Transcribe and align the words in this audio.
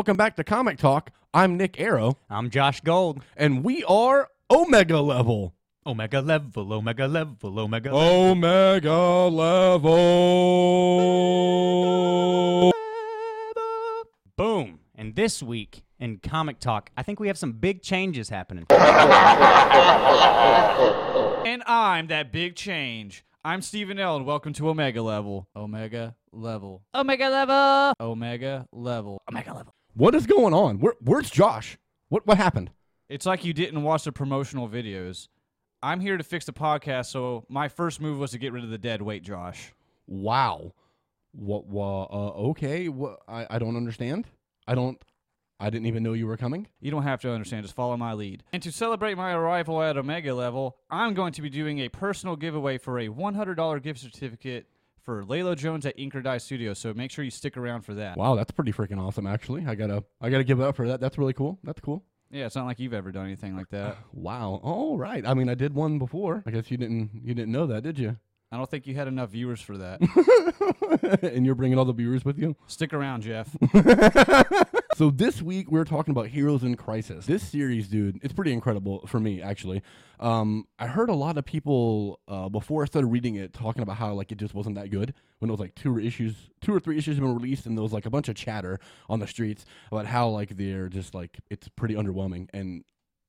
Welcome 0.00 0.16
back 0.16 0.36
to 0.36 0.44
Comic 0.44 0.78
Talk. 0.78 1.10
I'm 1.34 1.58
Nick 1.58 1.78
Arrow, 1.78 2.16
I'm 2.30 2.48
Josh 2.48 2.80
Gold. 2.80 3.22
and 3.36 3.62
we 3.62 3.84
are 3.84 4.28
Omega 4.50 4.98
Level. 4.98 5.52
Omega 5.84 6.22
level, 6.22 6.72
Omega 6.72 7.06
level, 7.06 7.60
Omega 7.60 7.90
Omega 7.92 8.96
Level. 9.28 9.92
Boom. 14.38 14.78
And 14.94 15.14
this 15.14 15.42
week 15.42 15.82
in 15.98 16.16
Comic 16.16 16.60
Talk, 16.60 16.88
I 16.96 17.02
think 17.02 17.20
we 17.20 17.26
have 17.26 17.36
some 17.36 17.52
big 17.52 17.82
changes 17.82 18.30
happening. 18.30 18.64
And 18.70 18.80
I'm 21.66 22.06
that 22.06 22.32
big 22.32 22.56
change. 22.56 23.22
I'm 23.44 23.60
Stephen 23.60 23.98
L. 23.98 24.16
and 24.16 24.24
welcome 24.24 24.54
to 24.54 24.70
Omega 24.70 25.02
Level. 25.02 25.46
Omega 25.54 26.16
Level. 26.32 26.80
Omega 26.94 27.28
level. 27.28 27.92
Omega 28.00 28.66
Level. 28.72 29.20
Omega 29.28 29.52
level. 29.52 29.74
What 30.00 30.14
is 30.14 30.24
going 30.24 30.54
on? 30.54 30.78
Where, 30.78 30.94
where's 31.02 31.28
Josh? 31.28 31.76
What 32.08 32.26
what 32.26 32.38
happened? 32.38 32.70
It's 33.10 33.26
like 33.26 33.44
you 33.44 33.52
didn't 33.52 33.82
watch 33.82 34.04
the 34.04 34.12
promotional 34.12 34.66
videos. 34.66 35.28
I'm 35.82 36.00
here 36.00 36.16
to 36.16 36.24
fix 36.24 36.46
the 36.46 36.54
podcast, 36.54 37.10
so 37.10 37.44
my 37.50 37.68
first 37.68 38.00
move 38.00 38.18
was 38.18 38.30
to 38.30 38.38
get 38.38 38.54
rid 38.54 38.64
of 38.64 38.70
the 38.70 38.78
dead 38.78 39.02
weight, 39.02 39.22
Josh. 39.22 39.74
Wow. 40.06 40.72
What? 41.32 41.66
Wha 41.66 42.04
uh, 42.04 42.30
okay. 42.48 42.88
What? 42.88 43.18
I 43.28 43.46
I 43.50 43.58
don't 43.58 43.76
understand. 43.76 44.26
I 44.66 44.74
don't. 44.74 44.98
I 45.60 45.68
didn't 45.68 45.84
even 45.84 46.02
know 46.02 46.14
you 46.14 46.26
were 46.26 46.38
coming. 46.38 46.66
You 46.80 46.90
don't 46.90 47.02
have 47.02 47.20
to 47.20 47.30
understand, 47.30 47.64
just 47.64 47.76
follow 47.76 47.94
my 47.98 48.14
lead. 48.14 48.42
And 48.54 48.62
to 48.62 48.72
celebrate 48.72 49.18
my 49.18 49.32
arrival 49.32 49.82
at 49.82 49.98
Omega 49.98 50.32
Level, 50.32 50.78
I'm 50.90 51.12
going 51.12 51.34
to 51.34 51.42
be 51.42 51.50
doing 51.50 51.80
a 51.80 51.90
personal 51.90 52.36
giveaway 52.36 52.78
for 52.78 52.98
a 52.98 53.08
$100 53.08 53.82
gift 53.82 54.00
certificate 54.00 54.66
for 55.02 55.24
Laylo 55.24 55.56
Jones 55.56 55.86
at 55.86 55.98
Ink 55.98 56.14
or 56.14 56.22
Die 56.22 56.38
Studios, 56.38 56.78
so 56.78 56.94
make 56.94 57.10
sure 57.10 57.24
you 57.24 57.30
stick 57.30 57.56
around 57.56 57.82
for 57.82 57.94
that. 57.94 58.16
Wow, 58.16 58.34
that's 58.34 58.50
pretty 58.50 58.72
freaking 58.72 58.98
awesome. 59.00 59.26
Actually, 59.26 59.66
I 59.66 59.74
gotta 59.74 60.04
I 60.20 60.30
gotta 60.30 60.44
give 60.44 60.60
it 60.60 60.64
up 60.64 60.76
for 60.76 60.88
that. 60.88 61.00
That's 61.00 61.18
really 61.18 61.32
cool. 61.32 61.58
That's 61.64 61.80
cool. 61.80 62.04
Yeah, 62.30 62.46
it's 62.46 62.54
not 62.54 62.66
like 62.66 62.78
you've 62.78 62.94
ever 62.94 63.10
done 63.10 63.26
anything 63.26 63.56
like 63.56 63.70
that. 63.70 63.96
Wow. 64.12 64.60
All 64.62 64.98
right. 64.98 65.26
I 65.26 65.34
mean, 65.34 65.48
I 65.48 65.54
did 65.54 65.74
one 65.74 65.98
before. 65.98 66.42
I 66.46 66.50
guess 66.50 66.70
you 66.70 66.76
didn't 66.76 67.10
you 67.24 67.34
didn't 67.34 67.52
know 67.52 67.66
that, 67.66 67.82
did 67.82 67.98
you? 67.98 68.16
I 68.52 68.56
don't 68.56 68.68
think 68.68 68.86
you 68.86 68.96
had 68.96 69.06
enough 69.06 69.30
viewers 69.30 69.60
for 69.60 69.78
that. 69.78 70.00
and 71.34 71.46
you're 71.46 71.54
bringing 71.54 71.78
all 71.78 71.84
the 71.84 71.92
viewers 71.92 72.24
with 72.24 72.36
you. 72.36 72.56
Stick 72.66 72.92
around, 72.92 73.22
Jeff. 73.22 73.56
So 75.00 75.08
this 75.08 75.40
week 75.40 75.70
we're 75.70 75.86
talking 75.86 76.12
about 76.12 76.26
Heroes 76.26 76.62
in 76.62 76.74
Crisis. 76.74 77.24
This 77.24 77.42
series, 77.42 77.88
dude, 77.88 78.20
it's 78.22 78.34
pretty 78.34 78.52
incredible 78.52 79.06
for 79.06 79.18
me 79.18 79.40
actually. 79.40 79.80
Um, 80.18 80.66
I 80.78 80.88
heard 80.88 81.08
a 81.08 81.14
lot 81.14 81.38
of 81.38 81.46
people 81.46 82.20
uh, 82.28 82.50
before 82.50 82.82
I 82.82 82.84
started 82.84 83.06
reading 83.06 83.36
it 83.36 83.54
talking 83.54 83.82
about 83.82 83.96
how 83.96 84.12
like 84.12 84.30
it 84.30 84.36
just 84.36 84.52
wasn't 84.52 84.74
that 84.74 84.90
good 84.90 85.14
when 85.38 85.48
it 85.48 85.52
was 85.52 85.58
like 85.58 85.74
two 85.74 85.98
issues, 85.98 86.50
two 86.60 86.74
or 86.74 86.80
three 86.80 86.98
issues 86.98 87.16
have 87.16 87.24
been 87.24 87.34
released, 87.34 87.64
and 87.64 87.78
there 87.78 87.82
was 87.82 87.94
like 87.94 88.04
a 88.04 88.10
bunch 88.10 88.28
of 88.28 88.34
chatter 88.34 88.78
on 89.08 89.20
the 89.20 89.26
streets 89.26 89.64
about 89.90 90.04
how 90.04 90.28
like 90.28 90.58
they're 90.58 90.90
just 90.90 91.14
like 91.14 91.38
it's 91.48 91.66
pretty 91.66 91.94
underwhelming. 91.94 92.50
And 92.52 92.84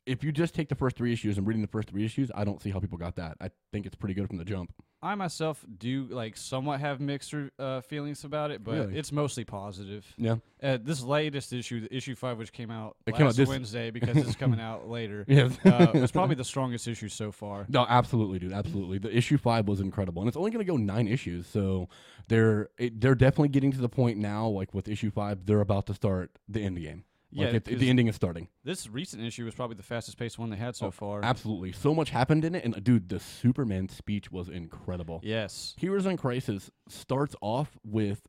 if 0.06 0.26
you 0.26 0.34
just 0.34 0.54
take 0.54 0.68
the 0.68 0.76
first 0.76 0.98
three 0.98 1.14
issues 1.14 1.38
and 1.38 1.48
reading 1.48 1.62
the 1.62 1.70
first 1.70 1.88
three 1.88 2.04
issues, 2.04 2.30
I 2.36 2.44
don't 2.44 2.62
see 2.62 2.72
how 2.72 2.82
people 2.82 2.98
got 2.98 3.16
that. 3.16 3.38
I 3.40 3.50
think 3.72 3.86
it's 3.86 3.96
pretty 3.96 4.14
good 4.14 4.28
from 4.28 4.40
the 4.40 4.44
jump. 4.44 4.74
I 5.04 5.16
myself 5.16 5.66
do 5.80 6.08
like 6.12 6.38
somewhat 6.38 6.80
have 6.80 7.00
mixed 7.00 7.34
uh, 7.58 7.82
feelings 7.82 8.24
about 8.24 8.52
it, 8.52 8.64
but 8.64 8.74
Really? 8.76 8.98
it's 8.98 9.12
mostly 9.12 9.44
positive. 9.44 10.06
Yeah. 10.18 10.36
Uh, 10.62 10.78
this 10.80 11.02
latest 11.02 11.54
issue, 11.54 11.82
the 11.82 11.96
issue 11.96 12.14
five, 12.16 12.38
which 12.38 12.54
came 12.54 12.70
out 12.70 12.98
It 13.08 13.12
last 13.14 13.18
came 13.18 13.28
out 13.28 13.36
this- 13.36 13.50
Wednesday 13.50 13.90
because 13.90 14.16
it's 14.18 14.36
coming 14.36 14.60
out 14.70 14.88
later. 14.90 15.26
Yes. 15.28 15.58
uh, 15.66 15.92
it's 15.96 16.12
probably 16.12 16.36
the 16.36 16.44
strongest 16.44 16.88
issue 16.88 17.10
so 17.10 17.32
far. 17.32 17.66
No, 17.68 17.86
absolutely, 17.90 18.38
dude. 18.38 18.54
Absolutely. 18.54 19.00
The 19.00 19.16
issue 19.16 19.38
five 19.40 19.68
was 19.68 19.80
incredible, 19.80 20.22
and 20.22 20.28
it's 20.28 20.38
only 20.38 20.52
going 20.52 20.64
to 20.66 20.72
go 20.72 20.78
nine 20.78 21.08
issues. 21.08 21.48
So 21.48 21.90
they're 22.28 22.70
it, 22.78 23.02
they're 23.02 23.16
definitely 23.16 23.50
getting 23.50 23.72
to 23.72 23.80
the 23.80 23.90
point 23.90 24.20
now. 24.20 24.48
Like 24.48 24.74
with 24.74 24.88
issue 24.88 25.10
five, 25.10 25.48
they're 25.48 25.62
about 25.62 25.88
to 25.88 25.96
start 25.96 26.32
the 26.48 26.62
end 26.62 26.80
game. 26.80 27.06
Yeah, 27.32 27.46
like 27.48 27.68
it, 27.68 27.80
the 27.80 27.90
ending 27.90 28.08
is 28.08 28.16
starting. 28.16 28.48
This 28.64 28.90
recent 28.90 29.24
issue 29.24 29.46
was 29.46 29.56
probably 29.56 29.76
the 29.78 29.84
fastest 29.84 30.18
paced 30.18 30.38
one 30.38 30.50
they 30.50 30.58
had 30.58 30.76
so 30.76 30.92
far. 30.92 31.24
Absolutely, 31.24 31.72
so 31.72 31.96
much 31.96 32.10
happened 32.10 32.44
in 32.46 32.56
it, 32.56 32.64
and 32.66 32.76
uh, 32.76 32.80
dude, 32.80 33.10
the 33.10 33.20
Superman 33.20 33.90
speech 33.90 34.32
was 34.32 34.50
incredible. 34.50 35.22
Yes, 35.24 35.74
Heroes 35.78 36.06
in 36.06 36.18
Crisis 36.18 36.70
starts 36.90 37.36
off 37.42 37.78
with 37.84 38.22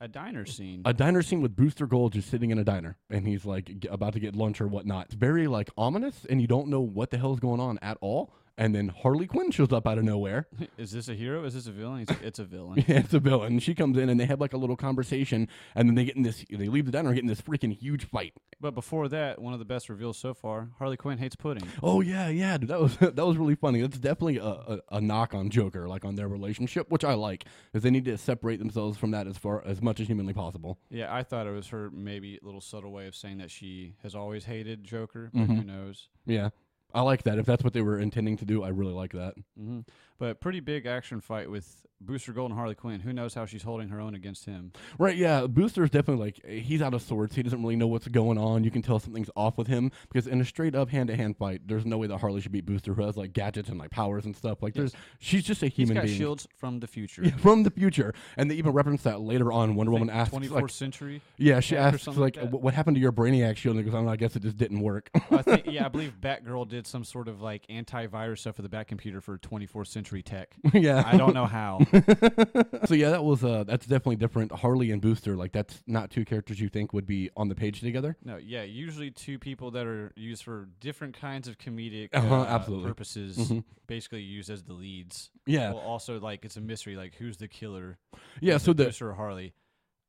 a 0.00 0.08
diner 0.08 0.44
scene. 0.44 0.82
a 0.84 0.92
diner 0.92 1.22
scene 1.22 1.40
with 1.40 1.56
Booster 1.56 1.86
Gold 1.86 2.12
just 2.12 2.28
sitting 2.30 2.50
in 2.50 2.58
a 2.58 2.64
diner, 2.64 2.96
and 3.10 3.26
he's 3.26 3.44
like 3.46 3.70
about 3.90 4.12
to 4.14 4.20
get 4.20 4.34
lunch 4.36 4.60
or 4.60 4.66
whatnot. 4.68 5.06
It's 5.06 5.14
very 5.14 5.46
like 5.46 5.70
ominous, 5.76 6.26
and 6.28 6.40
you 6.40 6.46
don't 6.46 6.68
know 6.68 6.80
what 6.80 7.10
the 7.10 7.18
hell 7.18 7.32
is 7.32 7.40
going 7.40 7.60
on 7.60 7.78
at 7.82 7.98
all. 8.00 8.32
And 8.58 8.74
then 8.74 8.88
Harley 8.88 9.26
Quinn 9.26 9.50
shows 9.50 9.70
up 9.70 9.86
out 9.86 9.98
of 9.98 10.04
nowhere. 10.04 10.48
Is 10.78 10.90
this 10.90 11.08
a 11.10 11.14
hero? 11.14 11.44
Is 11.44 11.52
this 11.52 11.66
a 11.66 11.72
villain? 11.72 12.06
Like, 12.08 12.22
it's 12.22 12.38
a 12.38 12.44
villain. 12.44 12.82
Yeah, 12.88 13.00
it's 13.00 13.12
a 13.12 13.20
villain. 13.20 13.58
She 13.58 13.74
comes 13.74 13.98
in 13.98 14.08
and 14.08 14.18
they 14.18 14.24
have 14.24 14.40
like 14.40 14.54
a 14.54 14.56
little 14.56 14.76
conversation, 14.76 15.48
and 15.74 15.88
then 15.88 15.94
they 15.94 16.04
get 16.06 16.16
in 16.16 16.22
this. 16.22 16.42
They 16.50 16.68
leave 16.68 16.86
the 16.86 16.92
diner, 16.92 17.08
and 17.10 17.16
get 17.16 17.22
in 17.22 17.28
this 17.28 17.42
freaking 17.42 17.76
huge 17.76 18.06
fight. 18.08 18.32
But 18.58 18.74
before 18.74 19.08
that, 19.08 19.40
one 19.42 19.52
of 19.52 19.58
the 19.58 19.66
best 19.66 19.88
reveals 19.90 20.16
so 20.16 20.32
far: 20.32 20.70
Harley 20.78 20.96
Quinn 20.96 21.18
hates 21.18 21.36
pudding. 21.36 21.68
Oh 21.82 22.00
yeah, 22.00 22.28
yeah, 22.28 22.56
dude, 22.56 22.70
that 22.70 22.80
was 22.80 22.96
that 23.00 23.16
was 23.26 23.36
really 23.36 23.56
funny. 23.56 23.82
That's 23.82 23.98
definitely 23.98 24.38
a, 24.38 24.44
a, 24.46 24.78
a 24.92 25.00
knock 25.02 25.34
on 25.34 25.50
Joker, 25.50 25.86
like 25.86 26.06
on 26.06 26.14
their 26.14 26.28
relationship, 26.28 26.90
which 26.90 27.04
I 27.04 27.12
like, 27.12 27.44
because 27.72 27.82
they 27.82 27.90
need 27.90 28.06
to 28.06 28.16
separate 28.16 28.58
themselves 28.58 28.96
from 28.96 29.10
that 29.10 29.26
as 29.26 29.36
far 29.36 29.62
as 29.66 29.82
much 29.82 30.00
as 30.00 30.06
humanly 30.06 30.32
possible. 30.32 30.78
Yeah, 30.88 31.14
I 31.14 31.22
thought 31.24 31.46
it 31.46 31.52
was 31.52 31.68
her 31.68 31.90
maybe 31.90 32.38
little 32.42 32.62
subtle 32.62 32.90
way 32.92 33.06
of 33.06 33.14
saying 33.14 33.36
that 33.38 33.50
she 33.50 33.96
has 34.02 34.14
always 34.14 34.46
hated 34.46 34.82
Joker, 34.84 35.30
but 35.34 35.42
Mm-hmm. 35.42 35.56
who 35.56 35.64
knows? 35.64 36.08
Yeah, 36.24 36.48
I 36.96 37.02
like 37.02 37.24
that. 37.24 37.38
If 37.38 37.46
that's 37.46 37.62
what 37.62 37.74
they 37.74 37.82
were 37.82 37.98
intending 37.98 38.38
to 38.38 38.44
do, 38.46 38.62
I 38.62 38.68
really 38.68 38.94
like 38.94 39.12
that. 39.12 39.34
hmm 39.56 39.80
But 40.18 40.40
pretty 40.40 40.60
big 40.60 40.86
action 40.86 41.20
fight 41.20 41.50
with 41.50 41.82
Booster 42.00 42.32
Gold 42.34 42.50
and 42.50 42.58
Harley 42.58 42.74
Quinn. 42.74 43.00
Who 43.00 43.12
knows 43.12 43.32
how 43.34 43.46
she's 43.46 43.62
holding 43.62 43.88
her 43.88 44.00
own 44.00 44.14
against 44.14 44.44
him? 44.44 44.72
Right, 44.98 45.16
yeah. 45.16 45.46
Booster's 45.46 45.88
definitely 45.88 46.24
like 46.26 46.44
he's 46.46 46.82
out 46.82 46.92
of 46.92 47.00
sorts. 47.00 47.34
He 47.34 47.42
doesn't 47.42 47.62
really 47.62 47.76
know 47.76 47.86
what's 47.86 48.06
going 48.08 48.36
on. 48.36 48.64
You 48.64 48.70
can 48.70 48.82
tell 48.82 48.98
something's 48.98 49.30
off 49.34 49.56
with 49.56 49.66
him 49.66 49.90
because 50.12 50.26
in 50.26 50.40
a 50.40 50.44
straight 50.44 50.74
up 50.74 50.90
hand 50.90 51.08
to 51.08 51.16
hand 51.16 51.36
fight, 51.38 51.62
there's 51.66 51.86
no 51.86 51.96
way 51.96 52.06
that 52.06 52.18
Harley 52.18 52.42
should 52.42 52.52
beat 52.52 52.66
Booster, 52.66 52.92
who 52.92 53.02
has 53.02 53.16
like 53.16 53.32
gadgets 53.32 53.70
and 53.70 53.78
like 53.78 53.90
powers 53.90 54.26
and 54.26 54.36
stuff. 54.36 54.62
Like 54.62 54.74
there's, 54.74 54.92
she's 55.18 55.42
just 55.44 55.62
a 55.62 55.66
He's 55.68 55.76
human 55.88 55.94
got 55.96 56.04
being. 56.04 56.18
shields 56.18 56.46
from 56.56 56.80
the 56.80 56.86
future. 56.86 57.22
Yeah, 57.24 57.36
from 57.36 57.62
the 57.62 57.70
future, 57.70 58.12
and 58.36 58.50
they 58.50 58.56
even 58.56 58.72
reference 58.72 59.02
that 59.04 59.20
later 59.22 59.50
on. 59.50 59.74
Wonder 59.74 59.92
Woman 59.92 60.10
asks, 60.10 60.30
twenty 60.30 60.48
like, 60.48 60.68
century. 60.70 61.22
yeah, 61.38 61.60
she 61.60 61.76
or 61.76 61.78
asks 61.78 62.02
something 62.02 62.22
like, 62.22 62.36
like 62.36 62.44
that. 62.44 62.52
"What- 62.52 62.62
"What 62.62 62.74
happened 62.74 62.96
to 62.96 63.00
your 63.00 63.12
Brainiac 63.12 63.56
shield?" 63.56 63.76
And 63.76 63.84
he 63.84 63.90
goes, 63.90 63.94
oh, 63.94 63.98
"I 63.98 64.00
don't 64.00 64.06
know. 64.06 64.12
I 64.12 64.16
guess 64.16 64.36
it 64.36 64.42
just 64.42 64.58
didn't 64.58 64.80
work." 64.80 65.08
I 65.30 65.40
think, 65.42 65.64
yeah, 65.66 65.86
I 65.86 65.88
believe 65.90 66.14
Batgirl 66.20 66.68
did 66.68 66.86
some 66.86 67.04
sort 67.04 67.26
of 67.28 67.40
like 67.40 67.66
antivirus 67.68 68.40
stuff 68.40 68.56
for 68.56 68.62
the 68.62 68.68
Bat 68.68 68.88
computer 68.88 69.20
for 69.22 69.38
twenty 69.38 69.64
fourth 69.66 69.88
century 70.06 70.22
tech. 70.22 70.54
yeah, 70.72 71.02
I 71.04 71.16
don't 71.16 71.34
know 71.34 71.46
how. 71.46 71.80
so 72.86 72.94
yeah, 72.94 73.10
that 73.10 73.24
was 73.24 73.42
uh, 73.44 73.64
that's 73.64 73.86
definitely 73.86 74.16
different. 74.16 74.52
Harley 74.52 74.90
and 74.92 75.02
Booster, 75.02 75.36
like 75.36 75.52
that's 75.52 75.82
not 75.86 76.10
two 76.10 76.24
characters 76.24 76.60
you 76.60 76.68
think 76.68 76.92
would 76.92 77.06
be 77.06 77.30
on 77.36 77.48
the 77.48 77.54
page 77.54 77.80
together. 77.80 78.16
No, 78.24 78.36
yeah, 78.36 78.62
usually 78.62 79.10
two 79.10 79.38
people 79.38 79.72
that 79.72 79.86
are 79.86 80.12
used 80.16 80.44
for 80.44 80.68
different 80.80 81.18
kinds 81.18 81.48
of 81.48 81.58
comedic 81.58 82.10
Uh-huh, 82.12 82.42
uh, 82.42 82.44
absolutely. 82.44 82.88
purposes, 82.88 83.36
Mhm. 83.36 83.64
basically 83.86 84.22
used 84.22 84.50
as 84.50 84.62
the 84.62 84.72
leads. 84.74 85.30
Yeah, 85.46 85.70
Well, 85.72 85.80
also 85.82 86.20
like 86.20 86.44
it's 86.44 86.56
a 86.56 86.60
mystery, 86.60 86.96
like 86.96 87.14
who's 87.16 87.36
the 87.36 87.48
killer? 87.48 87.98
yeah. 88.40 88.58
So 88.58 88.72
the 88.72 88.84
Booster 88.86 89.10
or 89.10 89.14
Harley. 89.14 89.54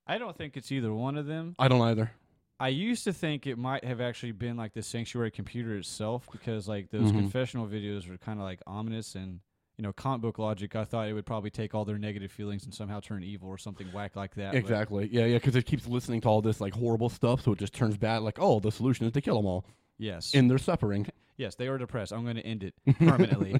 I 0.05 0.17
don't 0.19 0.37
think 0.37 0.55
it's 0.55 0.71
either 0.71 0.93
one 0.93 1.17
of 1.17 1.25
them. 1.25 1.55
I 1.59 1.67
don't 1.67 1.81
either. 1.81 2.11
I 2.59 2.69
used 2.69 3.03
to 3.03 3.13
think 3.13 3.45
it 3.45 3.57
might 3.57 3.83
have 3.83 4.01
actually 4.01 4.31
been 4.31 4.57
like 4.57 4.73
the 4.73 4.81
sanctuary 4.81 5.29
computer 5.29 5.77
itself 5.77 6.27
because 6.31 6.67
like 6.67 6.89
those 6.89 7.11
Mhm. 7.11 7.17
confessional 7.19 7.67
videos 7.67 8.09
were 8.09 8.17
kind 8.17 8.39
of 8.39 8.45
like 8.45 8.61
ominous 8.65 9.13
and 9.15 9.41
you 9.77 9.83
know 9.83 9.93
comic 9.93 10.21
book 10.21 10.39
logic. 10.39 10.75
I 10.75 10.83
thought 10.83 11.07
it 11.07 11.13
would 11.13 11.25
probably 11.25 11.49
take 11.49 11.75
all 11.75 11.85
their 11.85 11.97
negative 11.97 12.31
feelings 12.31 12.65
and 12.65 12.73
somehow 12.73 12.99
turn 12.99 13.23
evil 13.23 13.49
or 13.49 13.57
something 13.57 13.88
whack 13.93 14.15
like 14.15 14.35
that. 14.35 14.53
but 14.53 14.57
Exactly. 14.57 15.09
Yeah, 15.11 15.25
yeah. 15.25 15.38
Because 15.38 15.55
it 15.55 15.65
keeps 15.65 15.88
listening 15.88 16.21
to 16.21 16.27
all 16.27 16.41
this 16.41 16.59
like 16.59 16.73
horrible 16.73 17.09
stuff, 17.09 17.41
so 17.41 17.51
it 17.51 17.59
just 17.59 17.73
turns 17.73 17.97
bad. 17.97 18.23
Like, 18.23 18.39
oh, 18.39 18.59
the 18.59 18.71
solution 18.71 19.05
is 19.05 19.13
to 19.13 19.21
kill 19.21 19.38
them 19.38 19.45
all 19.45 19.65
yes, 19.97 20.33
in 20.33 20.47
their 20.47 20.57
suffering. 20.57 21.07
Yes, 21.37 21.55
they 21.55 21.67
are 21.67 21.77
depressed. 21.77 22.11
I'm 22.11 22.23
going 22.23 22.35
to 22.35 22.45
end 22.45 22.63
it 22.63 22.73
permanently. 22.99 23.59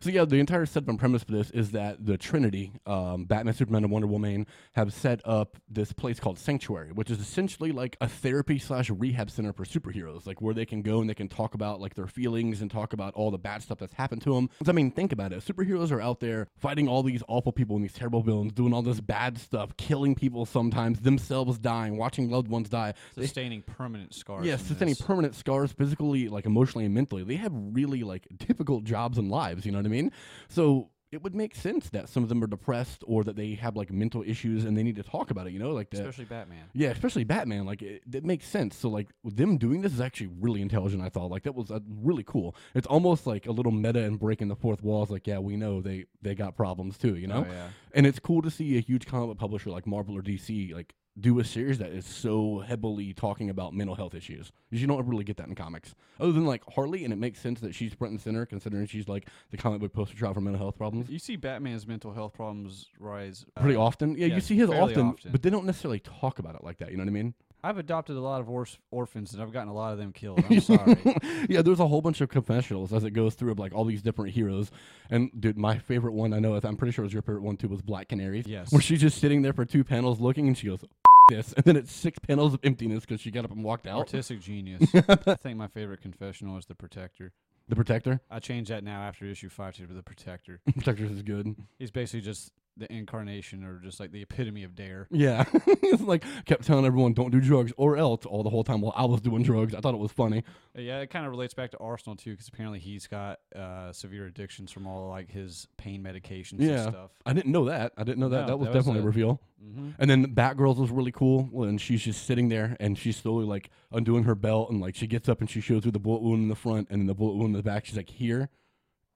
so 0.00 0.10
yeah, 0.10 0.24
the 0.24 0.36
entire 0.36 0.66
setup 0.66 0.88
and 0.88 0.98
premise 0.98 1.22
for 1.24 1.32
this 1.32 1.50
is 1.50 1.70
that 1.72 2.04
the 2.04 2.16
Trinity, 2.18 2.72
um, 2.86 3.24
Batman, 3.24 3.54
Superman, 3.54 3.84
and 3.84 3.92
Wonder 3.92 4.08
Woman, 4.08 4.46
have 4.72 4.92
set 4.92 5.20
up 5.24 5.56
this 5.68 5.92
place 5.92 6.18
called 6.18 6.38
Sanctuary, 6.38 6.92
which 6.92 7.10
is 7.10 7.20
essentially 7.20 7.72
like 7.72 7.96
a 8.00 8.08
therapy 8.08 8.58
slash 8.58 8.90
rehab 8.90 9.30
center 9.30 9.52
for 9.52 9.64
superheroes, 9.64 10.26
like 10.26 10.40
where 10.40 10.54
they 10.54 10.66
can 10.66 10.82
go 10.82 11.00
and 11.00 11.08
they 11.08 11.14
can 11.14 11.28
talk 11.28 11.54
about 11.54 11.80
like 11.80 11.94
their 11.94 12.06
feelings 12.06 12.60
and 12.62 12.70
talk 12.70 12.92
about 12.92 13.14
all 13.14 13.30
the 13.30 13.38
bad 13.38 13.62
stuff 13.62 13.78
that's 13.78 13.92
happened 13.94 14.22
to 14.22 14.34
them. 14.34 14.48
I 14.66 14.72
mean, 14.72 14.90
think 14.90 15.12
about 15.12 15.32
it: 15.32 15.44
superheroes 15.44 15.90
are 15.92 16.00
out 16.00 16.20
there 16.20 16.48
fighting 16.56 16.88
all 16.88 17.02
these 17.02 17.22
awful 17.28 17.52
people 17.52 17.76
and 17.76 17.84
these 17.84 17.92
terrible 17.92 18.22
villains, 18.22 18.52
doing 18.52 18.72
all 18.72 18.82
this 18.82 19.00
bad 19.00 19.38
stuff, 19.38 19.76
killing 19.76 20.14
people 20.14 20.46
sometimes, 20.46 21.00
themselves 21.00 21.58
dying, 21.58 21.96
watching 21.96 22.30
loved 22.30 22.48
ones 22.48 22.68
die. 22.68 22.94
They- 23.16 23.22
Sustaining 23.22 23.62
permanent 23.62 24.14
scars. 24.14 24.44
Yes, 24.46 24.60
from 24.60 24.68
sustaining 24.68 24.94
this. 24.94 25.02
permanent 25.02 25.34
scars, 25.34 25.72
physically, 25.72 26.28
like 26.28 26.46
emotionally 26.46 26.84
and 26.86 26.94
mentally. 26.94 27.01
They 27.10 27.36
have 27.36 27.52
really 27.54 28.02
like 28.02 28.26
difficult 28.36 28.84
jobs 28.84 29.18
and 29.18 29.30
lives. 29.30 29.64
You 29.66 29.72
know 29.72 29.78
what 29.78 29.86
I 29.86 29.90
mean? 29.90 30.12
So 30.48 30.90
it 31.10 31.22
would 31.22 31.34
make 31.34 31.54
sense 31.54 31.90
that 31.90 32.08
some 32.08 32.22
of 32.22 32.30
them 32.30 32.42
are 32.42 32.46
depressed 32.46 33.04
or 33.06 33.22
that 33.22 33.36
they 33.36 33.52
have 33.54 33.76
like 33.76 33.92
mental 33.92 34.22
issues 34.26 34.64
and 34.64 34.74
they 34.74 34.82
need 34.82 34.96
to 34.96 35.02
talk 35.02 35.30
about 35.30 35.46
it. 35.46 35.52
You 35.52 35.58
know, 35.58 35.72
like 35.72 35.90
that. 35.90 36.00
especially 36.00 36.24
Batman. 36.24 36.64
Yeah, 36.72 36.88
especially 36.88 37.24
Batman. 37.24 37.66
Like 37.66 37.82
it, 37.82 38.00
it 38.10 38.24
makes 38.24 38.46
sense. 38.46 38.74
So 38.76 38.88
like 38.88 39.08
with 39.22 39.36
them 39.36 39.58
doing 39.58 39.82
this 39.82 39.92
is 39.92 40.00
actually 40.00 40.30
really 40.40 40.62
intelligent. 40.62 41.02
I 41.02 41.10
thought 41.10 41.30
like 41.30 41.42
that 41.42 41.54
was 41.54 41.70
uh, 41.70 41.80
really 41.86 42.24
cool. 42.24 42.56
It's 42.74 42.86
almost 42.86 43.26
like 43.26 43.46
a 43.46 43.52
little 43.52 43.72
meta 43.72 44.02
and 44.02 44.18
breaking 44.18 44.48
the 44.48 44.56
fourth 44.56 44.82
wall. 44.82 45.02
It's 45.02 45.12
like 45.12 45.26
yeah, 45.26 45.38
we 45.38 45.56
know 45.56 45.82
they 45.82 46.06
they 46.22 46.34
got 46.34 46.56
problems 46.56 46.96
too. 46.96 47.16
You 47.16 47.26
know, 47.26 47.44
Oh, 47.46 47.52
yeah. 47.52 47.68
and 47.94 48.06
it's 48.06 48.18
cool 48.18 48.40
to 48.40 48.50
see 48.50 48.78
a 48.78 48.80
huge 48.80 49.04
comic 49.04 49.28
book 49.28 49.38
publisher 49.38 49.68
like 49.68 49.86
Marvel 49.86 50.16
or 50.16 50.22
DC 50.22 50.72
like 50.72 50.94
do 51.20 51.38
a 51.40 51.44
series 51.44 51.78
that 51.78 51.90
is 51.90 52.06
so 52.06 52.60
heavily 52.60 53.12
talking 53.12 53.50
about 53.50 53.74
mental 53.74 53.94
health 53.94 54.14
issues. 54.14 54.50
Because 54.70 54.80
You 54.80 54.86
don't 54.88 55.06
really 55.06 55.24
get 55.24 55.36
that 55.36 55.48
in 55.48 55.54
comics, 55.54 55.94
other 56.18 56.32
than 56.32 56.46
like 56.46 56.62
Harley, 56.74 57.04
and 57.04 57.12
it 57.12 57.16
makes 57.16 57.38
sense 57.40 57.60
that 57.60 57.74
she's 57.74 57.92
front 57.92 58.12
and 58.12 58.20
center 58.20 58.46
considering 58.46 58.86
she's 58.86 59.08
like 59.08 59.28
the 59.50 59.56
comic 59.56 59.80
book 59.80 59.92
poster 59.92 60.16
child 60.16 60.34
for 60.34 60.40
mental 60.40 60.58
health 60.60 60.78
problems. 60.78 61.10
You 61.10 61.18
see 61.18 61.36
Batman's 61.36 61.86
mental 61.86 62.12
health 62.12 62.32
problems 62.32 62.86
rise 62.98 63.44
Pretty 63.60 63.76
uh, 63.76 63.80
often, 63.82 64.16
yeah, 64.16 64.26
you 64.26 64.40
see 64.40 64.56
his 64.56 64.70
often, 64.70 65.08
often. 65.08 65.32
but 65.32 65.42
they 65.42 65.50
don't 65.50 65.66
necessarily 65.66 66.00
talk 66.00 66.38
about 66.38 66.54
it 66.54 66.64
like 66.64 66.78
that. 66.78 66.90
You 66.90 66.96
know 66.96 67.02
what 67.02 67.08
I 67.10 67.12
mean? 67.12 67.34
I've 67.64 67.78
adopted 67.78 68.16
a 68.16 68.20
lot 68.20 68.40
of 68.40 68.48
orf- 68.50 68.80
orphans 68.90 69.32
and 69.34 69.40
I've 69.40 69.52
gotten 69.52 69.68
a 69.68 69.72
lot 69.74 69.92
of 69.92 69.98
them 69.98 70.12
killed. 70.12 70.42
I'm 70.50 70.60
sorry. 70.60 70.96
yeah, 71.48 71.62
there's 71.62 71.78
a 71.78 71.86
whole 71.86 72.00
bunch 72.00 72.20
of 72.20 72.28
confessionals 72.28 72.92
as 72.92 73.04
it 73.04 73.12
goes 73.12 73.34
through 73.36 73.52
of 73.52 73.58
like 73.60 73.72
all 73.72 73.84
these 73.84 74.02
different 74.02 74.34
heroes. 74.34 74.72
And 75.10 75.30
dude, 75.38 75.56
my 75.56 75.78
favorite 75.78 76.12
one 76.12 76.32
I 76.32 76.40
know, 76.40 76.56
is- 76.56 76.64
I'm 76.64 76.76
pretty 76.76 76.90
sure 76.92 77.04
it 77.04 77.06
was 77.06 77.12
your 77.12 77.22
favorite 77.22 77.42
one 77.42 77.56
too, 77.56 77.68
was 77.68 77.80
Black 77.80 78.08
Canaries. 78.08 78.48
Yes. 78.48 78.72
Where 78.72 78.80
she's 78.82 79.00
just 79.00 79.20
sitting 79.20 79.42
there 79.42 79.52
for 79.52 79.64
two 79.64 79.84
panels 79.84 80.18
looking 80.18 80.48
and 80.48 80.58
she 80.58 80.66
goes, 80.66 80.82
"F- 80.82 80.88
this. 81.28 81.52
And 81.52 81.64
then 81.64 81.76
it's 81.76 81.92
six 81.92 82.18
panels 82.18 82.54
of 82.54 82.60
emptiness 82.62 83.04
because 83.04 83.20
she 83.20 83.30
got 83.30 83.44
up 83.44 83.52
and 83.52 83.64
walked 83.64 83.86
out. 83.86 83.98
Artistic 83.98 84.40
genius. 84.40 84.82
I 84.94 85.34
think 85.36 85.58
my 85.58 85.68
favorite 85.68 86.00
confessional 86.00 86.56
is 86.58 86.66
the 86.66 86.74
Protector. 86.74 87.32
The 87.68 87.76
Protector. 87.76 88.20
I 88.30 88.40
changed 88.40 88.70
that 88.70 88.84
now 88.84 89.02
after 89.02 89.24
issue 89.24 89.48
five 89.48 89.76
to 89.76 89.86
the 89.86 90.02
Protector. 90.02 90.60
Protector 90.74 91.04
is 91.04 91.22
good. 91.22 91.54
He's 91.78 91.90
basically 91.90 92.22
just 92.22 92.52
the 92.76 92.90
incarnation 92.90 93.64
or 93.64 93.78
just 93.80 94.00
like 94.00 94.12
the 94.12 94.22
epitome 94.22 94.64
of 94.64 94.74
dare. 94.74 95.06
Yeah. 95.10 95.44
like 96.00 96.24
kept 96.46 96.64
telling 96.66 96.86
everyone 96.86 97.12
don't 97.12 97.30
do 97.30 97.40
drugs 97.40 97.72
or 97.76 97.96
else 97.96 98.24
all 98.24 98.42
the 98.42 98.48
whole 98.50 98.64
time 98.64 98.80
while 98.80 98.94
I 98.96 99.04
was 99.04 99.20
doing 99.20 99.42
drugs. 99.42 99.74
I 99.74 99.80
thought 99.80 99.94
it 99.94 100.00
was 100.00 100.12
funny. 100.12 100.42
Yeah, 100.74 101.00
it 101.00 101.08
kind 101.10 101.26
of 101.26 101.30
relates 101.32 101.52
back 101.52 101.70
to 101.72 101.78
Arsenal 101.78 102.16
too, 102.16 102.30
because 102.30 102.48
apparently 102.48 102.78
he's 102.78 103.06
got 103.06 103.40
uh, 103.54 103.92
severe 103.92 104.24
addictions 104.26 104.70
from 104.72 104.86
all 104.86 105.08
like 105.08 105.30
his 105.30 105.68
pain 105.76 106.02
medications 106.02 106.56
Yeah. 106.60 106.84
and 106.84 106.92
stuff. 106.94 107.10
I 107.26 107.34
didn't 107.34 107.52
know 107.52 107.66
that. 107.66 107.92
I 107.98 108.04
didn't 108.04 108.20
know 108.20 108.30
that. 108.30 108.42
No, 108.42 108.46
that 108.46 108.56
was 108.58 108.68
that 108.68 108.74
definitely 108.74 109.00
a 109.00 109.02
a- 109.02 109.06
reveal. 109.06 109.40
Mm-hmm. 109.62 109.90
And 109.98 110.10
then 110.10 110.34
Batgirls 110.34 110.76
was 110.78 110.90
really 110.90 111.12
cool 111.12 111.44
when 111.52 111.76
she's 111.78 112.02
just 112.02 112.26
sitting 112.26 112.48
there 112.48 112.76
and 112.80 112.98
she's 112.98 113.16
slowly 113.18 113.44
like 113.44 113.70
undoing 113.92 114.24
her 114.24 114.34
belt 114.34 114.70
and 114.70 114.80
like 114.80 114.96
she 114.96 115.06
gets 115.06 115.28
up 115.28 115.40
and 115.40 115.48
she 115.48 115.60
shows 115.60 115.84
you 115.84 115.90
the 115.90 116.00
bullet 116.00 116.22
wound 116.22 116.42
in 116.42 116.48
the 116.48 116.56
front 116.56 116.88
and 116.90 117.00
then 117.02 117.06
the 117.06 117.14
bullet 117.14 117.34
wound 117.36 117.48
in 117.48 117.52
the 117.52 117.62
back. 117.62 117.84
She's 117.84 117.96
like 117.96 118.08
here 118.10 118.48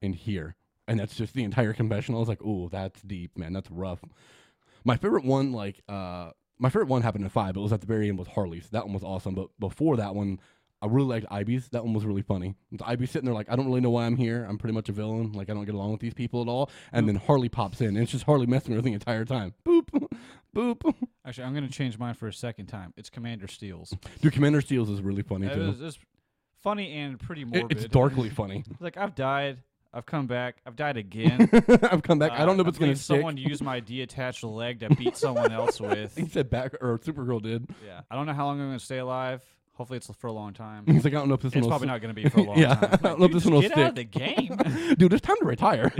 and 0.02 0.14
here. 0.14 0.56
And 0.88 0.98
that's 1.00 1.16
just 1.16 1.34
the 1.34 1.42
entire 1.44 1.72
confessional. 1.72 2.18
I 2.18 2.20
was 2.20 2.28
like, 2.28 2.40
oh, 2.44 2.68
that's 2.68 3.02
deep, 3.02 3.36
man. 3.36 3.52
That's 3.52 3.70
rough. 3.70 4.00
My 4.84 4.96
favorite 4.96 5.24
one, 5.24 5.52
like, 5.52 5.80
uh, 5.88 6.30
my 6.58 6.68
favorite 6.70 6.88
one 6.88 7.02
happened 7.02 7.24
in 7.24 7.30
five, 7.30 7.54
but 7.54 7.60
it 7.60 7.62
was 7.64 7.72
at 7.72 7.80
the 7.80 7.86
very 7.86 8.08
end 8.08 8.18
with 8.18 8.28
Harley's. 8.28 8.68
That 8.70 8.84
one 8.84 8.94
was 8.94 9.02
awesome. 9.02 9.34
But 9.34 9.48
before 9.58 9.96
that 9.96 10.14
one, 10.14 10.38
I 10.80 10.86
really 10.86 11.08
liked 11.08 11.26
Ivy's. 11.30 11.68
That 11.70 11.84
one 11.84 11.92
was 11.92 12.04
really 12.04 12.22
funny. 12.22 12.54
It's 12.70 12.82
Ivy 12.86 13.06
sitting 13.06 13.24
there 13.26 13.34
like, 13.34 13.50
I 13.50 13.56
don't 13.56 13.66
really 13.66 13.80
know 13.80 13.90
why 13.90 14.06
I'm 14.06 14.16
here. 14.16 14.46
I'm 14.48 14.58
pretty 14.58 14.74
much 14.74 14.88
a 14.88 14.92
villain. 14.92 15.32
Like, 15.32 15.50
I 15.50 15.54
don't 15.54 15.64
get 15.64 15.74
along 15.74 15.90
with 15.92 16.00
these 16.00 16.14
people 16.14 16.40
at 16.40 16.48
all. 16.48 16.70
And 16.92 17.08
then 17.08 17.16
Harley 17.16 17.48
pops 17.48 17.80
in, 17.80 17.88
and 17.88 17.98
it's 17.98 18.12
just 18.12 18.24
Harley 18.24 18.46
messing 18.46 18.74
with 18.74 18.84
her 18.84 18.88
the 18.88 18.94
entire 18.94 19.24
time. 19.24 19.54
Boop, 19.66 19.88
boop. 20.54 20.94
Actually, 21.26 21.44
I'm 21.44 21.52
going 21.52 21.66
to 21.66 21.72
change 21.72 21.98
mine 21.98 22.14
for 22.14 22.28
a 22.28 22.32
second 22.32 22.66
time. 22.66 22.94
It's 22.96 23.10
Commander 23.10 23.48
Steels. 23.48 23.92
Dude, 24.20 24.32
Commander 24.32 24.60
Steels 24.60 24.88
is 24.88 25.00
really 25.02 25.22
funny 25.22 25.46
It 25.48 25.54
too. 25.54 25.66
was 25.66 25.78
just 25.78 25.98
funny 26.62 26.92
and 26.92 27.18
pretty 27.18 27.42
It- 27.42 27.48
morbid. 27.48 27.76
it's 27.76 27.88
darkly 27.92 28.28
funny. 28.30 28.62
Like 28.78 28.96
I've 28.96 29.14
died. 29.14 29.58
I've 29.96 30.04
come 30.04 30.26
back. 30.26 30.56
I've 30.66 30.76
died 30.76 30.98
again. 30.98 31.48
I've 31.82 32.02
come 32.02 32.18
back. 32.18 32.32
I 32.32 32.44
don't 32.44 32.58
know 32.58 32.60
if 32.60 32.66
uh, 32.66 32.68
it's 32.68 32.78
gonna 32.78 32.88
believe 32.88 32.98
stick. 32.98 33.16
Someone 33.16 33.38
used 33.38 33.62
my 33.62 33.80
detached 33.96 34.44
leg 34.44 34.80
to 34.80 34.90
beat 34.90 35.16
someone 35.16 35.50
else 35.52 35.80
with. 35.80 36.14
He 36.14 36.28
said 36.28 36.50
back 36.50 36.74
or 36.82 36.98
Supergirl 36.98 37.40
did. 37.40 37.66
Yeah, 37.84 38.02
I 38.10 38.14
don't 38.14 38.26
know 38.26 38.34
how 38.34 38.44
long 38.44 38.60
I'm 38.60 38.66
going 38.66 38.78
to 38.78 38.84
stay 38.84 38.98
alive. 38.98 39.42
Hopefully, 39.76 39.98
it's 39.98 40.10
for 40.18 40.26
a 40.26 40.32
long 40.32 40.52
time. 40.54 40.84
He's 40.86 41.04
like, 41.04 41.12
I 41.14 41.18
don't 41.18 41.28
know 41.28 41.34
if 41.34 41.40
this 41.42 41.48
It's 41.52 41.56
one 41.56 41.62
will. 41.62 41.68
probably 41.70 41.88
not 41.88 42.00
going 42.00 42.14
to 42.14 42.22
be 42.22 42.28
for 42.28 42.40
a 42.40 42.42
long 42.44 42.58
Yeah, 42.58 42.74
time. 42.74 42.90
I 42.92 42.96
don't 42.96 43.18
know 43.20 43.24
if 43.26 43.30
Dude, 43.32 43.36
this 43.40 43.44
one 43.44 43.54
will 43.54 43.62
just 43.62 43.74
get 43.74 43.84
out 43.84 43.88
of 43.90 43.94
the 43.96 44.04
game. 44.04 44.94
Dude, 44.98 45.12
it's 45.12 45.20
time 45.20 45.36
to 45.38 45.44
retire. 45.44 45.92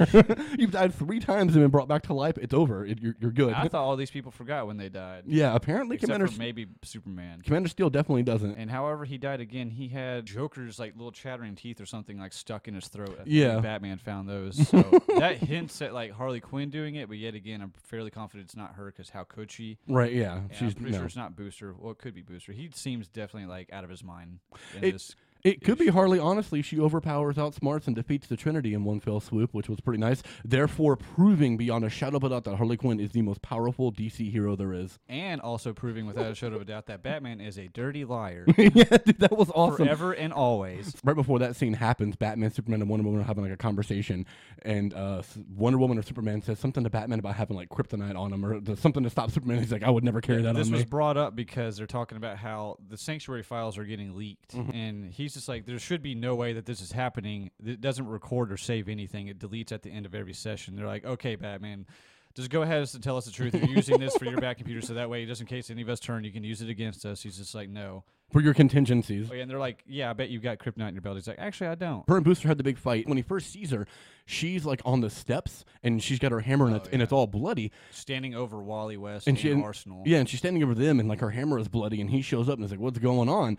You've 0.59 0.71
died 0.71 0.95
three 0.95 1.21
times 1.21 1.55
and 1.55 1.63
been 1.63 1.71
brought 1.71 1.89
back 1.89 2.03
to 2.05 2.15
life. 2.15 2.39
It's 2.39 2.55
over. 2.55 2.85
It, 2.87 3.01
you're, 3.03 3.15
you're 3.21 3.31
good. 3.31 3.53
I 3.53 3.69
thought 3.69 3.85
all 3.85 3.97
these 3.97 4.11
people 4.11 4.31
forgot 4.33 4.67
when 4.67 4.77
they 4.79 4.89
died. 4.89 5.25
yeah, 5.27 5.55
apparently 5.55 5.97
Except 5.97 6.09
Commander 6.13 6.29
for 6.33 6.39
maybe 6.39 6.67
Superman. 6.83 7.43
Commander 7.43 7.69
Steel 7.69 7.91
definitely 7.91 8.23
doesn't. 8.23 8.57
And 8.57 8.71
however 8.71 9.05
he 9.05 9.19
died 9.19 9.41
again, 9.41 9.71
he 9.71 9.89
had 9.89 10.25
Joker's 10.27 10.79
like 10.79 10.95
little 10.97 11.13
chattering 11.13 11.55
teeth 11.55 11.81
or 11.81 11.87
something 11.87 12.19
like 12.19 12.33
stuck 12.33 12.69
in 12.69 12.75
his 12.75 12.89
throat. 12.89 13.11
I 13.13 13.25
think 13.25 13.29
Yeah. 13.29 13.61
Batman 13.61 13.99
found 13.99 14.29
those. 14.29 14.69
So 14.69 14.83
that 15.19 15.37
hints 15.39 15.81
at 15.83 15.93
like 15.93 16.13
Harley 16.13 16.41
Quinn 16.41 16.71
doing 16.71 16.95
it, 16.95 17.09
but 17.09 17.19
yet 17.19 17.35
again, 17.35 17.61
I'm 17.61 17.73
fairly 17.83 18.11
confident 18.11 18.47
it's 18.47 18.57
not 18.57 18.75
her 18.77 18.87
because 18.87 19.11
how 19.11 19.25
could 19.25 19.51
she? 19.51 19.77
Right? 19.87 20.13
Yeah, 20.13 20.37
And 20.39 20.51
she's 20.53 20.63
I'm 20.69 20.75
pretty 20.75 20.93
no. 20.93 20.99
sure 20.99 21.07
it's 21.07 21.17
not 21.17 21.37
Booster. 21.37 21.75
Well, 21.79 21.93
it 21.93 21.99
could 21.99 22.15
be 22.15 22.23
Booster. 22.23 22.53
He 22.53 22.71
seems 22.75 23.09
definitely 23.09 23.49
like 23.49 23.66
out 23.73 23.85
of 23.85 23.91
his 23.91 24.03
mind. 24.05 24.41
In 24.77 24.85
It- 24.85 24.93
this. 24.93 25.15
It 25.47 25.63
could 25.63 25.79
be. 25.79 25.87
Harley. 25.89 26.19
Honestly, 26.19 26.61
she 26.63 26.79
overpowers, 26.81 27.37
outsmarts, 27.37 27.87
and 27.87 27.95
defeats 27.95 28.27
the 28.27 28.37
Trinity 28.37 28.75
in 28.75 28.85
one 28.85 29.01
fell 29.01 29.21
swoop, 29.21 29.55
which 29.55 29.69
was 29.69 29.81
pretty 29.81 29.99
nice. 30.01 30.23
Therefore, 30.45 30.97
proving 30.97 31.57
beyond 31.57 31.85
a 31.85 31.89
shadow 31.89 32.17
of 32.17 32.25
a 32.25 32.29
doubt 32.29 32.45
that 32.45 32.57
Harley 32.57 32.77
Quinn 32.77 32.99
is 33.01 33.13
the 33.13 33.23
most 33.23 33.41
powerful 33.43 33.93
DC 33.93 34.31
hero 34.31 34.57
there 34.57 34.73
is. 34.73 34.99
And 35.09 35.41
also 35.41 35.73
proving 35.73 36.07
without 36.07 36.31
a 36.33 36.35
shadow 36.35 36.57
of 36.57 36.63
a 36.63 36.65
doubt 36.65 36.87
that 36.87 37.03
Batman 37.03 37.41
is 37.41 37.59
a 37.59 37.69
dirty 37.69 38.05
liar 38.05 38.45
yeah, 38.59 38.85
dude, 39.05 39.19
that 39.21 39.37
was 39.37 39.51
awesome. 39.55 39.87
forever 39.87 40.13
and 40.13 40.33
always. 40.33 40.95
right 41.05 41.15
before 41.17 41.39
that 41.39 41.55
scene 41.57 41.75
happens, 41.75 42.17
Batman, 42.17 42.51
Superman, 42.53 42.81
and 42.81 42.91
Wonder 42.91 43.05
Woman 43.05 43.21
are 43.21 43.25
having 43.25 43.45
like 43.45 43.53
a 43.53 43.57
conversation, 43.57 44.27
and 44.63 44.93
uh, 44.95 45.23
Wonder 45.55 45.79
Woman 45.79 45.99
or 45.99 46.03
Superman 46.03 46.43
says 46.43 46.59
something 46.59 46.83
to 46.85 46.91
Batman 46.91 47.19
about 47.21 47.37
having 47.37 47.57
like 47.57 47.69
kryptonite 47.69 48.17
on 48.19 48.33
him 48.33 48.45
or 48.45 48.61
something 48.77 49.05
to 49.05 49.11
stop 49.11 49.31
Superman. 49.31 49.59
He's 49.61 49.71
like, 49.73 49.85
I 49.85 49.91
would 49.91 50.03
never 50.05 50.21
carry 50.21 50.43
that 50.43 50.49
on. 50.51 50.55
this 50.57 50.69
was 50.71 50.81
me. 50.81 50.87
brought 50.87 51.17
up 51.17 51.37
because 51.37 51.77
they're 51.77 51.87
talking 51.87 52.17
about 52.19 52.37
how 52.37 52.79
the 52.89 52.97
sanctuary 52.97 53.43
files 53.45 53.79
are 53.79 53.85
getting 53.85 54.17
leaked, 54.17 54.55
Mm-hmm. 54.57 54.71
and 54.77 55.13
he's 55.13 55.36
just 55.37 55.49
like, 55.49 55.65
there 55.67 55.79
should 55.79 56.03
be 56.03 56.15
no 56.17 56.35
way 56.35 56.53
that 56.55 56.67
this 56.67 56.81
is 56.81 56.91
happening. 56.93 57.51
It 57.65 57.81
doesn't 57.81 58.07
record 58.09 58.51
or 58.51 58.57
save 58.57 58.89
anything. 58.89 59.29
It 59.29 59.39
deletes 59.39 59.71
at 59.71 59.83
the 59.83 59.91
end 59.91 60.05
of 60.07 60.15
every 60.15 60.35
session. 60.35 60.75
They're 60.75 60.87
like, 60.87 61.05
okay, 61.05 61.37
Batman. 61.37 61.87
Just 62.35 62.51
go 62.51 62.61
ahead 62.61 62.87
and 62.93 63.03
tell 63.03 63.17
us 63.17 63.25
the 63.25 63.31
truth. 63.31 63.55
You're 63.55 63.65
using 63.65 63.99
this 63.99 64.15
for 64.17 64.27
your 64.27 64.39
Bat 64.39 64.59
computer, 64.59 64.83
so 64.83 64.93
that 64.93 65.09
way, 65.09 65.25
just 65.25 65.41
in 65.41 65.47
case 65.47 65.71
any 65.71 65.81
of 65.81 65.89
us 65.89 65.99
turn, 66.01 66.23
you 66.23 66.31
can 66.31 66.45
use 66.45 66.61
it 66.61 66.69
against 66.69 67.07
us. 67.07 67.23
He's 67.23 67.39
just 67.39 67.55
like, 67.55 67.71
no. 67.71 68.05
For 68.31 68.43
your 68.43 68.53
contingencies. 68.53 69.29
Oh, 69.31 69.35
yeah, 69.35 69.41
and 69.41 69.51
they're 69.51 69.59
like, 69.59 69.83
yeah, 69.87 70.11
I 70.11 70.13
bet 70.13 70.29
you've 70.29 70.43
got 70.43 70.59
kryptonite 70.59 70.89
in 70.89 70.95
your 70.95 71.01
belt. 71.01 71.17
He's 71.17 71.29
like, 71.29 71.39
actually, 71.39 71.69
I 71.69 71.77
don't. 71.77 72.07
Her 72.09 72.17
and 72.17 72.25
Booster 72.27 72.47
had 72.49 72.59
the 72.59 72.65
big 72.65 72.77
fight. 72.77 73.09
When 73.09 73.17
he 73.17 73.23
first 73.23 73.51
sees 73.53 73.71
her, 73.71 73.87
she's 74.27 74.67
like 74.67 74.83
on 74.85 75.01
the 75.01 75.09
steps 75.09 75.65
and 75.83 76.03
she's 76.03 76.19
got 76.19 76.31
her 76.33 76.41
hammer 76.41 76.67
and, 76.67 76.75
Oh, 76.75 76.79
it's, 76.79 76.89
and 76.93 77.01
it's 77.01 77.13
all 77.13 77.27
bloody. 77.27 77.71
Standing 77.93 78.35
over 78.35 78.59
Wally 78.63 78.97
West 78.99 79.29
And 79.29 79.37
and, 79.39 79.43
she- 79.43 79.63
Arsenal. 79.63 80.03
Yeah, 80.05 80.19
and 80.19 80.29
she's 80.29 80.41
standing 80.41 80.63
over 80.63 80.75
them 80.75 80.99
and 81.01 81.09
like 81.09 81.21
her 81.21 81.31
hammer 81.31 81.59
is 81.59 81.69
bloody 81.69 82.01
and 82.03 82.11
he 82.11 82.21
shows 82.21 82.49
up 82.51 82.57
and 82.57 82.65
is 82.65 82.71
like, 82.73 82.81
What's 82.81 82.99
going 82.99 83.29
on? 83.31 83.57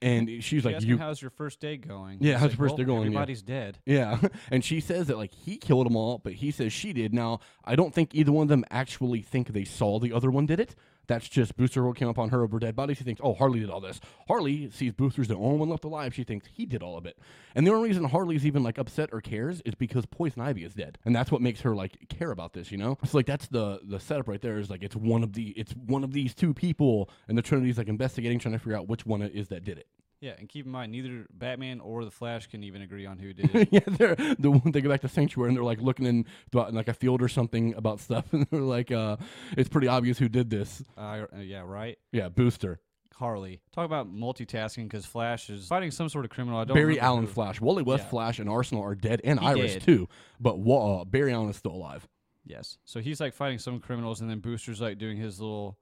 And 0.00 0.42
she's 0.44 0.64
like, 0.64 0.80
You 0.82 0.96
how's 0.98 1.20
your 1.20 1.30
first 1.30 1.60
day 1.60 1.76
going? 1.76 2.18
Yeah, 2.20 2.38
how's 2.38 2.50
your 2.50 2.58
first 2.58 2.72
"Well, 2.72 2.76
day 2.76 2.84
going?" 2.84 3.00
Yeah. 3.02 3.06
Everybody's 3.06 3.42
dead. 3.42 3.78
Yeah, 3.84 4.20
and 4.50 4.64
she 4.64 4.80
says 4.80 5.08
that 5.08 5.16
like 5.16 5.32
he 5.32 5.56
killed 5.56 5.86
them 5.86 5.96
all, 5.96 6.18
but 6.18 6.34
he 6.34 6.50
says 6.50 6.72
she 6.72 6.92
did. 6.92 7.12
Now 7.12 7.40
I 7.64 7.74
don't 7.74 7.92
think 7.92 8.14
either 8.14 8.30
one 8.30 8.44
of 8.44 8.48
them 8.48 8.64
actually 8.70 9.22
think 9.22 9.48
they 9.48 9.64
saw 9.64 9.98
the 9.98 10.12
other 10.12 10.30
one 10.30 10.46
did 10.46 10.60
it. 10.60 10.76
That's 11.08 11.28
just 11.28 11.56
Booster 11.56 11.82
Gold 11.82 11.96
came 11.96 12.08
up 12.08 12.18
on 12.18 12.28
her 12.28 12.42
over 12.42 12.58
dead 12.58 12.76
body. 12.76 12.94
She 12.94 13.02
thinks, 13.02 13.20
oh, 13.24 13.34
Harley 13.34 13.60
did 13.60 13.70
all 13.70 13.80
this. 13.80 14.00
Harley 14.28 14.70
sees 14.70 14.92
Booster's 14.92 15.28
the 15.28 15.36
only 15.36 15.58
one 15.58 15.68
left 15.68 15.84
alive. 15.84 16.14
She 16.14 16.22
thinks 16.22 16.46
he 16.52 16.66
did 16.66 16.82
all 16.82 16.96
of 16.96 17.06
it. 17.06 17.18
And 17.54 17.66
the 17.66 17.72
only 17.72 17.88
reason 17.88 18.04
Harley's 18.04 18.46
even 18.46 18.62
like 18.62 18.78
upset 18.78 19.08
or 19.12 19.20
cares 19.20 19.60
is 19.62 19.74
because 19.74 20.06
Poison 20.06 20.42
Ivy 20.42 20.64
is 20.64 20.74
dead, 20.74 20.98
and 21.04 21.16
that's 21.16 21.32
what 21.32 21.40
makes 21.40 21.62
her 21.62 21.74
like 21.74 22.08
care 22.08 22.30
about 22.30 22.52
this. 22.52 22.70
You 22.70 22.78
know, 22.78 22.98
so 23.04 23.16
like 23.18 23.26
that's 23.26 23.48
the 23.48 23.80
the 23.82 23.98
setup 23.98 24.28
right 24.28 24.40
there. 24.40 24.58
Is 24.58 24.70
like 24.70 24.82
it's 24.82 24.96
one 24.96 25.22
of 25.22 25.32
the 25.32 25.48
it's 25.56 25.72
one 25.72 26.04
of 26.04 26.12
these 26.12 26.34
two 26.34 26.52
people, 26.54 27.10
and 27.26 27.36
the 27.36 27.42
Trinity's 27.42 27.78
like 27.78 27.88
investigating, 27.88 28.38
trying 28.38 28.52
to 28.52 28.58
figure 28.58 28.76
out 28.76 28.88
which 28.88 29.06
one 29.06 29.22
it 29.22 29.34
is 29.34 29.48
that 29.48 29.64
did 29.64 29.78
it. 29.78 29.86
Yeah, 30.20 30.32
and 30.38 30.48
keep 30.48 30.66
in 30.66 30.72
mind, 30.72 30.90
neither 30.90 31.26
Batman 31.32 31.78
or 31.80 32.04
the 32.04 32.10
Flash 32.10 32.48
can 32.48 32.64
even 32.64 32.82
agree 32.82 33.06
on 33.06 33.18
who 33.18 33.32
did 33.32 33.50
it. 33.54 33.68
yeah, 33.70 33.80
they're 33.86 34.16
the 34.38 34.50
one 34.50 34.72
they 34.72 34.80
go 34.80 34.88
back 34.88 35.02
to 35.02 35.08
Sanctuary 35.08 35.48
and 35.50 35.56
they're 35.56 35.62
like 35.64 35.80
looking 35.80 36.06
in, 36.06 36.26
in 36.52 36.74
like 36.74 36.88
a 36.88 36.94
field 36.94 37.22
or 37.22 37.28
something 37.28 37.74
about 37.74 38.00
stuff, 38.00 38.24
and 38.32 38.46
they're 38.50 38.60
like, 38.60 38.90
uh, 38.90 39.16
"It's 39.56 39.68
pretty 39.68 39.86
obvious 39.88 40.18
who 40.18 40.28
did 40.28 40.50
this." 40.50 40.82
uh, 40.96 41.00
uh, 41.00 41.38
yeah, 41.40 41.62
right. 41.64 41.98
Yeah, 42.10 42.28
Booster, 42.30 42.80
Harley. 43.14 43.60
Talk 43.72 43.84
about 43.84 44.12
multitasking 44.12 44.84
because 44.84 45.06
Flash 45.06 45.50
is 45.50 45.68
fighting 45.68 45.92
some 45.92 46.08
sort 46.08 46.24
of 46.24 46.32
criminal. 46.32 46.58
I 46.58 46.64
don't 46.64 46.74
Barry 46.74 46.98
Allen, 46.98 47.26
who. 47.26 47.30
Flash, 47.32 47.60
Wally 47.60 47.84
West, 47.84 48.02
Yeah. 48.04 48.10
Flash, 48.10 48.38
and 48.40 48.48
Arsenal 48.50 48.82
are 48.82 48.96
dead, 48.96 49.20
and 49.22 49.38
He 49.38 49.46
Iris 49.46 49.74
dead. 49.74 49.82
too. 49.82 50.08
But 50.40 50.58
Wa- 50.58 51.02
uh, 51.02 51.04
Barry 51.04 51.32
Allen 51.32 51.50
is 51.50 51.56
still 51.56 51.72
alive. 51.72 52.08
Yes. 52.44 52.78
So 52.84 52.98
he's 53.00 53.20
like 53.20 53.34
fighting 53.34 53.58
some 53.60 53.78
criminals, 53.78 54.20
and 54.20 54.28
then 54.28 54.40
Booster's 54.40 54.80
like 54.80 54.98
doing 54.98 55.16
his 55.16 55.38
little 55.40 55.78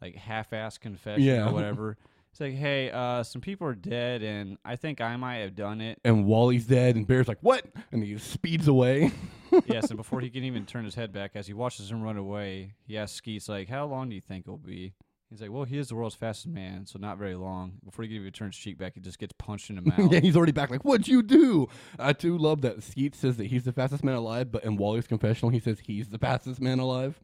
like 0.00 0.14
half-ass 0.14 0.78
confession 0.78 1.22
Yeah. 1.24 1.48
or 1.48 1.52
whatever. 1.52 1.96
It's 2.30 2.40
like, 2.40 2.54
hey, 2.54 2.90
uh, 2.90 3.22
some 3.24 3.40
people 3.40 3.66
are 3.66 3.74
dead, 3.74 4.22
and 4.22 4.56
I 4.64 4.76
think 4.76 5.00
I 5.00 5.16
might 5.16 5.38
have 5.38 5.56
done 5.56 5.80
it. 5.80 5.98
And 6.04 6.26
Wally's 6.26 6.64
dead, 6.66 6.94
and 6.96 7.06
Bear's 7.06 7.26
like, 7.26 7.38
"What?" 7.40 7.66
And 7.90 8.04
he 8.04 8.16
speeds 8.18 8.68
away. 8.68 9.10
yes, 9.66 9.88
and 9.88 9.96
before 9.96 10.20
he 10.20 10.30
can 10.30 10.44
even 10.44 10.64
turn 10.64 10.84
his 10.84 10.94
head 10.94 11.12
back, 11.12 11.32
as 11.34 11.46
he 11.48 11.52
watches 11.54 11.90
him 11.90 12.02
run 12.02 12.16
away, 12.16 12.74
he 12.86 12.96
asks 12.96 13.16
Skeets 13.16 13.48
like, 13.48 13.68
"How 13.68 13.84
long 13.86 14.08
do 14.08 14.14
you 14.14 14.20
think 14.20 14.44
it'll 14.46 14.58
be?" 14.58 14.92
He's 15.28 15.40
like, 15.40 15.50
"Well, 15.50 15.64
he 15.64 15.76
is 15.76 15.88
the 15.88 15.96
world's 15.96 16.14
fastest 16.14 16.46
man, 16.46 16.86
so 16.86 17.00
not 17.00 17.18
very 17.18 17.34
long." 17.34 17.72
Before 17.84 18.04
he 18.04 18.08
can 18.08 18.16
even 18.18 18.32
turn 18.32 18.48
his 18.48 18.56
cheek 18.56 18.78
back, 18.78 18.94
he 18.94 19.00
just 19.00 19.18
gets 19.18 19.32
punched 19.36 19.68
in 19.70 19.76
the 19.76 19.82
mouth. 19.98 20.12
yeah, 20.12 20.20
he's 20.20 20.36
already 20.36 20.52
back. 20.52 20.70
Like, 20.70 20.84
what'd 20.84 21.08
you 21.08 21.24
do? 21.24 21.68
I 21.98 22.12
too 22.12 22.38
love 22.38 22.60
that 22.62 22.82
Skeet 22.84 23.16
says 23.16 23.38
that 23.38 23.46
he's 23.48 23.64
the 23.64 23.72
fastest 23.72 24.04
man 24.04 24.14
alive, 24.14 24.52
but 24.52 24.62
in 24.64 24.76
Wally's 24.76 25.08
confessional, 25.08 25.50
he 25.50 25.58
says 25.58 25.80
he's 25.80 26.08
the 26.08 26.18
fastest 26.18 26.60
man 26.60 26.78
alive. 26.78 27.18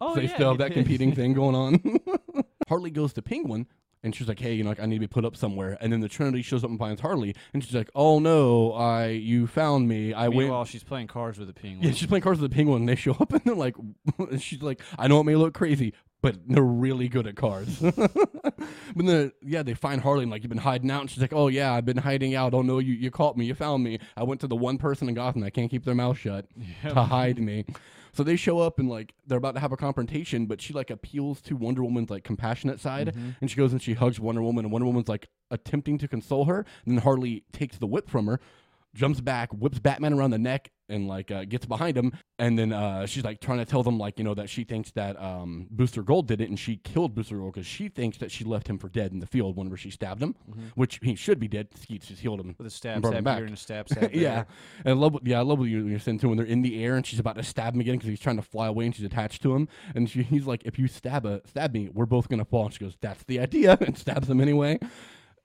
oh, 0.00 0.14
so 0.16 0.20
they 0.20 0.26
still 0.26 0.48
have 0.48 0.58
that 0.58 0.72
competing 0.72 1.14
thing 1.14 1.32
going 1.32 1.54
on. 1.54 1.80
Harley 2.68 2.90
goes 2.90 3.12
to 3.12 3.22
Penguin, 3.22 3.66
and 4.02 4.14
she's 4.14 4.28
like, 4.28 4.40
"Hey, 4.40 4.54
you 4.54 4.64
know, 4.64 4.70
like, 4.70 4.80
I 4.80 4.86
need 4.86 4.96
to 4.96 5.00
be 5.00 5.06
put 5.06 5.24
up 5.24 5.36
somewhere." 5.36 5.78
And 5.80 5.92
then 5.92 6.00
the 6.00 6.08
Trinity 6.08 6.42
shows 6.42 6.64
up 6.64 6.70
and 6.70 6.78
finds 6.78 7.00
Harley, 7.00 7.34
and 7.52 7.62
she's 7.64 7.74
like, 7.74 7.90
"Oh 7.94 8.18
no, 8.18 8.72
I 8.72 9.08
you 9.08 9.46
found 9.46 9.88
me. 9.88 10.12
I 10.12 10.28
went." 10.28 10.40
Meanwhile, 10.40 10.66
she's 10.66 10.84
playing 10.84 11.08
cards 11.08 11.38
with 11.38 11.48
the 11.48 11.54
penguin. 11.54 11.82
Yeah, 11.82 11.92
she's 11.92 12.08
playing 12.08 12.22
cards 12.22 12.40
with 12.40 12.50
the 12.50 12.54
Penguin, 12.54 12.82
and 12.82 12.88
they 12.88 12.96
show 12.96 13.12
up, 13.12 13.32
and 13.32 13.42
they're 13.44 13.54
like, 13.54 13.76
she's 14.38 14.62
like, 14.62 14.80
"I 14.98 15.08
know 15.08 15.20
it 15.20 15.24
may 15.24 15.36
look 15.36 15.54
crazy, 15.54 15.94
but 16.22 16.36
they're 16.46 16.62
really 16.62 17.08
good 17.08 17.26
at 17.26 17.36
cards. 17.36 17.78
but 17.80 18.22
then, 18.96 19.32
yeah, 19.42 19.62
they 19.62 19.74
find 19.74 20.00
Harley 20.00 20.22
and 20.22 20.30
like 20.30 20.42
you've 20.42 20.50
been 20.50 20.58
hiding 20.58 20.90
out, 20.90 21.02
and 21.02 21.10
she's 21.10 21.20
like, 21.20 21.32
"Oh 21.32 21.48
yeah, 21.48 21.72
I've 21.72 21.84
been 21.84 21.98
hiding 21.98 22.34
out. 22.34 22.54
Oh 22.54 22.62
no, 22.62 22.78
you 22.78 22.94
you 22.94 23.10
caught 23.10 23.36
me. 23.36 23.44
You 23.44 23.54
found 23.54 23.82
me. 23.82 23.98
I 24.16 24.22
went 24.22 24.40
to 24.42 24.46
the 24.46 24.56
one 24.56 24.78
person 24.78 25.08
in 25.08 25.14
Gotham 25.14 25.42
that 25.42 25.50
can't 25.50 25.70
keep 25.70 25.84
their 25.84 25.94
mouth 25.94 26.16
shut 26.18 26.46
to 26.82 26.94
hide 26.94 27.38
me." 27.38 27.66
So 28.14 28.22
they 28.22 28.36
show 28.36 28.58
up 28.58 28.78
and 28.78 28.88
like 28.88 29.14
they're 29.26 29.38
about 29.38 29.54
to 29.54 29.60
have 29.60 29.72
a 29.72 29.76
confrontation, 29.76 30.46
but 30.46 30.60
she 30.60 30.72
like 30.72 30.90
appeals 30.90 31.40
to 31.42 31.56
Wonder 31.56 31.82
Woman's 31.82 32.10
like 32.10 32.24
compassionate 32.24 32.78
side, 32.78 33.08
mm-hmm. 33.08 33.30
and 33.40 33.50
she 33.50 33.56
goes 33.56 33.72
and 33.72 33.80
she 33.82 33.94
hugs 33.94 34.20
Wonder 34.20 34.42
Woman, 34.42 34.66
and 34.66 34.72
Wonder 34.72 34.86
Woman's 34.86 35.08
like 35.08 35.28
attempting 35.50 35.98
to 35.98 36.08
console 36.08 36.44
her, 36.44 36.66
and 36.84 36.96
then 36.96 37.02
Harley 37.02 37.44
takes 37.52 37.78
the 37.78 37.86
whip 37.86 38.10
from 38.10 38.26
her, 38.26 38.38
jumps 38.94 39.20
back, 39.20 39.50
whips 39.52 39.78
Batman 39.78 40.12
around 40.12 40.30
the 40.30 40.38
neck, 40.38 40.70
and 40.88 41.08
like 41.08 41.30
uh, 41.30 41.44
gets 41.46 41.64
behind 41.64 41.96
him, 41.96 42.12
and 42.38 42.58
then 42.58 42.72
uh, 42.72 43.06
she's 43.06 43.24
like 43.24 43.40
trying 43.40 43.58
to 43.58 43.64
tell 43.64 43.82
them 43.82 43.98
like 43.98 44.18
you 44.18 44.24
know 44.24 44.34
that 44.34 44.50
she 44.50 44.64
thinks 44.64 44.90
that 44.92 45.18
um, 45.20 45.66
Booster 45.70 46.02
Gold 46.02 46.28
did 46.28 46.40
it, 46.42 46.48
and 46.50 46.58
she 46.58 46.76
killed 46.76 47.14
Booster 47.14 47.38
Gold 47.38 47.54
because 47.54 47.66
she 47.66 47.88
thinks 47.88 48.18
that 48.18 48.30
she 48.30 48.44
left 48.44 48.68
him 48.68 48.78
for 48.78 48.88
dead 48.88 49.12
in 49.12 49.18
the 49.20 49.26
field 49.26 49.56
whenever 49.56 49.76
she 49.78 49.90
stabbed 49.90 50.22
him, 50.22 50.34
which 50.74 51.00
he 51.02 51.14
should 51.14 51.38
be 51.40 51.48
dead. 51.48 51.68
Skeets 51.80 52.08
just 52.08 52.20
healed 52.20 52.40
him 52.40 52.54
With 52.58 52.66
a 52.66 52.70
stab 52.70 52.94
and 52.96 53.02
brought 53.02 53.14
him 53.14 53.16
stab 53.18 53.24
back. 53.24 53.36
here 53.38 53.44
and 53.46 53.54
a 53.54 53.56
stab 53.56 53.88
stab 53.88 54.10
yeah, 54.14 54.44
and 54.84 54.88
I 54.88 54.92
love 54.92 55.14
what, 55.14 55.26
yeah, 55.26 55.38
I 55.38 55.42
love 55.42 55.58
what 55.58 55.68
you- 55.68 55.86
you're 55.86 55.98
saying 55.98 56.18
too. 56.18 56.28
When 56.28 56.36
they're 56.36 56.46
in 56.46 56.60
the 56.62 56.84
air 56.84 56.96
and 56.96 57.06
she's 57.06 57.18
about 57.20 57.36
to 57.36 57.42
stab 57.42 57.74
him 57.74 57.80
again 57.80 57.94
because 57.94 58.08
he's 58.10 58.20
trying 58.20 58.36
to 58.36 58.42
fly 58.42 58.66
away 58.66 58.84
and 58.84 58.94
she's 58.94 59.06
attached 59.06 59.42
to 59.42 59.54
him, 59.54 59.68
and 59.94 60.10
she, 60.10 60.22
he's 60.22 60.46
like, 60.46 60.62
"If 60.66 60.78
you 60.78 60.88
stab 60.88 61.24
a 61.24 61.40
stab 61.46 61.72
me, 61.72 61.88
we're 61.94 62.04
both 62.06 62.28
gonna 62.28 62.44
fall." 62.44 62.66
And 62.66 62.74
she 62.74 62.80
goes, 62.80 62.96
"That's 63.00 63.24
the 63.24 63.40
idea," 63.40 63.78
and 63.80 63.96
stabs 63.96 64.28
him 64.28 64.40
anyway. 64.40 64.78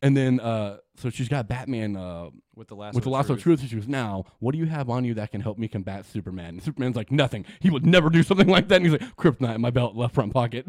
And 0.02 0.16
then, 0.16 0.40
uh, 0.40 0.78
so 0.96 1.10
she's 1.10 1.28
got 1.28 1.48
Batman 1.48 1.96
uh, 1.96 2.30
With 2.56 2.68
the 2.68 2.76
lasso. 2.76 2.96
with 2.96 3.04
the 3.04 3.10
lasso 3.10 3.34
of 3.34 3.40
truth. 3.42 3.60
truth. 3.60 3.62
And 3.62 3.70
she 3.70 3.76
goes, 3.78 3.88
"Now, 3.88 4.26
what 4.40 4.52
do 4.52 4.60
you 4.60 4.66
have 4.68 4.90
on 4.92 5.04
you 5.06 5.16
that 5.16 5.32
can 5.32 5.42
help 5.42 5.58
me 5.58 5.68
combat 5.68 6.06
Superman?" 6.06 6.50
And 6.50 6.64
Superman's 6.64 6.96
like, 6.96 7.12
"Nothing. 7.12 7.46
He 7.60 7.70
would 7.72 7.86
never 7.86 8.10
do 8.12 8.22
something 8.22 8.48
like 8.56 8.68
that." 8.68 8.76
And 8.82 8.86
he's 8.86 8.92
like, 9.00 9.16
"Kryptonite 9.16 9.56
in 9.56 9.62
my 9.62 9.72
belt, 9.72 9.96
left 9.96 10.14
front 10.14 10.34
pocket." 10.34 10.68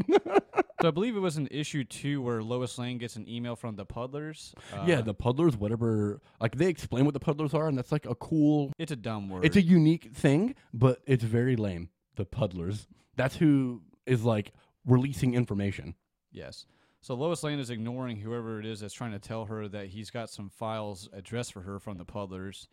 So 0.80 0.88
I 0.88 0.90
believe 0.92 1.14
it 1.14 1.20
was 1.20 1.36
an 1.36 1.48
issue 1.50 1.84
two 1.84 2.22
where 2.22 2.42
Lois 2.42 2.78
Lane 2.78 2.96
gets 2.96 3.16
an 3.16 3.28
email 3.28 3.54
from 3.54 3.76
the 3.76 3.84
Puddlers. 3.84 4.54
Uh, 4.72 4.84
yeah, 4.86 5.02
the 5.02 5.14
puddlers, 5.14 5.56
whatever. 5.58 6.20
Like 6.40 6.56
they 6.56 6.68
explain 6.68 7.04
what 7.04 7.12
the 7.14 7.20
puddlers 7.20 7.52
are, 7.52 7.68
and 7.68 7.76
that's 7.76 7.92
like 7.92 8.06
a 8.06 8.14
cool 8.14 8.72
it's 8.78 8.92
a 8.92 8.96
dumb 8.96 9.28
word. 9.28 9.44
It's 9.44 9.56
a 9.56 9.62
unique 9.62 10.10
thing, 10.14 10.54
but 10.72 11.00
it's 11.06 11.24
very 11.24 11.56
lame. 11.56 11.90
The 12.16 12.24
puddlers. 12.24 12.86
That's 13.16 13.36
who 13.36 13.82
is 14.06 14.24
like 14.24 14.52
releasing 14.86 15.34
information. 15.34 15.94
Yes. 16.32 16.64
So 17.00 17.14
Lois 17.14 17.42
Lane 17.42 17.60
is 17.60 17.70
ignoring 17.70 18.18
whoever 18.18 18.58
it 18.58 18.66
is 18.66 18.80
that's 18.80 18.94
trying 18.94 19.12
to 19.12 19.18
tell 19.18 19.46
her 19.46 19.68
that 19.68 19.88
he's 19.88 20.10
got 20.10 20.30
some 20.30 20.50
files 20.50 21.08
addressed 21.12 21.52
for 21.52 21.62
her 21.62 21.78
from 21.78 21.96
the 21.96 22.04
Puddlers. 22.04 22.68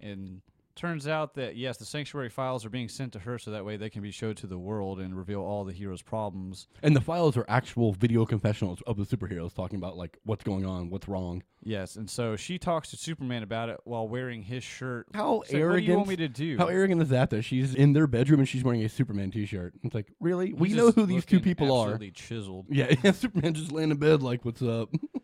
And 0.00 0.42
turns 0.74 1.06
out 1.06 1.34
that, 1.34 1.56
yes, 1.56 1.76
the 1.76 1.84
Sanctuary 1.84 2.28
files 2.28 2.64
are 2.64 2.70
being 2.70 2.88
sent 2.88 3.12
to 3.12 3.18
her 3.20 3.38
so 3.38 3.50
that 3.50 3.64
way 3.64 3.76
they 3.76 3.90
can 3.90 4.02
be 4.02 4.10
showed 4.10 4.36
to 4.38 4.46
the 4.46 4.58
world 4.58 5.00
and 5.00 5.16
reveal 5.16 5.40
all 5.40 5.64
the 5.64 5.72
heroes' 5.72 6.02
problems. 6.02 6.68
And 6.82 6.94
the 6.94 7.00
files 7.00 7.36
are 7.36 7.44
actual 7.48 7.92
video 7.92 8.24
confessionals 8.24 8.82
of 8.86 8.96
the 8.96 9.04
superheroes 9.04 9.54
talking 9.54 9.76
about 9.76 9.96
like 9.96 10.18
what's 10.24 10.44
going 10.44 10.66
on, 10.66 10.90
what's 10.90 11.08
wrong. 11.08 11.42
Yes. 11.62 11.96
And 11.96 12.08
so 12.08 12.36
she 12.36 12.58
talks 12.58 12.90
to 12.90 12.96
Superman 12.96 13.42
about 13.42 13.68
it 13.68 13.80
while 13.84 14.08
wearing 14.08 14.42
his 14.42 14.64
shirt. 14.64 15.06
How 15.14 15.42
She's 15.44 15.54
like, 15.54 15.64
what 15.64 15.76
do 15.76 15.82
you 15.82 15.96
want 15.96 16.08
me 16.08 16.16
to 16.16 16.28
do? 16.28 16.56
How 16.56 16.68
arrogant 16.68 17.02
is 17.02 17.10
that? 17.10 17.30
That 17.30 17.42
she's 17.42 17.74
in 17.74 17.92
their 17.92 18.06
bedroom 18.06 18.40
and 18.40 18.48
she's 18.48 18.64
wearing 18.64 18.82
a 18.82 18.88
Superman 18.88 19.30
T-shirt. 19.30 19.74
It's 19.82 19.94
like, 19.94 20.12
really? 20.20 20.46
He's 20.50 20.58
we 20.58 20.72
know 20.72 20.90
who 20.90 21.06
these 21.06 21.26
two 21.26 21.40
people 21.40 21.72
are. 21.72 21.92
absolutely 21.92 22.12
chiseled. 22.12 22.66
Yeah, 22.70 22.94
yeah, 23.04 23.12
Superman 23.12 23.54
just 23.54 23.72
laying 23.72 23.90
in 23.90 23.98
bed 23.98 24.22
like, 24.22 24.44
what's 24.44 24.62
up? 24.62 24.90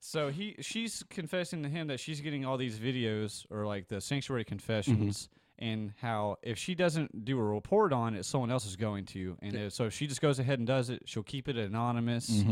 So 0.00 0.30
he 0.30 0.56
she's 0.60 1.04
confessing 1.10 1.62
to 1.62 1.68
him 1.68 1.88
that 1.88 2.00
she's 2.00 2.20
getting 2.20 2.44
all 2.44 2.56
these 2.56 2.78
videos 2.78 3.44
or 3.50 3.66
like 3.66 3.88
the 3.88 4.00
sanctuary 4.00 4.44
confessions 4.44 5.28
Mm-hmm. 5.60 5.64
and 5.68 5.92
how 6.00 6.38
if 6.42 6.56
she 6.58 6.74
doesn't 6.74 7.24
do 7.24 7.38
a 7.38 7.42
report 7.42 7.92
on 7.92 8.14
it, 8.14 8.24
someone 8.24 8.50
else 8.50 8.64
is 8.66 8.76
going 8.76 9.04
to. 9.06 9.36
And 9.42 9.54
if, 9.54 9.72
so 9.74 9.84
if 9.84 9.92
she 9.92 10.06
just 10.06 10.20
goes 10.22 10.38
ahead 10.38 10.58
and 10.58 10.66
does 10.66 10.88
it, 10.90 11.02
she'll 11.04 11.22
keep 11.22 11.48
it 11.48 11.56
anonymous. 11.58 12.42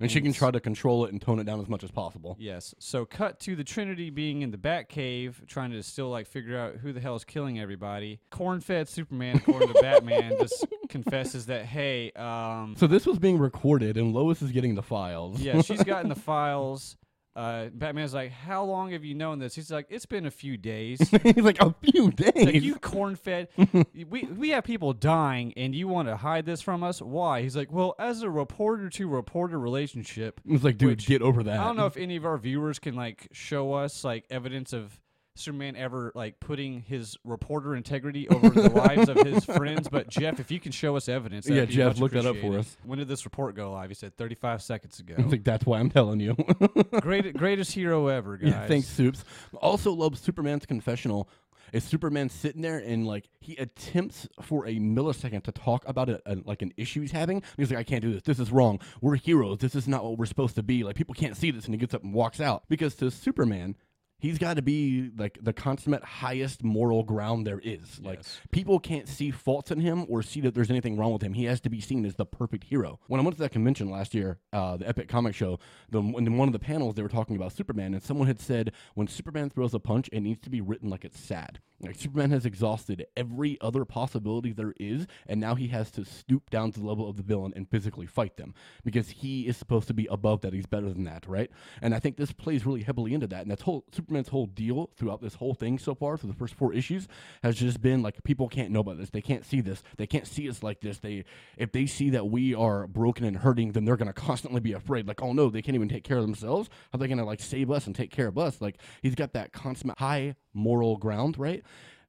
And 0.00 0.10
she 0.10 0.20
can 0.20 0.32
try 0.32 0.50
to 0.50 0.58
control 0.58 1.04
it 1.04 1.12
and 1.12 1.20
tone 1.22 1.38
it 1.38 1.44
down 1.44 1.60
as 1.60 1.68
much 1.68 1.84
as 1.84 1.92
possible. 1.92 2.36
Yes. 2.40 2.74
So 2.80 3.04
cut 3.04 3.38
to 3.40 3.54
the 3.54 3.62
Trinity 3.62 4.10
being 4.10 4.42
in 4.42 4.50
the 4.50 4.56
Batcave, 4.58 5.46
trying 5.46 5.70
to 5.70 5.82
still 5.84 6.08
like 6.10 6.26
figure 6.26 6.58
out 6.58 6.76
who 6.76 6.92
the 6.92 6.98
hell 6.98 7.14
is 7.14 7.22
killing 7.24 7.60
everybody. 7.60 8.18
Corn-fed 8.30 8.88
Superman, 8.88 9.36
according 9.36 9.72
to 9.72 9.80
Batman, 9.80 10.34
just 10.40 10.66
confesses 10.92 11.46
that 11.46 11.64
hey, 11.64 12.12
um, 12.12 12.76
So 12.78 12.86
this 12.86 13.04
was 13.06 13.18
being 13.18 13.38
recorded, 13.38 13.96
and 13.96 14.12
Lois 14.12 14.40
is 14.42 14.52
getting 14.52 14.76
the 14.76 14.82
files. 14.82 15.40
yeah, 15.40 15.60
she's 15.62 15.82
gotten 15.92 16.08
the 16.08 16.14
files. 16.14 16.96
Uh, 17.34 17.68
Batman's 17.72 18.12
like, 18.12 18.30
how 18.30 18.62
long 18.62 18.90
have 18.92 19.06
you 19.06 19.14
known 19.14 19.38
this? 19.38 19.54
He's 19.54 19.70
like, 19.70 19.86
it's 19.88 20.04
been 20.04 20.26
a 20.26 20.30
few 20.30 20.58
days. 20.58 20.98
He's 21.22 21.38
like 21.38 21.62
a 21.62 21.74
few 21.82 22.10
days. 22.10 22.32
like 22.36 22.62
you 22.62 22.74
corn 22.74 23.16
fed 23.16 23.48
we 24.10 24.24
we 24.24 24.50
have 24.50 24.64
people 24.64 24.92
dying 24.92 25.54
and 25.56 25.74
you 25.74 25.88
want 25.88 26.08
to 26.08 26.16
hide 26.18 26.44
this 26.44 26.60
from 26.60 26.82
us 26.82 27.00
why 27.00 27.40
he's 27.40 27.56
like 27.56 27.72
well 27.72 27.94
as 27.98 28.20
a 28.22 28.28
reporter 28.28 28.90
to 28.90 29.08
reporter 29.08 29.58
relationship 29.58 30.42
It's 30.46 30.62
like, 30.62 30.76
dude, 30.76 30.98
get 31.06 31.22
over 31.22 31.42
that. 31.42 31.58
i 31.58 31.64
don't 31.64 31.76
know 31.76 31.86
if 31.86 31.96
any 31.96 32.16
of 32.16 32.26
our 32.26 32.36
viewers 32.36 32.78
can 32.78 32.94
like 32.96 33.28
show 33.32 33.72
us 33.72 34.04
like 34.04 34.26
evidence 34.28 34.74
of 34.74 35.00
superman 35.34 35.76
ever 35.76 36.12
like 36.14 36.38
putting 36.40 36.80
his 36.82 37.16
reporter 37.24 37.74
integrity 37.74 38.28
over 38.28 38.50
the 38.50 38.68
lives 38.68 39.08
of 39.08 39.16
his 39.18 39.44
friends 39.56 39.88
but 39.88 40.08
jeff 40.08 40.38
if 40.38 40.50
you 40.50 40.60
can 40.60 40.70
show 40.72 40.94
us 40.96 41.08
evidence 41.08 41.48
Yeah, 41.48 41.64
Jeff, 41.64 41.98
look 41.98 42.12
that 42.12 42.26
up 42.26 42.36
for 42.36 42.58
us. 42.58 42.76
when 42.84 42.98
did 42.98 43.08
this 43.08 43.24
report 43.24 43.54
go 43.54 43.72
live 43.72 43.88
he 43.88 43.94
said 43.94 44.16
35 44.16 44.62
seconds 44.62 44.98
ago 45.00 45.14
I 45.18 45.22
think 45.22 45.44
that's 45.44 45.64
why 45.64 45.78
I'm 45.78 45.90
telling 45.90 46.20
you. 46.20 46.34
Great, 47.00 47.34
greatest 47.36 47.72
hero 47.72 48.08
ever 48.08 48.36
guys 48.36 48.50
yeah, 48.50 48.66
thanks, 48.66 48.88
Soups. 48.88 49.24
Also, 49.60 49.92
love 49.92 50.18
Superman's 50.18 50.66
confessional. 50.66 51.28
Is 51.72 51.84
Superman 51.84 52.28
sitting 52.28 52.60
there 52.60 52.78
and 52.78 53.06
like 53.06 53.28
he 53.40 53.56
attempts 53.56 54.28
for 54.42 54.66
a 54.66 54.74
millisecond 54.76 55.44
to 55.44 55.52
talk 55.52 55.84
about 55.88 56.10
a, 56.10 56.20
a- 56.26 56.36
like 56.44 56.60
an 56.60 56.74
issue 56.76 57.00
he's 57.00 57.12
having? 57.12 57.42
He's 57.56 57.70
like, 57.70 57.78
I 57.78 57.82
can't 57.84 58.02
do 58.02 58.12
this. 58.12 58.22
This 58.24 58.38
is 58.38 58.52
wrong. 58.52 58.78
We're 59.00 59.16
heroes. 59.16 59.58
This 59.58 59.74
is 59.74 59.88
not 59.88 60.04
what 60.04 60.18
we're 60.18 60.26
supposed 60.26 60.56
to 60.56 60.62
be. 60.62 60.84
Like 60.84 60.96
people 60.96 61.14
can't 61.14 61.36
see 61.36 61.50
this, 61.50 61.64
and 61.64 61.72
he 61.74 61.78
gets 61.78 61.94
up 61.94 62.02
and 62.02 62.12
walks 62.12 62.40
out 62.40 62.64
because 62.68 62.94
to 62.96 63.10
Superman. 63.10 63.76
He's 64.22 64.38
got 64.38 64.54
to 64.54 64.62
be 64.62 65.10
like 65.18 65.36
the 65.42 65.52
consummate 65.52 66.04
highest 66.04 66.62
moral 66.62 67.02
ground 67.02 67.44
there 67.44 67.60
is. 67.62 68.00
Like 68.00 68.18
Yes. 68.20 68.40
people 68.52 68.78
can't 68.78 69.08
see 69.08 69.32
faults 69.32 69.72
in 69.72 69.80
him 69.80 70.06
or 70.08 70.22
see 70.22 70.40
that 70.42 70.54
there's 70.54 70.70
anything 70.70 70.96
wrong 70.96 71.12
with 71.12 71.22
him. 71.22 71.32
He 71.34 71.46
has 71.46 71.60
to 71.62 71.68
be 71.68 71.80
seen 71.80 72.04
as 72.06 72.14
the 72.14 72.24
perfect 72.24 72.62
hero. 72.64 73.00
When 73.08 73.20
I 73.20 73.24
went 73.24 73.36
to 73.36 73.42
that 73.42 73.50
convention 73.50 73.90
last 73.90 74.14
year, 74.14 74.38
uh, 74.52 74.76
the 74.76 74.88
Epic 74.88 75.08
Comic 75.08 75.34
Show, 75.34 75.58
the, 75.90 75.98
in 75.98 76.36
one 76.38 76.48
of 76.48 76.52
the 76.52 76.60
panels 76.60 76.94
they 76.94 77.02
were 77.02 77.08
talking 77.08 77.34
about 77.34 77.52
Superman, 77.52 77.94
and 77.94 78.02
someone 78.02 78.28
had 78.28 78.40
said 78.40 78.70
when 78.94 79.08
Superman 79.08 79.50
throws 79.50 79.74
a 79.74 79.80
punch, 79.80 80.08
it 80.12 80.20
needs 80.20 80.40
to 80.42 80.50
be 80.50 80.60
written 80.60 80.88
like 80.88 81.04
it's 81.04 81.18
sad. 81.18 81.58
Like 81.82 81.96
Superman 81.96 82.30
has 82.30 82.46
exhausted 82.46 83.06
every 83.16 83.58
other 83.60 83.84
possibility 83.84 84.52
there 84.52 84.72
is, 84.78 85.06
and 85.26 85.40
now 85.40 85.56
he 85.56 85.68
has 85.68 85.90
to 85.92 86.04
stoop 86.04 86.48
down 86.48 86.70
to 86.72 86.80
the 86.80 86.86
level 86.86 87.08
of 87.08 87.16
the 87.16 87.24
villain 87.24 87.52
and 87.56 87.68
physically 87.68 88.06
fight 88.06 88.36
them 88.36 88.54
because 88.84 89.10
he 89.10 89.48
is 89.48 89.56
supposed 89.56 89.88
to 89.88 89.94
be 89.94 90.06
above 90.06 90.42
that. 90.42 90.52
He's 90.52 90.66
better 90.66 90.92
than 90.92 91.04
that, 91.04 91.26
right? 91.26 91.50
And 91.80 91.92
I 91.92 91.98
think 91.98 92.16
this 92.16 92.32
plays 92.32 92.64
really 92.64 92.82
heavily 92.82 93.14
into 93.14 93.26
that. 93.28 93.42
And 93.42 93.50
that's 93.50 93.62
whole 93.62 93.84
Superman's 93.90 94.28
whole 94.28 94.46
deal 94.46 94.90
throughout 94.96 95.20
this 95.20 95.34
whole 95.34 95.54
thing 95.54 95.78
so 95.78 95.94
far, 95.94 96.16
through 96.16 96.30
the 96.30 96.36
first 96.36 96.54
four 96.54 96.72
issues, 96.72 97.08
has 97.42 97.56
just 97.56 97.80
been 97.80 98.00
like 98.00 98.22
people 98.22 98.48
can't 98.48 98.70
know 98.70 98.80
about 98.80 98.98
this. 98.98 99.10
They 99.10 99.20
can't 99.20 99.44
see 99.44 99.60
this. 99.60 99.82
They 99.96 100.06
can't 100.06 100.26
see 100.26 100.48
us 100.48 100.62
like 100.62 100.80
this. 100.80 100.98
They 100.98 101.24
if 101.56 101.72
they 101.72 101.86
see 101.86 102.10
that 102.10 102.28
we 102.28 102.54
are 102.54 102.86
broken 102.86 103.24
and 103.24 103.38
hurting, 103.38 103.72
then 103.72 103.84
they're 103.84 103.96
gonna 103.96 104.12
constantly 104.12 104.60
be 104.60 104.72
afraid. 104.72 105.08
Like, 105.08 105.20
oh 105.20 105.32
no, 105.32 105.50
they 105.50 105.62
can't 105.62 105.74
even 105.74 105.88
take 105.88 106.04
care 106.04 106.18
of 106.18 106.22
themselves. 106.22 106.70
How 106.92 106.96
are 106.96 107.00
they 107.00 107.08
gonna 107.08 107.24
like 107.24 107.40
save 107.40 107.72
us 107.72 107.86
and 107.86 107.96
take 107.96 108.12
care 108.12 108.28
of 108.28 108.38
us? 108.38 108.60
Like 108.60 108.76
he's 109.02 109.16
got 109.16 109.32
that 109.32 109.52
consummate 109.52 109.98
high 109.98 110.36
moral 110.54 110.96
ground, 110.96 111.38
right? 111.38 111.62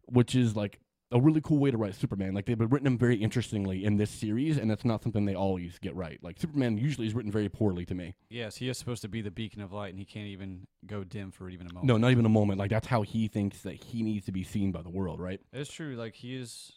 Which 0.06 0.36
is 0.36 0.56
like 0.56 0.80
a 1.12 1.22
really 1.22 1.42
cool 1.42 1.60
way 1.60 1.70
to 1.70 1.78
write 1.78 1.94
Superman. 1.94 2.34
Like 2.34 2.46
they've 2.48 2.60
written 2.60 2.88
him 2.88 2.98
very 2.98 3.16
interestingly 3.16 3.86
in 3.86 3.98
this 3.98 4.10
series, 4.10 4.58
and 4.58 4.70
that's 4.70 4.84
not 4.84 5.04
something 5.04 5.26
they 5.26 5.36
always 5.36 5.78
get 5.80 5.96
right. 5.96 6.18
Like 6.24 6.40
Superman 6.40 6.78
usually 6.78 7.06
is 7.06 7.14
written 7.14 7.32
very 7.32 7.50
poorly 7.50 7.86
to 7.86 7.94
me. 7.94 8.16
yes 8.30 8.58
he 8.58 8.68
is 8.68 8.78
supposed 8.78 9.04
to 9.04 9.08
be 9.08 9.22
the 9.22 9.30
beacon 9.32 9.62
of 9.62 9.72
light 9.72 9.90
and 9.90 10.00
he 10.00 10.06
can't 10.06 10.26
even 10.28 10.66
go 10.88 11.04
dim 11.04 11.30
for 11.32 11.50
even 11.50 11.68
a 11.68 11.74
moment 11.74 11.88
No, 11.88 11.98
not 11.98 12.12
even 12.12 12.26
a 12.26 12.30
moment. 12.30 12.60
Like 12.60 12.72
that's 12.72 12.88
how 12.88 13.04
he 13.04 13.28
thinks 13.28 13.62
that 13.62 13.76
he 13.76 14.02
needs 14.02 14.26
to 14.26 14.32
be 14.32 14.44
seen 14.44 14.72
by 14.72 14.82
the 14.82 14.90
world, 14.90 15.20
right? 15.20 15.40
It's 15.54 15.72
true. 15.72 15.96
Like 15.96 16.16
he 16.16 16.36
is. 16.36 16.72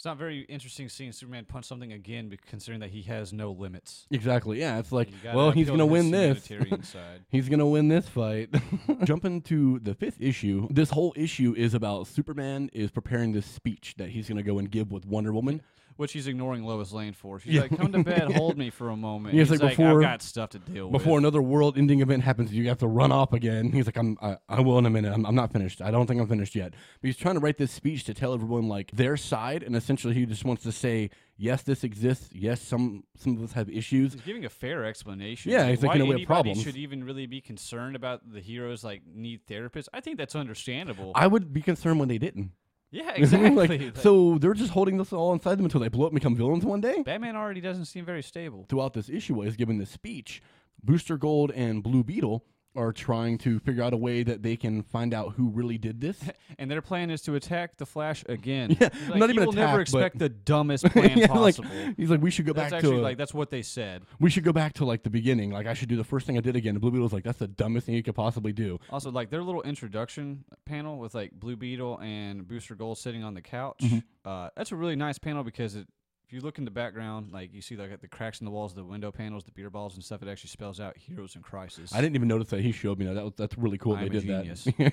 It's 0.00 0.06
not 0.06 0.16
very 0.16 0.46
interesting 0.48 0.88
seeing 0.88 1.12
Superman 1.12 1.44
punch 1.44 1.66
something 1.66 1.92
again, 1.92 2.34
considering 2.46 2.80
that 2.80 2.88
he 2.88 3.02
has 3.02 3.34
no 3.34 3.52
limits. 3.52 4.06
Exactly. 4.10 4.58
Yeah, 4.58 4.78
it's 4.78 4.92
like, 4.92 5.10
well, 5.34 5.50
he's 5.50 5.68
gonna 5.68 5.84
win 5.84 6.10
this. 6.10 6.42
side. 6.84 7.26
He's 7.28 7.50
gonna 7.50 7.66
win 7.66 7.88
this 7.88 8.08
fight. 8.08 8.48
Jumping 9.04 9.42
to 9.42 9.78
the 9.80 9.94
fifth 9.94 10.16
issue, 10.18 10.66
this 10.70 10.88
whole 10.88 11.12
issue 11.16 11.52
is 11.54 11.74
about 11.74 12.06
Superman 12.06 12.70
is 12.72 12.90
preparing 12.90 13.32
this 13.32 13.44
speech 13.44 13.94
that 13.98 14.08
he's 14.08 14.26
gonna 14.26 14.42
go 14.42 14.58
and 14.58 14.70
give 14.70 14.90
with 14.90 15.04
Wonder 15.04 15.34
Woman. 15.34 15.60
Which 16.00 16.14
he's 16.14 16.26
ignoring 16.26 16.64
Lois 16.64 16.92
Lane 16.92 17.12
for. 17.12 17.38
She's 17.40 17.52
Yeah. 17.52 17.60
like, 17.60 17.76
"Come 17.76 17.92
to 17.92 18.02
bed, 18.04 18.32
hold 18.32 18.56
me 18.56 18.70
for 18.70 18.88
a 18.88 18.96
moment." 18.96 19.34
Yeah, 19.34 19.42
it's 19.42 19.50
he's 19.50 19.60
like 19.60 19.68
like, 19.68 19.76
before- 19.76 19.98
"I've 20.02 20.08
got 20.08 20.22
stuff 20.22 20.48
to 20.50 20.58
deal 20.58 20.88
Before 20.90 21.12
with." 21.16 21.18
another 21.24 21.42
world-ending 21.42 22.00
event 22.00 22.22
happens, 22.22 22.54
you 22.54 22.66
have 22.68 22.78
to 22.78 22.86
run 22.86 23.12
off 23.12 23.34
again. 23.34 23.70
He's 23.70 23.84
like, 23.84 23.98
"I'm, 23.98 24.16
I, 24.22 24.38
I 24.48 24.60
will 24.60 24.78
in 24.78 24.86
a 24.86 24.90
minute. 24.90 25.12
I'm, 25.12 25.26
I'm 25.26 25.34
not 25.34 25.52
finished. 25.52 25.82
I 25.82 25.90
don't 25.90 26.06
think 26.06 26.18
I'm 26.18 26.26
finished 26.26 26.54
yet." 26.54 26.70
But 26.70 27.08
he's 27.08 27.18
trying 27.18 27.34
to 27.34 27.40
write 27.40 27.58
this 27.58 27.70
speech 27.70 28.04
to 28.04 28.14
tell 28.14 28.32
everyone 28.32 28.66
like 28.66 28.90
their 28.92 29.18
side, 29.18 29.62
and 29.62 29.76
essentially 29.76 30.14
he 30.14 30.24
just 30.24 30.42
wants 30.46 30.62
to 30.62 30.72
say, 30.72 31.10
"Yes, 31.36 31.64
this 31.64 31.84
exists. 31.84 32.30
Yes, 32.32 32.62
some 32.62 33.04
some 33.18 33.36
of 33.36 33.42
us 33.42 33.52
have 33.52 33.68
issues." 33.68 34.14
He's 34.14 34.22
giving 34.22 34.46
a 34.46 34.48
fair 34.48 34.86
explanation. 34.86 35.52
Yeah, 35.52 35.68
he's 35.68 35.82
like, 35.82 35.88
why 35.88 35.94
you 35.96 35.98
know, 35.98 36.04
we 36.06 36.10
have 36.12 36.16
anybody 36.20 36.26
problems. 36.26 36.62
should 36.62 36.76
even 36.78 37.04
really 37.04 37.26
be 37.26 37.42
concerned 37.42 37.94
about 37.94 38.22
the 38.32 38.40
heroes 38.40 38.82
like 38.82 39.02
need 39.06 39.46
therapists. 39.46 39.88
I 39.92 40.00
think 40.00 40.16
that's 40.16 40.34
understandable. 40.34 41.12
I 41.14 41.26
would 41.26 41.52
be 41.52 41.60
concerned 41.60 42.00
when 42.00 42.08
they 42.08 42.16
didn't. 42.16 42.52
Yeah, 42.90 43.12
exactly. 43.16 43.78
like, 43.78 43.96
so 43.96 44.38
they're 44.38 44.54
just 44.54 44.72
holding 44.72 44.98
this 44.98 45.12
all 45.12 45.32
inside 45.32 45.56
them 45.56 45.64
until 45.64 45.80
they 45.80 45.88
blow 45.88 46.06
up 46.06 46.12
and 46.12 46.20
become 46.20 46.34
villains 46.36 46.64
one 46.64 46.80
day. 46.80 47.02
Batman 47.02 47.36
already 47.36 47.60
doesn't 47.60 47.86
seem 47.86 48.04
very 48.04 48.22
stable. 48.22 48.66
Throughout 48.68 48.94
this 48.94 49.08
issue, 49.08 49.40
is 49.42 49.56
giving 49.56 49.78
this 49.78 49.90
speech. 49.90 50.42
Booster 50.82 51.16
Gold 51.16 51.52
and 51.52 51.82
Blue 51.82 52.02
Beetle 52.02 52.44
are 52.76 52.92
trying 52.92 53.36
to 53.38 53.58
figure 53.60 53.82
out 53.82 53.92
a 53.92 53.96
way 53.96 54.22
that 54.22 54.42
they 54.42 54.56
can 54.56 54.82
find 54.82 55.12
out 55.12 55.32
who 55.34 55.48
really 55.48 55.78
did 55.78 56.00
this. 56.00 56.20
And 56.58 56.70
their 56.70 56.82
plan 56.82 57.10
is 57.10 57.22
to 57.22 57.36
attack 57.36 57.78
the 57.78 57.86
Flash 57.86 58.22
again. 58.28 58.76
Yeah, 58.80 58.90
like, 59.08 59.18
not 59.18 59.30
even 59.30 59.46
will 59.46 59.52
never 59.52 59.80
attack, 59.80 59.92
but- 59.92 59.98
expect 59.98 60.18
the 60.18 60.28
dumbest 60.50 60.84
plan 60.86 61.16
Yeah, 61.16 61.32
like, 61.32 61.56
possible. 61.56 61.70
he's 61.96 62.10
like, 62.10 62.20
we 62.20 62.30
should 62.30 62.44
go 62.44 62.52
that's 62.52 62.70
back 62.70 62.78
actually 62.78 62.96
to 62.96 63.02
like 63.02 63.16
that's 63.16 63.32
what 63.32 63.48
they 63.50 63.62
said. 63.62 64.02
we 64.18 64.28
should 64.28 64.44
go 64.44 64.52
back 64.52 64.74
to 64.74 64.84
like 64.84 65.02
the 65.02 65.08
beginning. 65.10 65.50
Like 65.52 65.66
I 65.66 65.72
should 65.74 65.88
do 65.88 65.96
the 65.96 66.04
first 66.04 66.26
thing 66.26 66.36
I 66.36 66.42
did 66.42 66.56
again. 66.56 66.74
And 66.74 66.80
Blue 66.82 66.90
Beetle's 66.90 67.12
like, 67.14 67.24
that's 67.24 67.38
the 67.38 67.48
dumbest 67.48 67.86
thing 67.86 67.94
you 67.94 68.02
could 68.02 68.14
possibly 68.14 68.52
do. 68.52 68.78
Also, 68.90 69.10
like 69.10 69.30
their 69.30 69.42
little 69.42 69.62
introduction 69.62 70.44
panel 70.66 70.98
with 70.98 71.14
like 71.14 71.30
Blue 71.32 71.56
Beetle 71.56 71.98
and 72.00 72.46
Booster 72.46 72.74
Gold 72.74 72.98
sitting 72.98 73.24
on 73.24 73.32
the 73.32 73.42
couch. 73.42 73.78
Mm-hmm. 73.82 73.98
Uh, 74.28 74.50
that's 74.54 74.70
a 74.72 74.76
really 74.76 74.96
nice 74.96 75.18
panel 75.18 75.42
because 75.44 75.76
it, 75.76 75.86
if 76.30 76.34
you 76.34 76.42
look 76.42 76.58
in 76.58 76.64
the 76.64 76.70
background, 76.70 77.32
like 77.32 77.52
you 77.52 77.60
see 77.60 77.74
like 77.74 78.00
the 78.00 78.06
cracks 78.06 78.38
in 78.38 78.44
the 78.44 78.52
walls, 78.52 78.72
the 78.72 78.84
window 78.84 79.10
panels, 79.10 79.42
the 79.42 79.50
beer 79.50 79.68
balls 79.68 79.96
and 79.96 80.04
stuff. 80.04 80.22
It 80.22 80.28
actually 80.28 80.50
spells 80.50 80.78
out 80.78 80.96
"Heroes 80.96 81.34
in 81.34 81.42
Crisis." 81.42 81.92
I 81.92 82.00
didn't 82.00 82.14
even 82.14 82.28
notice 82.28 82.50
that 82.50 82.60
he 82.60 82.70
showed 82.70 83.00
me 83.00 83.06
that. 83.06 83.14
that 83.14 83.24
was, 83.24 83.32
that's 83.36 83.58
really 83.58 83.78
cool. 83.78 83.96
I'm 83.96 84.04
they 84.04 84.10
did 84.10 84.22
genius. 84.22 84.62
that. 84.62 84.92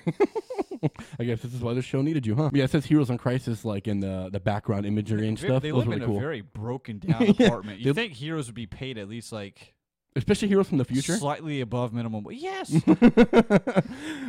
I 1.20 1.22
guess 1.22 1.40
this 1.40 1.54
is 1.54 1.60
why 1.60 1.74
this 1.74 1.84
show 1.84 2.02
needed 2.02 2.26
you, 2.26 2.34
huh? 2.34 2.50
Yeah, 2.52 2.64
it 2.64 2.72
says 2.72 2.86
Heroes 2.86 3.08
in 3.08 3.18
Crisis 3.18 3.64
like 3.64 3.86
in 3.86 4.00
the 4.00 4.30
the 4.32 4.40
background 4.40 4.84
imagery 4.84 5.28
and 5.28 5.38
stuff. 5.38 5.62
They 5.62 5.70
was 5.70 5.86
live 5.86 5.88
really 5.90 6.00
in 6.02 6.06
cool. 6.08 6.16
a 6.16 6.20
very 6.20 6.40
broken 6.40 6.98
down 7.06 7.28
apartment. 7.28 7.78
You 7.78 7.94
think 7.94 8.14
heroes 8.14 8.46
would 8.46 8.56
be 8.56 8.66
paid 8.66 8.98
at 8.98 9.08
least 9.08 9.30
like 9.30 9.74
Especially 10.16 10.48
Heroes 10.48 10.68
from 10.68 10.78
the 10.78 10.84
future. 10.84 11.16
slightly 11.16 11.60
above 11.60 11.92
minimum? 11.92 12.24
wa- 12.24 12.32
Yes, 12.32 12.70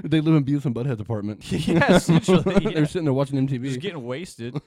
they 0.03 0.21
live 0.21 0.35
in 0.35 0.43
Beavis 0.45 0.65
and 0.65 0.75
Butthead's 0.75 1.01
apartment. 1.01 1.43
Yeah, 1.69 1.95
essentially, 1.95 2.63
yeah. 2.63 2.71
They're 2.71 2.85
sitting 2.85 3.05
there 3.05 3.13
watching 3.13 3.47
MTV. 3.47 3.63
just 3.65 3.79
getting 3.79 4.03
wasted. 4.03 4.59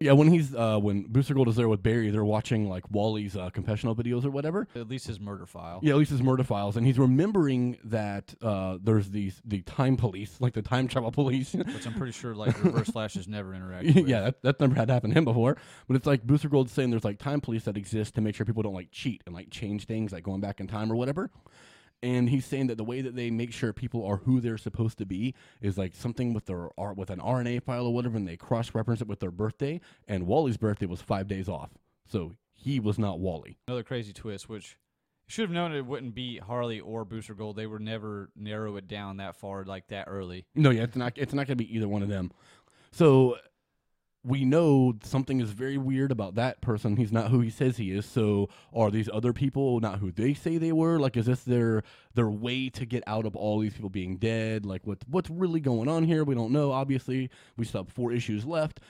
yeah, 0.00 0.12
when 0.12 0.28
he's 0.28 0.54
uh, 0.54 0.78
when 0.78 1.04
Booster 1.04 1.34
Gold 1.34 1.48
is 1.48 1.56
there 1.56 1.68
with 1.68 1.82
Barry, 1.82 2.10
they're 2.10 2.24
watching 2.24 2.68
like 2.68 2.88
Wally's 2.90 3.36
uh, 3.36 3.50
confessional 3.50 3.94
videos 3.94 4.24
or 4.24 4.30
whatever. 4.30 4.66
at 4.74 4.88
least 4.88 5.06
his 5.06 5.20
murder 5.20 5.46
file. 5.46 5.80
Yeah, 5.82 5.92
at 5.92 5.98
least 5.98 6.10
his 6.10 6.22
murder 6.22 6.42
files, 6.42 6.76
and 6.76 6.86
he's 6.86 6.98
remembering 6.98 7.78
that 7.84 8.34
uh, 8.42 8.78
there's 8.82 9.10
these 9.10 9.40
the 9.44 9.62
time 9.62 9.96
police, 9.96 10.40
like 10.40 10.54
the 10.54 10.62
time 10.62 10.88
travel 10.88 11.10
police. 11.12 11.52
Which 11.54 11.86
I'm 11.86 11.94
pretty 11.94 12.12
sure 12.12 12.34
like 12.34 12.62
Reverse 12.62 12.88
Flash 12.90 13.14
has 13.14 13.28
never 13.28 13.50
interacted 13.52 13.94
with. 13.94 14.08
yeah, 14.08 14.20
that, 14.22 14.42
that 14.42 14.60
never 14.60 14.74
had 14.74 14.90
happened 14.90 15.12
to 15.14 15.18
him 15.18 15.24
before. 15.24 15.56
But 15.86 15.96
it's 15.96 16.06
like 16.06 16.22
Booster 16.24 16.48
Gold's 16.48 16.72
saying 16.72 16.90
there's 16.90 17.04
like 17.04 17.18
time 17.18 17.40
police 17.40 17.64
that 17.64 17.76
exist 17.76 18.14
to 18.16 18.20
make 18.20 18.34
sure 18.34 18.46
people 18.46 18.62
don't 18.62 18.74
like 18.74 18.90
cheat 18.90 19.22
and 19.26 19.34
like 19.34 19.50
change 19.50 19.86
things, 19.86 20.12
like 20.12 20.25
going 20.26 20.40
back 20.40 20.60
in 20.60 20.66
time 20.66 20.92
or 20.92 20.96
whatever. 20.96 21.30
And 22.02 22.28
he's 22.28 22.44
saying 22.44 22.66
that 22.66 22.76
the 22.76 22.84
way 22.84 23.00
that 23.00 23.16
they 23.16 23.30
make 23.30 23.52
sure 23.52 23.72
people 23.72 24.04
are 24.04 24.18
who 24.18 24.40
they're 24.40 24.58
supposed 24.58 24.98
to 24.98 25.06
be 25.06 25.34
is 25.62 25.78
like 25.78 25.94
something 25.94 26.34
with 26.34 26.44
their 26.44 26.68
R- 26.76 26.92
with 26.92 27.08
an 27.08 27.20
RNA 27.20 27.62
file 27.62 27.86
or 27.86 27.94
whatever, 27.94 28.18
and 28.18 28.28
they 28.28 28.36
cross 28.36 28.74
reference 28.74 29.00
it 29.00 29.08
with 29.08 29.20
their 29.20 29.30
birthday. 29.30 29.80
And 30.06 30.26
Wally's 30.26 30.58
birthday 30.58 30.84
was 30.86 31.00
five 31.00 31.26
days 31.26 31.48
off, 31.48 31.70
so 32.06 32.36
he 32.52 32.78
was 32.78 32.98
not 32.98 33.18
Wally. 33.18 33.56
Another 33.66 33.82
crazy 33.82 34.12
twist, 34.12 34.46
which 34.46 34.76
should 35.26 35.42
have 35.42 35.50
known 35.50 35.72
it 35.72 35.86
wouldn't 35.86 36.14
be 36.14 36.36
Harley 36.38 36.80
or 36.80 37.04
Booster 37.06 37.34
Gold. 37.34 37.56
They 37.56 37.66
would 37.66 37.80
never 37.80 38.28
narrow 38.36 38.76
it 38.76 38.88
down 38.88 39.16
that 39.16 39.36
far, 39.36 39.64
like 39.64 39.88
that 39.88 40.04
early. 40.06 40.44
No, 40.54 40.70
yeah, 40.70 40.82
it's 40.82 40.96
not. 40.96 41.14
It's 41.16 41.32
not 41.32 41.46
going 41.46 41.56
to 41.58 41.64
be 41.64 41.74
either 41.74 41.88
one 41.88 42.02
of 42.02 42.08
them. 42.08 42.30
So 42.92 43.38
we 44.26 44.44
know 44.44 44.94
something 45.04 45.40
is 45.40 45.50
very 45.52 45.78
weird 45.78 46.10
about 46.10 46.34
that 46.34 46.60
person. 46.60 46.96
He's 46.96 47.12
not 47.12 47.30
who 47.30 47.40
he 47.40 47.50
says 47.50 47.76
he 47.76 47.92
is. 47.92 48.04
So 48.04 48.48
are 48.74 48.90
these 48.90 49.08
other 49.12 49.32
people 49.32 49.78
not 49.80 50.00
who 50.00 50.10
they 50.10 50.34
say 50.34 50.58
they 50.58 50.72
were? 50.72 50.98
Like, 50.98 51.16
is 51.16 51.26
this 51.26 51.44
their 51.44 51.84
their 52.14 52.28
way 52.28 52.68
to 52.70 52.84
get 52.84 53.04
out 53.06 53.24
of 53.24 53.36
all 53.36 53.60
these 53.60 53.74
people 53.74 53.88
being 53.90 54.16
dead? 54.16 54.66
Like, 54.66 54.86
what 54.86 54.98
what's 55.08 55.30
really 55.30 55.60
going 55.60 55.88
on 55.88 56.02
here? 56.04 56.24
We 56.24 56.34
don't 56.34 56.50
know. 56.52 56.72
Obviously, 56.72 57.30
we 57.56 57.64
still 57.64 57.84
have 57.84 57.92
four 57.92 58.12
issues 58.12 58.44
left. 58.44 58.80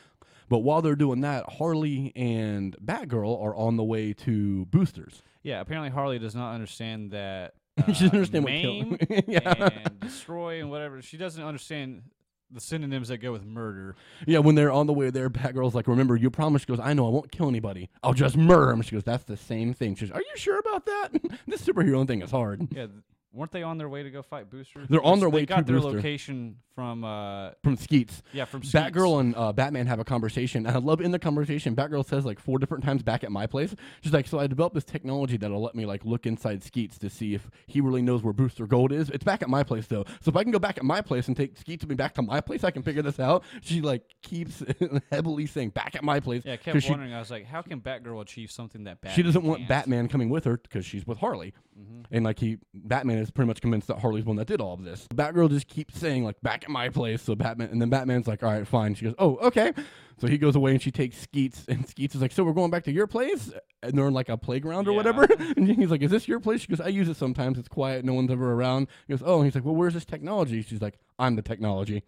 But 0.48 0.58
while 0.58 0.80
they're 0.80 0.94
doing 0.96 1.20
that, 1.22 1.44
Harley 1.54 2.12
and 2.14 2.76
Batgirl 2.82 3.42
are 3.42 3.54
on 3.56 3.76
the 3.76 3.84
way 3.84 4.12
to 4.14 4.64
Boosters. 4.66 5.22
Yeah, 5.42 5.60
apparently 5.60 5.90
Harley 5.90 6.18
does 6.18 6.34
not 6.34 6.54
understand 6.54 7.10
that. 7.10 7.54
She 7.94 8.08
doesn't 8.08 8.34
uh, 8.34 8.38
understand 8.38 8.44
what 8.44 9.08
kill- 9.08 9.22
Yeah. 9.28 9.70
and 9.86 10.00
destroy 10.00 10.60
and 10.60 10.70
whatever. 10.70 11.02
She 11.02 11.18
doesn't 11.18 11.42
understand 11.44 12.04
the 12.50 12.60
synonyms 12.60 13.08
that 13.08 13.18
go 13.18 13.32
with 13.32 13.44
murder. 13.44 13.96
Yeah, 14.26 14.38
when 14.38 14.54
they're 14.54 14.70
on 14.70 14.86
the 14.86 14.92
way 14.92 15.10
there, 15.10 15.28
Batgirl's 15.28 15.74
like, 15.74 15.88
"Remember, 15.88 16.16
you 16.16 16.30
promised." 16.30 16.66
She 16.66 16.72
goes, 16.72 16.80
"I 16.80 16.92
know, 16.94 17.06
I 17.06 17.10
won't 17.10 17.32
kill 17.32 17.48
anybody. 17.48 17.90
I'll 18.02 18.14
just 18.14 18.36
murder 18.36 18.70
him." 18.70 18.82
She 18.82 18.94
goes, 18.94 19.04
"That's 19.04 19.24
the 19.24 19.36
same 19.36 19.74
thing." 19.74 19.94
She 19.94 20.06
goes, 20.06 20.12
"Are 20.12 20.20
you 20.20 20.36
sure 20.36 20.58
about 20.58 20.86
that? 20.86 21.10
this 21.46 21.66
superhero 21.66 22.06
thing 22.06 22.22
is 22.22 22.30
hard." 22.30 22.68
Yeah, 22.70 22.86
weren't 23.32 23.52
they 23.52 23.62
on 23.62 23.78
their 23.78 23.88
way 23.88 24.02
to 24.02 24.10
go 24.10 24.22
fight 24.22 24.50
Booster? 24.50 24.86
They're 24.88 25.02
on 25.02 25.20
their 25.20 25.30
they 25.30 25.34
way 25.34 25.40
to 25.42 25.46
got 25.46 25.66
their 25.66 25.76
Booster. 25.76 25.96
location 25.96 26.56
from. 26.74 27.04
Uh, 27.04 27.50
From 27.64 27.76
Skeets, 27.76 28.22
yeah, 28.32 28.44
from 28.44 28.62
Skeets. 28.62 28.74
Batgirl 28.74 29.20
and 29.20 29.34
uh, 29.36 29.52
Batman 29.52 29.86
have 29.86 29.98
a 29.98 30.04
conversation, 30.04 30.66
and 30.66 30.76
I 30.76 30.78
love 30.78 31.00
in 31.00 31.10
the 31.10 31.18
conversation. 31.18 31.74
Batgirl 31.74 32.06
says 32.06 32.24
like 32.24 32.38
four 32.38 32.58
different 32.58 32.84
times 32.84 33.02
back 33.02 33.24
at 33.24 33.32
my 33.32 33.46
place. 33.46 33.74
She's 34.02 34.12
like, 34.12 34.26
"So 34.26 34.38
I 34.38 34.46
developed 34.46 34.74
this 34.74 34.84
technology 34.84 35.36
that'll 35.36 35.62
let 35.62 35.74
me 35.74 35.86
like 35.86 36.04
look 36.04 36.26
inside 36.26 36.62
Skeets 36.62 36.98
to 36.98 37.08
see 37.10 37.34
if 37.34 37.48
he 37.66 37.80
really 37.80 38.02
knows 38.02 38.22
where 38.22 38.32
Booster 38.34 38.66
Gold 38.66 38.92
is. 38.92 39.08
It's 39.10 39.24
back 39.24 39.42
at 39.42 39.48
my 39.48 39.62
place 39.62 39.86
though, 39.86 40.04
so 40.20 40.28
if 40.30 40.36
I 40.36 40.42
can 40.42 40.52
go 40.52 40.58
back 40.58 40.76
at 40.78 40.84
my 40.84 41.00
place 41.00 41.28
and 41.28 41.36
take 41.36 41.56
Skeets 41.56 41.82
with 41.82 41.90
me 41.90 41.96
back 41.96 42.14
to 42.14 42.22
my 42.22 42.40
place, 42.40 42.62
I 42.64 42.70
can 42.70 42.82
figure 42.82 43.02
this 43.02 43.18
out." 43.18 43.42
She 43.62 43.80
like 43.80 44.02
keeps 44.22 44.62
heavily 45.10 45.46
saying 45.46 45.70
back 45.70 45.94
at 45.94 46.04
my 46.04 46.20
place. 46.20 46.42
Yeah, 46.44 46.54
I 46.54 46.56
kept 46.58 46.82
she 46.82 46.90
wondering. 46.90 47.14
I 47.14 47.18
was 47.20 47.30
like, 47.30 47.46
how 47.46 47.62
can 47.62 47.80
Batgirl 47.80 48.20
achieve 48.20 48.50
something 48.50 48.84
that 48.84 49.00
Batman 49.00 49.14
she 49.16 49.22
doesn't 49.22 49.42
want? 49.44 49.66
Batman 49.66 50.08
coming 50.08 50.28
with 50.28 50.44
her 50.44 50.56
because 50.58 50.84
she's 50.84 51.06
with 51.06 51.18
Harley. 51.18 51.54
Mm-hmm. 51.78 52.02
And 52.10 52.24
like 52.24 52.38
he, 52.38 52.56
Batman 52.72 53.18
is 53.18 53.30
pretty 53.30 53.48
much 53.48 53.60
convinced 53.60 53.88
that 53.88 53.98
Harley's 53.98 54.24
the 54.24 54.28
one 54.30 54.36
that 54.38 54.46
did 54.46 54.60
all 54.60 54.72
of 54.74 54.82
this. 54.84 55.06
Batgirl 55.14 55.50
just 55.50 55.68
keeps 55.68 55.98
saying 55.98 56.24
like 56.24 56.40
back 56.40 56.64
at 56.64 56.70
my 56.70 56.88
place. 56.88 57.20
So 57.22 57.34
Batman, 57.34 57.68
and 57.70 57.82
then 57.82 57.90
Batman's 57.90 58.26
like, 58.26 58.42
all 58.42 58.50
right, 58.50 58.66
fine. 58.66 58.94
She 58.94 59.04
goes, 59.04 59.14
oh, 59.18 59.36
okay. 59.38 59.72
So 60.18 60.26
he 60.26 60.38
goes 60.38 60.56
away 60.56 60.70
and 60.72 60.80
she 60.80 60.90
takes 60.90 61.18
Skeets, 61.18 61.66
and 61.68 61.86
Skeets 61.86 62.14
is 62.14 62.22
like, 62.22 62.32
so 62.32 62.42
we're 62.44 62.54
going 62.54 62.70
back 62.70 62.84
to 62.84 62.92
your 62.92 63.06
place, 63.06 63.52
and 63.82 63.92
they're 63.92 64.08
in 64.08 64.14
like 64.14 64.30
a 64.30 64.38
playground 64.38 64.88
or 64.88 64.92
Yeah. 64.92 64.96
whatever. 64.96 65.26
And 65.56 65.68
he's 65.68 65.90
like, 65.90 66.00
is 66.00 66.10
this 66.10 66.26
your 66.26 66.40
place? 66.40 66.62
She 66.62 66.68
goes, 66.68 66.80
I 66.80 66.88
use 66.88 67.08
it 67.10 67.16
sometimes. 67.18 67.58
It's 67.58 67.68
quiet, 67.68 68.04
no 68.04 68.14
one's 68.14 68.30
ever 68.30 68.52
around. 68.54 68.88
He 69.06 69.12
goes, 69.12 69.22
oh, 69.24 69.36
and 69.36 69.44
he's 69.44 69.54
like, 69.54 69.64
well, 69.66 69.74
where's 69.74 69.92
this 69.94 70.06
technology? 70.06 70.62
She's 70.62 70.80
like, 70.80 70.98
I'm 71.18 71.36
the 71.36 71.42
technology. 71.42 72.02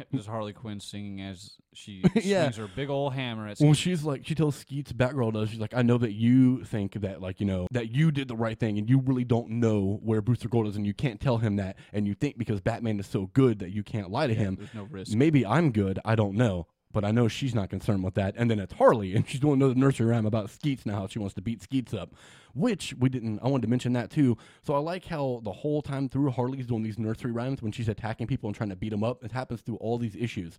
There's 0.12 0.26
Harley 0.26 0.52
Quinn 0.52 0.80
singing 0.80 1.20
as 1.20 1.52
she 1.72 2.02
Yeah. 2.14 2.44
swings 2.44 2.56
her 2.56 2.68
big 2.74 2.90
old 2.90 3.14
hammer 3.14 3.46
at. 3.48 3.58
Well, 3.60 3.74
Skeet. 3.74 3.76
she's 3.82 4.04
like, 4.04 4.26
she 4.26 4.34
tells 4.34 4.56
Skeets, 4.56 4.92
Batgirl 4.92 5.32
does, 5.32 5.50
she's 5.50 5.58
like, 5.60 5.74
I 5.74 5.82
know 5.82 5.98
that 5.98 6.12
you 6.12 6.64
think 6.64 6.94
that, 7.00 7.20
like, 7.20 7.40
you 7.40 7.46
know, 7.46 7.66
that 7.70 7.94
you 7.94 8.10
did 8.10 8.28
the 8.28 8.36
right 8.36 8.58
thing 8.58 8.78
and 8.78 8.88
you 8.88 9.00
really 9.00 9.24
don't 9.24 9.50
know 9.50 9.98
where 10.02 10.20
Booster 10.20 10.48
Gold 10.48 10.66
is 10.66 10.76
and 10.76 10.86
you 10.86 10.94
can't 10.94 11.20
tell 11.20 11.38
him 11.38 11.56
that. 11.56 11.76
And 11.92 12.06
you 12.06 12.14
think 12.14 12.38
because 12.38 12.60
Batman 12.60 12.98
is 13.00 13.06
so 13.06 13.26
good 13.32 13.58
that 13.60 13.70
you 13.70 13.82
can't 13.82 14.10
lie 14.10 14.26
to 14.26 14.34
him. 14.34 14.56
There's 14.56 14.74
no 14.74 14.84
risk. 14.90 15.14
Maybe 15.16 15.44
I'm 15.46 15.72
good. 15.72 15.98
I 16.04 16.14
don't 16.14 16.34
know. 16.36 16.66
But 16.92 17.04
I 17.04 17.10
know 17.10 17.26
she's 17.28 17.54
not 17.54 17.70
concerned 17.70 18.04
with 18.04 18.14
that. 18.14 18.34
And 18.36 18.50
then 18.50 18.58
it's 18.58 18.74
Harley, 18.74 19.14
and 19.14 19.28
she's 19.28 19.40
doing 19.40 19.54
another 19.54 19.74
nursery 19.74 20.06
rhyme 20.06 20.26
about 20.26 20.50
Skeets 20.50 20.84
now, 20.84 21.00
how 21.00 21.06
she 21.06 21.18
wants 21.18 21.34
to 21.34 21.42
beat 21.42 21.62
Skeets 21.62 21.94
up. 21.94 22.14
Which 22.54 22.94
we 22.98 23.08
didn't, 23.08 23.40
I 23.42 23.48
wanted 23.48 23.62
to 23.62 23.68
mention 23.68 23.94
that 23.94 24.10
too. 24.10 24.36
So 24.62 24.74
I 24.74 24.78
like 24.78 25.06
how 25.06 25.40
the 25.42 25.52
whole 25.52 25.80
time 25.80 26.08
through, 26.08 26.30
Harley's 26.30 26.66
doing 26.66 26.82
these 26.82 26.98
nursery 26.98 27.32
rhymes 27.32 27.62
when 27.62 27.72
she's 27.72 27.88
attacking 27.88 28.26
people 28.26 28.48
and 28.48 28.56
trying 28.56 28.70
to 28.70 28.76
beat 28.76 28.90
them 28.90 29.02
up. 29.02 29.24
It 29.24 29.32
happens 29.32 29.62
through 29.62 29.76
all 29.76 29.96
these 29.96 30.16
issues. 30.16 30.58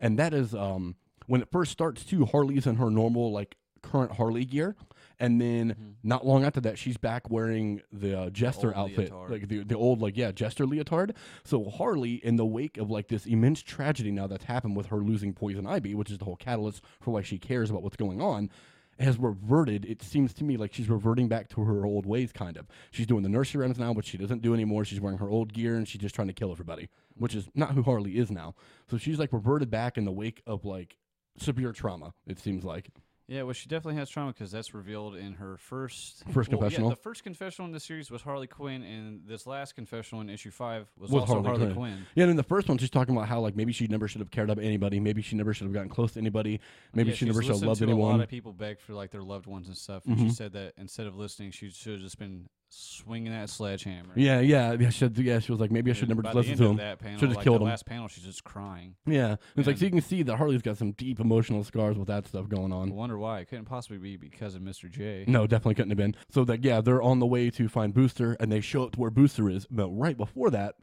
And 0.00 0.18
that 0.18 0.32
is, 0.32 0.54
um, 0.54 0.94
when 1.26 1.42
it 1.42 1.48
first 1.50 1.72
starts 1.72 2.04
too, 2.04 2.26
Harley's 2.26 2.66
in 2.66 2.76
her 2.76 2.90
normal, 2.90 3.32
like, 3.32 3.56
current 3.82 4.12
Harley 4.12 4.44
gear. 4.44 4.76
And 5.22 5.40
then 5.40 5.94
not 6.02 6.26
long 6.26 6.44
after 6.44 6.60
that, 6.62 6.78
she's 6.78 6.96
back 6.96 7.30
wearing 7.30 7.80
the 7.92 8.22
uh, 8.22 8.30
Jester 8.30 8.76
old 8.76 8.90
outfit, 8.90 9.12
leotard. 9.12 9.30
like 9.30 9.46
the, 9.46 9.62
the 9.62 9.76
old, 9.76 10.02
like, 10.02 10.16
yeah, 10.16 10.32
Jester 10.32 10.66
leotard. 10.66 11.14
So 11.44 11.70
Harley, 11.70 12.14
in 12.14 12.34
the 12.34 12.44
wake 12.44 12.76
of 12.76 12.90
like 12.90 13.06
this 13.06 13.24
immense 13.24 13.62
tragedy 13.62 14.10
now 14.10 14.26
that's 14.26 14.42
happened 14.42 14.76
with 14.76 14.86
her 14.86 14.96
losing 14.96 15.32
Poison 15.32 15.64
Ivy, 15.64 15.94
which 15.94 16.10
is 16.10 16.18
the 16.18 16.24
whole 16.24 16.34
catalyst 16.34 16.82
for 17.00 17.12
why 17.12 17.22
she 17.22 17.38
cares 17.38 17.70
about 17.70 17.84
what's 17.84 17.94
going 17.94 18.20
on, 18.20 18.50
has 18.98 19.16
reverted. 19.16 19.84
It 19.84 20.02
seems 20.02 20.34
to 20.34 20.44
me 20.44 20.56
like 20.56 20.74
she's 20.74 20.88
reverting 20.88 21.28
back 21.28 21.48
to 21.50 21.62
her 21.62 21.86
old 21.86 22.04
ways, 22.04 22.32
kind 22.32 22.56
of. 22.56 22.66
She's 22.90 23.06
doing 23.06 23.22
the 23.22 23.28
nursery 23.28 23.60
rhymes 23.60 23.78
now, 23.78 23.92
which 23.92 24.06
she 24.06 24.18
doesn't 24.18 24.42
do 24.42 24.54
anymore. 24.54 24.84
She's 24.84 25.00
wearing 25.00 25.18
her 25.18 25.30
old 25.30 25.52
gear 25.52 25.76
and 25.76 25.86
she's 25.86 26.00
just 26.00 26.16
trying 26.16 26.28
to 26.28 26.34
kill 26.34 26.50
everybody, 26.50 26.88
which 27.14 27.36
is 27.36 27.48
not 27.54 27.74
who 27.74 27.84
Harley 27.84 28.18
is 28.18 28.32
now. 28.32 28.56
So 28.90 28.98
she's 28.98 29.20
like 29.20 29.32
reverted 29.32 29.70
back 29.70 29.96
in 29.96 30.04
the 30.04 30.10
wake 30.10 30.42
of 30.48 30.64
like 30.64 30.96
severe 31.38 31.70
trauma. 31.70 32.12
It 32.26 32.40
seems 32.40 32.64
like. 32.64 32.90
Yeah, 33.28 33.42
well, 33.44 33.52
she 33.52 33.68
definitely 33.68 33.98
has 33.98 34.10
trauma 34.10 34.32
because 34.32 34.50
that's 34.50 34.74
revealed 34.74 35.14
in 35.16 35.34
her 35.34 35.56
first 35.56 36.24
First 36.32 36.50
well, 36.50 36.58
confessional? 36.60 36.88
Yeah, 36.90 36.94
the 36.96 37.00
first 37.00 37.22
confessional 37.22 37.66
in 37.66 37.72
the 37.72 37.80
series 37.80 38.10
was 38.10 38.20
Harley 38.22 38.46
Quinn, 38.48 38.82
and 38.82 39.22
this 39.26 39.46
last 39.46 39.74
confessional 39.74 40.20
in 40.20 40.28
issue 40.28 40.50
five 40.50 40.88
was 40.98 41.10
With 41.10 41.22
also 41.22 41.34
Harley 41.34 41.46
Harley, 41.48 41.64
Quinn. 41.66 41.74
Quinn. 41.74 42.06
Yeah, 42.14 42.24
and 42.24 42.30
in 42.32 42.36
the 42.36 42.42
first 42.42 42.68
one, 42.68 42.78
she's 42.78 42.90
talking 42.90 43.16
about 43.16 43.28
how 43.28 43.40
like 43.40 43.54
maybe 43.56 43.72
she 43.72 43.86
never 43.86 44.08
should 44.08 44.20
have 44.20 44.30
cared 44.30 44.50
about 44.50 44.62
anybody. 44.64 44.98
Maybe 45.00 45.22
she 45.22 45.36
never 45.36 45.54
should 45.54 45.64
have 45.64 45.72
gotten 45.72 45.88
close 45.88 46.12
to 46.12 46.18
anybody. 46.20 46.60
Maybe 46.94 47.10
Yeah, 47.10 47.14
she 47.14 47.18
she's 47.20 47.28
never 47.28 47.42
should 47.42 47.48
have 47.52 47.54
listened 47.62 47.68
loved 47.68 47.78
to 47.80 47.84
A 47.86 47.88
lot 47.88 47.92
anyone. 48.08 48.20
of 48.22 48.28
people 48.28 48.52
beg 48.52 48.80
for 48.80 48.92
like 48.92 49.10
their 49.10 49.22
loved 49.22 49.46
ones 49.46 49.68
and 49.68 49.76
stuff, 49.76 50.04
and 50.06 50.18
she 50.18 50.24
Mhm. 50.26 50.32
said 50.32 50.52
that 50.54 50.74
instead 50.76 51.06
of 51.06 51.16
listening, 51.16 51.52
she 51.52 51.70
should 51.70 51.92
have 51.94 52.02
just 52.02 52.18
been 52.18 52.48
swinging 52.72 53.32
that 53.32 53.50
sledgehammer. 53.50 54.12
Yeah, 54.16 54.40
yeah, 54.40 54.72
yeah. 54.72 54.88
She, 54.90 55.06
yeah, 55.16 55.38
she 55.38 55.52
was 55.52 55.60
like, 55.60 55.70
maybe 55.70 55.90
I 55.90 55.94
should 55.94 56.08
never 56.08 56.22
just 56.22 56.34
listen 56.34 56.56
to 56.56 56.64
him. 56.64 56.76
That 56.76 56.98
panel, 56.98 57.18
Should've 57.18 57.36
like 57.36 57.44
killed 57.44 57.60
the 57.60 57.64
him. 57.64 57.70
last 57.70 57.86
panel, 57.86 58.08
she's 58.08 58.24
just 58.24 58.44
crying. 58.44 58.94
Yeah, 59.06 59.36
it's 59.56 59.66
like 59.66 59.78
so 59.78 59.84
you 59.84 59.90
can 59.90 60.00
see 60.00 60.22
that 60.22 60.36
Harley's 60.36 60.62
got 60.62 60.78
some 60.78 60.92
deep 60.92 61.20
emotional 61.20 61.64
scars 61.64 61.98
with 61.98 62.08
that 62.08 62.26
stuff 62.26 62.48
going 62.48 62.72
on. 62.72 62.90
I 62.90 62.94
wonder 62.94 63.18
why. 63.18 63.40
It 63.40 63.48
couldn't 63.48 63.66
possibly 63.66 63.98
be 63.98 64.16
because 64.16 64.54
of 64.54 64.62
Mr. 64.62 64.90
J. 64.90 65.24
No, 65.26 65.46
definitely 65.46 65.74
couldn't 65.74 65.90
have 65.90 65.98
been. 65.98 66.16
So 66.30 66.44
that 66.44 66.64
yeah, 66.64 66.80
they're 66.80 67.02
on 67.02 67.18
the 67.18 67.26
way 67.26 67.50
to 67.50 67.68
find 67.68 67.92
Booster, 67.92 68.36
and 68.40 68.50
they 68.50 68.60
show 68.60 68.84
up 68.84 68.92
to 68.92 69.00
where 69.00 69.10
Booster 69.10 69.50
is. 69.50 69.66
But 69.70 69.88
right 69.90 70.16
before 70.16 70.50
that, 70.50 70.76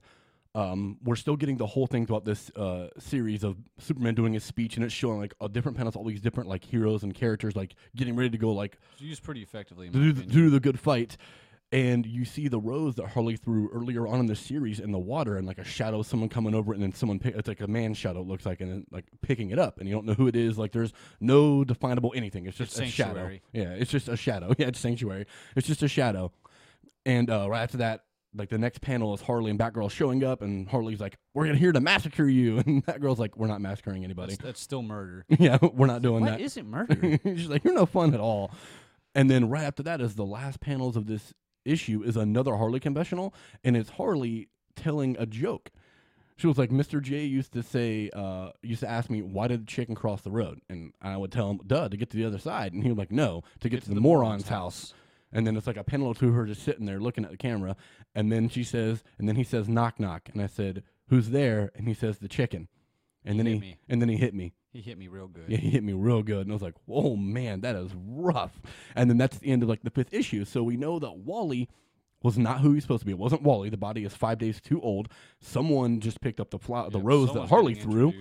um, 0.55 0.97
we're 1.03 1.15
still 1.15 1.35
getting 1.35 1.57
the 1.57 1.67
whole 1.67 1.87
thing 1.87 2.05
throughout 2.05 2.25
this 2.25 2.49
uh, 2.55 2.87
series 2.97 3.43
of 3.43 3.57
Superman 3.77 4.15
doing 4.15 4.33
his 4.33 4.43
speech, 4.43 4.75
and 4.75 4.83
it's 4.83 4.93
showing 4.93 5.19
like 5.19 5.33
a 5.41 5.47
different 5.47 5.77
panels, 5.77 5.95
all 5.95 6.03
these 6.03 6.21
different 6.21 6.49
like 6.49 6.63
heroes 6.63 7.03
and 7.03 7.13
characters 7.13 7.55
like 7.55 7.75
getting 7.95 8.15
ready 8.15 8.29
to 8.31 8.37
go 8.37 8.51
like 8.51 8.77
used 8.97 9.23
pretty 9.23 9.41
effectively. 9.41 9.87
In 9.87 9.93
do, 9.93 10.11
the, 10.11 10.23
do 10.23 10.49
the 10.49 10.59
good 10.59 10.79
fight. 10.79 11.17
And 11.71 12.03
you 12.03 12.25
see 12.25 12.47
the 12.47 12.59
rose 12.59 12.95
that 12.95 13.09
Harley 13.09 13.35
threw 13.37 13.69
earlier 13.71 14.07
on 14.07 14.19
in 14.19 14.25
the 14.25 14.35
series 14.35 14.79
in 14.79 14.91
the 14.91 14.97
water, 14.97 15.37
and 15.37 15.45
like 15.45 15.59
a 15.59 15.63
shadow, 15.63 16.01
someone 16.01 16.27
coming 16.27 16.55
over 16.55 16.73
it, 16.73 16.77
and 16.77 16.83
then 16.83 16.93
someone 16.93 17.19
pick, 17.19 17.35
it's 17.35 17.47
like 17.47 17.61
a 17.61 17.67
man 17.67 17.93
shadow, 17.93 18.21
it 18.21 18.27
looks 18.27 18.43
like, 18.43 18.59
and 18.59 18.71
then, 18.71 18.85
like 18.89 19.05
picking 19.21 19.51
it 19.51 19.59
up, 19.59 19.77
and 19.79 19.87
you 19.87 19.93
don't 19.93 20.05
know 20.07 20.15
who 20.15 20.27
it 20.27 20.35
is. 20.35 20.57
Like 20.57 20.71
there's 20.71 20.93
no 21.19 21.63
definable 21.63 22.11
anything. 22.15 22.47
It's 22.47 22.57
just 22.57 22.71
It's 22.79 22.89
a 22.89 22.91
shadow. 22.91 23.37
Yeah, 23.53 23.73
it's 23.73 23.91
just 23.91 24.07
a 24.09 24.17
shadow. 24.17 24.53
Yeah, 24.57 24.67
it's 24.67 24.79
sanctuary. 24.79 25.25
It's 25.55 25.67
just 25.67 25.83
a 25.83 25.87
shadow. 25.87 26.31
And 27.05 27.29
uh, 27.29 27.47
right 27.47 27.61
after 27.61 27.77
that, 27.77 28.03
like 28.33 28.49
the 28.49 28.57
next 28.57 28.81
panel 28.81 29.13
is 29.13 29.21
Harley 29.21 29.51
and 29.51 29.59
Batgirl 29.59 29.91
showing 29.91 30.23
up, 30.23 30.41
and 30.41 30.67
Harley's 30.67 30.99
like, 30.99 31.17
"We're 31.35 31.45
gonna 31.45 31.57
here 31.59 31.71
to 31.71 31.79
massacre 31.79 32.27
you," 32.27 32.57
and 32.65 32.83
Batgirl's 32.83 33.19
like, 33.19 33.37
"We're 33.37 33.47
not 33.47 33.61
massacring 33.61 34.03
anybody. 34.03 34.33
That's, 34.33 34.43
that's 34.43 34.61
still 34.61 34.81
murder. 34.81 35.23
yeah, 35.39 35.59
we're 35.61 35.85
not 35.87 36.01
doing 36.01 36.21
What 36.21 36.31
that." 36.31 36.41
isn't 36.41 36.67
murder? 36.67 37.19
She's 37.23 37.47
like, 37.47 37.63
"You're 37.63 37.75
no 37.75 37.85
fun 37.85 38.15
at 38.15 38.19
all." 38.19 38.49
And 39.13 39.29
then 39.29 39.49
right 39.49 39.63
after 39.63 39.83
that 39.83 40.01
is 40.01 40.15
the 40.15 40.25
last 40.25 40.59
panels 40.61 40.95
of 40.95 41.05
this 41.05 41.33
issue 41.65 42.03
is 42.03 42.17
another 42.17 42.55
Harley 42.55 42.79
confessional, 42.79 43.33
and 43.63 43.75
it's 43.75 43.91
Harley 43.91 44.49
telling 44.75 45.15
a 45.17 45.25
joke. 45.25 45.71
She 46.37 46.47
was 46.47 46.57
like, 46.57 46.69
"Mr. 46.69 47.01
J 47.01 47.25
used 47.25 47.51
to 47.53 47.61
say, 47.61 48.09
uh, 48.13 48.51
used 48.61 48.79
to 48.79 48.89
ask 48.89 49.09
me 49.09 49.21
why 49.21 49.47
did 49.47 49.63
the 49.63 49.65
chicken 49.65 49.93
cross 49.93 50.21
the 50.21 50.31
road, 50.31 50.61
and 50.69 50.93
I 51.01 51.17
would 51.17 51.31
tell 51.31 51.49
him, 51.49 51.59
duh, 51.67 51.89
to 51.89 51.97
get 51.97 52.09
to 52.11 52.17
the 52.17 52.25
other 52.25 52.37
side, 52.37 52.73
and 52.73 52.81
he 52.81 52.89
was 52.89 52.97
like, 52.97 53.11
no, 53.11 53.43
to 53.59 53.69
get, 53.69 53.83
to, 53.83 53.93
the, 53.93 53.99
moron's 53.99 54.47
house. 54.47 54.93
And 55.31 55.45
then 55.45 55.57
it's 55.57 55.67
like 55.67 55.77
a 55.77 55.83
panel 55.83 56.13
to 56.15 56.31
her 56.31 56.45
just 56.45 56.63
sitting 56.63 56.85
there 56.85 56.99
looking 56.99 57.25
at 57.25 57.31
the 57.31 57.37
camera, 57.37 57.75
and 58.15 58.31
then 58.31 58.49
she 58.49 58.63
says, 58.63 59.03
and 59.17 59.27
then 59.27 59.35
he 59.35 59.43
says, 59.43 59.67
knock 59.67 59.99
knock, 59.99 60.29
and 60.33 60.41
I 60.41 60.47
said, 60.47 60.83
who's 61.09 61.29
there? 61.29 61.71
And 61.75 61.87
he 61.87 61.93
says, 61.93 62.19
the 62.19 62.29
chicken, 62.29 62.69
and 63.25 63.35
He 63.35 63.43
then 63.43 63.53
he 63.53 63.59
me. 63.59 63.77
and 63.89 64.01
then 64.01 64.09
he 64.09 64.15
hit 64.15 64.33
me. 64.33 64.53
He 64.71 64.81
hit 64.81 64.97
me 64.97 65.07
real 65.07 65.27
good. 65.27 65.45
Yeah, 65.47 65.57
he 65.57 65.71
hit 65.71 65.83
me 65.83 65.93
real 65.93 66.21
good, 66.21 66.41
and 66.41 66.51
I 66.51 66.53
was 66.53 66.61
like, 66.61 66.75
"Oh 66.87 67.15
man, 67.15 67.61
that 67.61 67.75
is 67.75 67.91
rough." 67.95 68.61
And 68.95 69.09
then 69.09 69.17
that's 69.17 69.39
the 69.39 69.47
end 69.47 69.63
of 69.63 69.69
like 69.69 69.81
the 69.81 69.89
fifth 69.89 70.13
issue. 70.13 70.45
So 70.45 70.61
we 70.61 70.77
know 70.77 70.99
that 70.99 71.17
Wally 71.17 71.69
was 72.23 72.37
not 72.37 72.59
who 72.59 72.73
he's 72.73 72.83
supposed 72.83 73.01
to 73.01 73.05
be. 73.05 73.11
It 73.11 73.17
wasn't 73.17 73.43
Wally. 73.43 73.69
The 73.69 73.77
body 73.77 74.03
is 74.03 74.13
five 74.13 74.37
days 74.39 74.59
too 74.61 74.81
old. 74.81 75.09
Someone 75.41 75.99
just 75.99 76.19
picked 76.21 76.39
up 76.39 76.49
the 76.49 76.59
fly, 76.59 76.89
the 76.89 76.97
Yep, 76.97 77.07
rose 77.07 77.33
that 77.33 77.47
Harley 77.47 77.75
threw. 77.75 78.13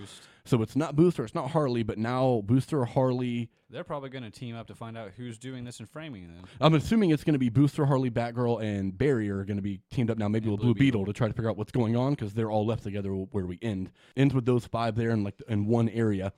So 0.45 0.61
it's 0.61 0.75
not 0.75 0.95
Booster. 0.95 1.23
It's 1.23 1.35
not 1.35 1.51
Harley. 1.51 1.83
But 1.83 1.97
now 1.97 2.41
Booster, 2.45 2.85
Harley. 2.85 3.49
They're 3.69 3.83
probably 3.83 4.09
going 4.09 4.23
to 4.23 4.31
team 4.31 4.55
up 4.55 4.65
to 4.67 4.73
find 4.73 4.97
out 4.97 5.11
who's 5.15 5.37
doing 5.37 5.63
this 5.63 5.79
and 5.79 5.87
framing 5.87 6.23
them. 6.27 6.43
I'm 6.59 6.73
assuming 6.73 7.11
it's 7.11 7.23
going 7.23 7.33
to 7.33 7.39
be 7.39 7.49
Booster, 7.49 7.85
Harley, 7.85 8.09
Batgirl, 8.09 8.63
and 8.63 8.97
Barry 8.97 9.29
are 9.29 9.43
going 9.43 9.57
to 9.57 9.61
be 9.63 9.79
teamed 9.91 10.09
up 10.09 10.17
now. 10.17 10.27
Maybe 10.27 10.45
And 10.45 10.53
with 10.53 10.61
Blue 10.61 10.73
Blue 10.73 10.79
Beetle. 10.79 11.05
to 11.05 11.13
try 11.13 11.27
to 11.27 11.33
figure 11.33 11.51
out 11.51 11.57
what's 11.57 11.71
going 11.71 11.95
on 11.95 12.13
because 12.13 12.33
they're 12.33 12.49
all 12.49 12.65
left 12.65 12.81
together 12.83 13.11
where 13.11 13.45
we 13.45 13.59
end. 13.61 13.91
Ends 14.17 14.33
with 14.33 14.45
those 14.45 14.65
five 14.65 14.95
there 14.95 15.11
in 15.11 15.23
like 15.23 15.35
in 15.47 15.67
one 15.67 15.87
area. 15.89 16.33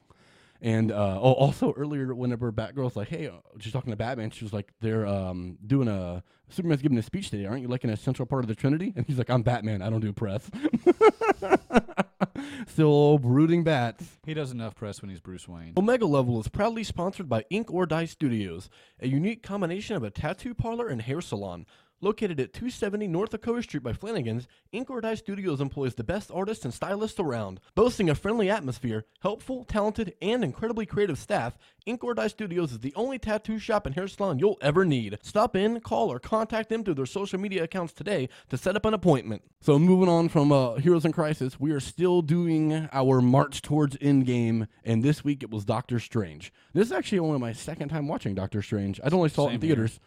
And 0.61 0.91
uh, 0.91 1.19
oh, 1.19 1.33
also 1.33 1.73
earlier, 1.75 2.13
whenever 2.13 2.51
Batgirl's 2.51 2.95
like, 2.95 3.07
"Hey," 3.09 3.27
uh, 3.27 3.31
she's 3.59 3.73
talking 3.73 3.89
to 3.91 3.97
Batman. 3.97 4.29
She 4.29 4.45
was 4.45 4.53
like, 4.53 4.71
"They're 4.79 5.07
um, 5.07 5.57
doing 5.65 5.87
a 5.87 6.23
Superman's 6.49 6.83
giving 6.83 6.99
a 6.99 7.01
speech 7.01 7.31
today, 7.31 7.47
aren't 7.47 7.63
you? 7.63 7.67
Like 7.67 7.83
an 7.83 7.89
essential 7.89 8.27
part 8.27 8.43
of 8.43 8.47
the 8.47 8.53
Trinity?" 8.53 8.93
And 8.95 9.05
he's 9.07 9.17
like, 9.17 9.31
"I'm 9.31 9.41
Batman. 9.41 9.81
I 9.81 9.89
don't 9.89 10.01
do 10.01 10.13
press." 10.13 10.49
Still 12.67 13.17
brooding 13.17 13.63
bats. 13.63 14.19
He 14.23 14.35
does 14.35 14.51
enough 14.51 14.75
press 14.75 15.01
when 15.01 15.09
he's 15.09 15.19
Bruce 15.19 15.47
Wayne. 15.47 15.73
Omega 15.77 16.05
Level 16.05 16.39
is 16.39 16.47
proudly 16.47 16.83
sponsored 16.83 17.27
by 17.27 17.43
Ink 17.49 17.71
or 17.73 17.87
Die 17.87 18.05
Studios, 18.05 18.69
a 18.99 19.07
unique 19.07 19.41
combination 19.41 19.95
of 19.95 20.03
a 20.03 20.11
tattoo 20.11 20.53
parlor 20.53 20.87
and 20.87 21.01
hair 21.01 21.21
salon. 21.21 21.65
Located 22.03 22.39
at 22.39 22.51
270 22.51 23.07
North 23.07 23.29
Dakota 23.29 23.61
Street 23.61 23.83
by 23.83 23.93
Flanagan's, 23.93 24.47
Ink 24.71 24.89
or 24.89 25.01
Die 25.01 25.13
Studios 25.13 25.61
employs 25.61 25.93
the 25.93 26.03
best 26.03 26.31
artists 26.33 26.65
and 26.65 26.73
stylists 26.73 27.19
around. 27.19 27.59
Boasting 27.75 28.09
a 28.09 28.15
friendly 28.15 28.49
atmosphere, 28.49 29.05
helpful, 29.21 29.63
talented, 29.63 30.15
and 30.19 30.43
incredibly 30.43 30.87
creative 30.87 31.19
staff, 31.19 31.59
Ink 31.85 32.03
or 32.03 32.15
Die 32.15 32.27
Studios 32.27 32.71
is 32.71 32.79
the 32.79 32.93
only 32.95 33.19
tattoo 33.19 33.59
shop 33.59 33.85
and 33.85 33.93
hair 33.93 34.07
salon 34.07 34.39
you'll 34.39 34.57
ever 34.61 34.83
need. 34.83 35.19
Stop 35.21 35.55
in, 35.55 35.79
call, 35.79 36.11
or 36.11 36.19
contact 36.19 36.69
them 36.69 36.83
through 36.83 36.95
their 36.95 37.05
social 37.05 37.39
media 37.39 37.63
accounts 37.63 37.93
today 37.93 38.29
to 38.49 38.57
set 38.57 38.75
up 38.75 38.85
an 38.85 38.95
appointment. 38.95 39.43
So, 39.59 39.77
moving 39.77 40.09
on 40.09 40.27
from 40.29 40.51
uh, 40.51 40.77
Heroes 40.77 41.05
in 41.05 41.11
Crisis, 41.11 41.59
we 41.59 41.69
are 41.69 41.79
still 41.79 42.23
doing 42.23 42.89
our 42.91 43.21
march 43.21 43.61
towards 43.61 43.95
Endgame, 43.97 44.67
and 44.83 45.03
this 45.03 45.23
week 45.23 45.43
it 45.43 45.51
was 45.51 45.65
Doctor 45.65 45.99
Strange. 45.99 46.51
This 46.73 46.87
is 46.87 46.91
actually 46.91 47.19
only 47.19 47.37
my 47.37 47.53
second 47.53 47.89
time 47.89 48.07
watching 48.07 48.33
Doctor 48.33 48.63
Strange. 48.63 48.99
I'd 49.03 49.13
only 49.13 49.29
saw 49.29 49.49
it 49.49 49.53
in 49.53 49.61
theaters. 49.61 49.91
here. 49.91 49.99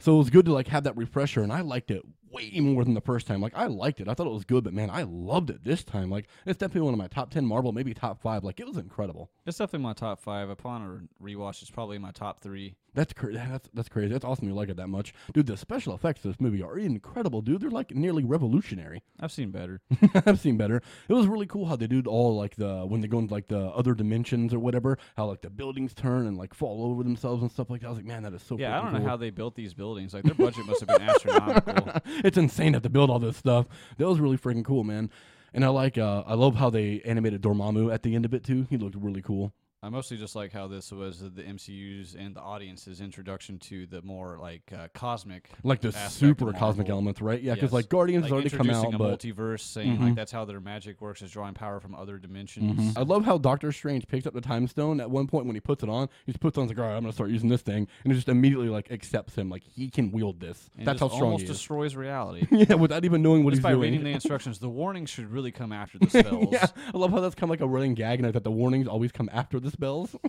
So 0.00 0.14
it 0.14 0.18
was 0.18 0.30
good 0.30 0.46
to 0.46 0.52
like 0.52 0.68
have 0.68 0.84
that 0.84 0.96
refresher, 0.96 1.42
and 1.42 1.52
I 1.52 1.60
liked 1.60 1.90
it 1.90 2.02
way 2.30 2.50
more 2.60 2.84
than 2.84 2.94
the 2.94 3.00
first 3.00 3.26
time. 3.26 3.40
Like 3.40 3.54
I 3.56 3.66
liked 3.66 4.00
it, 4.00 4.08
I 4.08 4.14
thought 4.14 4.26
it 4.26 4.32
was 4.32 4.44
good, 4.44 4.64
but 4.64 4.72
man, 4.72 4.90
I 4.90 5.02
loved 5.02 5.50
it 5.50 5.64
this 5.64 5.84
time. 5.84 6.10
Like 6.10 6.26
it's 6.46 6.58
definitely 6.58 6.82
one 6.82 6.94
of 6.94 6.98
my 6.98 7.08
top 7.08 7.30
ten 7.30 7.44
Marvel, 7.44 7.72
maybe 7.72 7.94
top 7.94 8.20
five. 8.20 8.44
Like 8.44 8.60
it 8.60 8.66
was 8.66 8.76
incredible. 8.76 9.30
It's 9.46 9.58
definitely 9.58 9.84
my 9.84 9.94
top 9.94 10.20
five. 10.20 10.48
Upon 10.50 10.82
a 11.20 11.24
rewatch, 11.24 11.62
it's 11.62 11.70
probably 11.70 11.98
my 11.98 12.10
top 12.10 12.40
three. 12.40 12.76
That's 12.94 13.12
crazy. 13.12 13.38
That's, 13.38 13.68
that's 13.74 13.88
crazy. 13.88 14.12
That's 14.12 14.24
awesome. 14.24 14.48
You 14.48 14.54
like 14.54 14.70
it 14.70 14.76
that 14.78 14.88
much, 14.88 15.14
dude. 15.32 15.46
The 15.46 15.56
special 15.56 15.94
effects 15.94 16.24
of 16.24 16.32
this 16.32 16.40
movie 16.40 16.62
are 16.62 16.76
incredible, 16.78 17.42
dude. 17.42 17.60
They're 17.60 17.70
like 17.70 17.94
nearly 17.94 18.24
revolutionary. 18.24 19.02
I've 19.20 19.30
seen 19.30 19.50
better. 19.52 19.80
I've 20.26 20.40
seen 20.40 20.56
better. 20.56 20.82
It 21.08 21.12
was 21.12 21.26
really 21.28 21.46
cool 21.46 21.66
how 21.66 21.76
they 21.76 21.86
do 21.86 22.02
all 22.06 22.36
like 22.36 22.56
the 22.56 22.80
when 22.86 23.00
they 23.00 23.06
go 23.06 23.20
into 23.20 23.32
like 23.32 23.46
the 23.46 23.66
other 23.66 23.94
dimensions 23.94 24.52
or 24.52 24.58
whatever. 24.58 24.98
How 25.16 25.26
like 25.26 25.42
the 25.42 25.50
buildings 25.50 25.94
turn 25.94 26.26
and 26.26 26.36
like 26.36 26.54
fall 26.54 26.90
over 26.90 27.04
themselves 27.04 27.42
and 27.42 27.52
stuff 27.52 27.70
like 27.70 27.82
that. 27.82 27.86
I 27.86 27.90
was 27.90 27.98
like, 27.98 28.06
man, 28.06 28.24
that 28.24 28.32
is 28.32 28.42
so. 28.42 28.58
yeah, 28.58 28.76
I 28.78 28.82
don't 28.82 28.92
know 28.92 29.08
how 29.08 29.16
they 29.16 29.30
built 29.30 29.54
these 29.54 29.74
buildings. 29.74 30.12
Like 30.12 30.24
their 30.24 30.34
budget 30.34 30.66
must 30.66 30.80
have 30.80 30.88
been 30.88 31.02
astronomical. 31.08 32.02
it's 32.24 32.38
insane 32.38 32.72
to 32.72 32.76
have 32.76 32.82
to 32.82 32.90
build 32.90 33.10
all 33.10 33.18
this 33.18 33.36
stuff. 33.36 33.66
That 33.96 34.08
was 34.08 34.20
really 34.20 34.38
freaking 34.38 34.64
cool, 34.64 34.84
man. 34.84 35.10
And 35.54 35.64
I 35.64 35.68
like, 35.68 35.96
uh, 35.96 36.24
I 36.26 36.34
love 36.34 36.56
how 36.56 36.70
they 36.70 37.00
animated 37.04 37.42
Dormammu 37.42 37.92
at 37.92 38.02
the 38.02 38.14
end 38.14 38.24
of 38.24 38.34
it 38.34 38.44
too. 38.44 38.66
He 38.68 38.76
looked 38.76 38.96
really 38.96 39.22
cool. 39.22 39.52
I 39.80 39.90
mostly 39.90 40.16
just 40.16 40.34
like 40.34 40.52
how 40.52 40.66
this 40.66 40.90
was 40.90 41.20
the 41.20 41.42
MCU's 41.44 42.16
and 42.16 42.34
the 42.34 42.40
audience's 42.40 43.00
introduction 43.00 43.60
to 43.60 43.86
the 43.86 44.02
more 44.02 44.36
like 44.36 44.62
uh, 44.76 44.88
cosmic, 44.92 45.50
Like 45.62 45.80
the 45.80 45.92
super 45.92 46.52
cosmic 46.52 46.88
elements, 46.88 47.20
right? 47.20 47.40
Yeah, 47.40 47.54
because 47.54 47.68
Yes. 47.68 47.72
like 47.74 47.88
Guardians 47.88 48.24
like 48.24 48.32
already 48.32 48.50
come 48.50 48.70
out, 48.70 48.92
a 48.92 48.98
but 48.98 49.20
multiverse, 49.20 49.60
saying 49.60 49.96
Mhm. 49.98 50.00
like 50.00 50.14
that's 50.16 50.32
how 50.32 50.44
their 50.44 50.58
magic 50.58 51.00
works 51.00 51.22
is 51.22 51.30
drawing 51.30 51.54
power 51.54 51.78
from 51.78 51.94
other 51.94 52.18
dimensions. 52.18 52.96
I 52.96 53.02
love 53.02 53.24
how 53.24 53.38
Doctor 53.38 53.70
Strange 53.70 54.08
picks 54.08 54.26
up 54.26 54.34
the 54.34 54.40
time 54.40 54.66
stone 54.66 55.00
at 55.00 55.12
one 55.12 55.28
point 55.28 55.46
when 55.46 55.54
he 55.54 55.60
puts 55.60 55.84
it 55.84 55.88
on. 55.88 56.08
He 56.26 56.32
just 56.32 56.40
puts 56.40 56.58
on 56.58 56.66
like, 56.66 56.76
all 56.76 56.84
right, 56.84 56.96
I'm 56.96 57.02
gonna 57.02 57.12
start 57.12 57.30
using 57.30 57.48
this 57.48 57.62
thing, 57.62 57.86
and 58.02 58.12
it 58.12 58.16
just 58.16 58.28
immediately 58.28 58.68
like 58.70 58.90
accepts 58.90 59.36
him, 59.36 59.48
like 59.48 59.62
he 59.62 59.90
can 59.90 60.10
wield 60.10 60.40
this. 60.40 60.70
And 60.76 60.88
That's 60.88 60.98
how 60.98 61.06
strong 61.06 61.22
almost 61.22 61.42
he 61.44 61.50
is. 61.50 61.56
destroys 61.56 61.94
reality. 61.94 62.48
yeah, 62.50 62.74
without 62.74 63.04
even 63.04 63.22
knowing 63.22 63.44
what 63.44 63.50
Just 63.52 63.58
he's 63.60 63.62
by 63.62 63.70
doing. 63.70 63.82
reading 63.92 64.02
the 64.02 64.10
instructions, 64.10 64.58
the 64.58 64.68
warnings 64.68 65.08
should 65.08 65.30
really 65.30 65.52
come 65.52 65.70
after 65.72 66.00
the 66.00 66.10
spells. 66.20 66.48
yeah, 66.50 66.66
I 66.92 66.98
love 66.98 67.12
how 67.12 67.20
that's 67.20 67.36
kind 67.36 67.44
of 67.44 67.50
like 67.50 67.60
a 67.60 67.68
running 67.68 67.94
gag, 67.94 68.18
and 68.24 68.34
that 68.34 68.42
the 68.42 68.50
warnings 68.50 68.88
always 68.88 69.12
come 69.12 69.30
after 69.32 69.60
the 69.60 69.67
spells. 69.70 70.14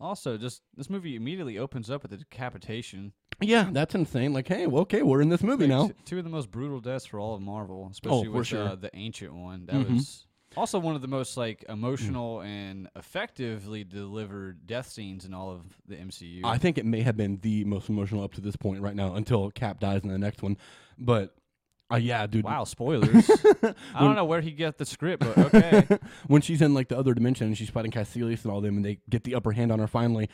Also, 0.00 0.36
just 0.38 0.62
this 0.76 0.88
movie 0.88 1.16
immediately 1.16 1.58
opens 1.58 1.90
up 1.90 2.02
with 2.04 2.12
a 2.12 2.16
decapitation. 2.18 3.12
yeah, 3.40 3.68
that's 3.72 3.96
insane. 3.96 4.32
Like, 4.32 4.46
hey, 4.46 4.68
well, 4.68 4.82
okay, 4.82 5.02
we're 5.02 5.20
in 5.20 5.28
this 5.28 5.42
movie 5.42 5.66
now. 5.66 5.90
two 6.04 6.18
of 6.18 6.24
the 6.24 6.30
most 6.30 6.52
brutal 6.52 6.78
deaths 6.80 7.04
for 7.04 7.18
all 7.18 7.34
of 7.34 7.40
Marvel, 7.40 7.88
especially 7.90 8.26
for 8.26 8.30
with 8.30 8.46
sure. 8.46 8.62
uh, 8.68 8.74
the 8.76 8.94
ancient 8.94 9.34
one. 9.34 9.66
That 9.66 9.74
Mhm. 9.74 9.94
was 9.96 10.24
also 10.56 10.78
one 10.78 10.94
of 10.94 11.02
the 11.02 11.08
most 11.08 11.36
like 11.36 11.64
Mm. 11.68 11.72
emotional 11.72 12.42
and 12.42 12.88
effectively 12.94 13.82
delivered 13.82 14.68
death 14.68 14.88
scenes 14.88 15.24
in 15.24 15.34
all 15.34 15.50
of 15.50 15.62
the 15.88 15.96
MCU. 15.96 16.42
I 16.44 16.58
think 16.58 16.78
it 16.78 16.86
may 16.86 17.00
have 17.02 17.16
been 17.16 17.38
the 17.40 17.64
most 17.64 17.88
emotional 17.88 18.22
up 18.22 18.34
to 18.34 18.40
this 18.40 18.54
point 18.54 18.80
right 18.80 18.94
now 18.94 19.16
until 19.16 19.50
Cap 19.50 19.80
dies 19.80 20.02
in 20.04 20.10
the 20.10 20.18
next 20.18 20.44
one. 20.44 20.56
But 20.96 21.34
uh, 21.92 21.96
yeah, 21.96 22.26
dude. 22.26 22.44
wow, 22.44 22.64
spoilers. 22.64 23.30
I 23.94 24.00
don't 24.00 24.16
know 24.16 24.24
where 24.24 24.40
he 24.40 24.50
got 24.50 24.78
the 24.78 24.84
script, 24.84 25.24
but 25.24 25.54
okay. 25.54 25.98
when 26.26 26.42
she's 26.42 26.60
in 26.60 26.74
like 26.74 26.88
the 26.88 26.98
other 26.98 27.14
dimension 27.14 27.46
and 27.46 27.56
she's 27.56 27.70
fighting 27.70 27.90
Kaecilius 27.90 28.44
and 28.44 28.52
all 28.52 28.60
them, 28.60 28.76
and 28.76 28.84
they 28.84 28.98
get 29.08 29.24
the 29.24 29.34
upper 29.34 29.52
hand 29.52 29.72
on 29.72 29.78
her 29.78 29.86
finally, 29.86 30.28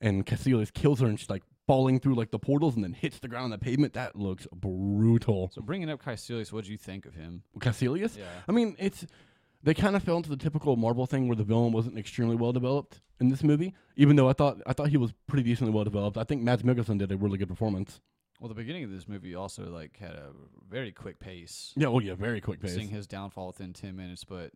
and 0.00 0.26
Kaecilius 0.26 0.72
kills 0.72 1.00
her 1.00 1.06
and 1.06 1.18
she's 1.18 1.30
like 1.30 1.42
falling 1.66 2.00
through 2.00 2.14
like 2.14 2.30
the 2.30 2.38
portals 2.38 2.74
and 2.74 2.84
then 2.84 2.92
hits 2.92 3.18
the 3.18 3.28
ground 3.28 3.44
on 3.44 3.50
the 3.50 3.58
pavement. 3.58 3.94
That 3.94 4.16
looks 4.16 4.46
brutal. 4.52 5.50
so 5.54 5.62
bringing 5.62 5.90
up 5.90 6.02
Kaecilius, 6.02 6.52
what 6.52 6.64
do 6.64 6.72
you 6.72 6.78
think 6.78 7.06
of 7.06 7.14
him? 7.14 7.42
Kaecilius? 7.58 8.16
Yeah. 8.16 8.24
I 8.48 8.52
mean, 8.52 8.76
it's 8.78 9.06
they 9.62 9.74
kind 9.74 9.96
of 9.96 10.02
fell 10.02 10.16
into 10.16 10.30
the 10.30 10.36
typical 10.36 10.76
Marvel 10.76 11.06
thing 11.06 11.28
where 11.28 11.36
the 11.36 11.44
villain 11.44 11.72
wasn't 11.72 11.98
extremely 11.98 12.36
well 12.36 12.52
developed 12.52 13.00
in 13.20 13.28
this 13.28 13.42
movie. 13.42 13.74
Even 13.96 14.16
though 14.16 14.28
I 14.28 14.32
thought 14.32 14.58
I 14.66 14.72
thought 14.72 14.88
he 14.88 14.96
was 14.96 15.12
pretty 15.26 15.42
decently 15.42 15.72
well 15.72 15.84
developed. 15.84 16.18
I 16.18 16.24
think 16.24 16.42
Mads 16.42 16.62
Mikkelsen 16.62 16.98
did 16.98 17.12
a 17.12 17.16
really 17.16 17.38
good 17.38 17.48
performance. 17.48 18.00
Well, 18.40 18.48
the 18.48 18.54
beginning 18.54 18.84
of 18.84 18.90
this 18.90 19.08
movie 19.08 19.34
also 19.34 19.64
like 19.70 19.96
had 19.98 20.12
a 20.12 20.32
very 20.68 20.92
quick 20.92 21.18
pace. 21.18 21.72
Yeah, 21.76 21.88
oh 21.88 22.00
yeah, 22.00 22.14
very 22.14 22.40
quick 22.40 22.60
pace. 22.60 22.74
Seeing 22.74 22.88
his 22.88 23.06
downfall 23.06 23.48
within 23.48 23.72
ten 23.72 23.96
minutes, 23.96 24.24
but 24.24 24.52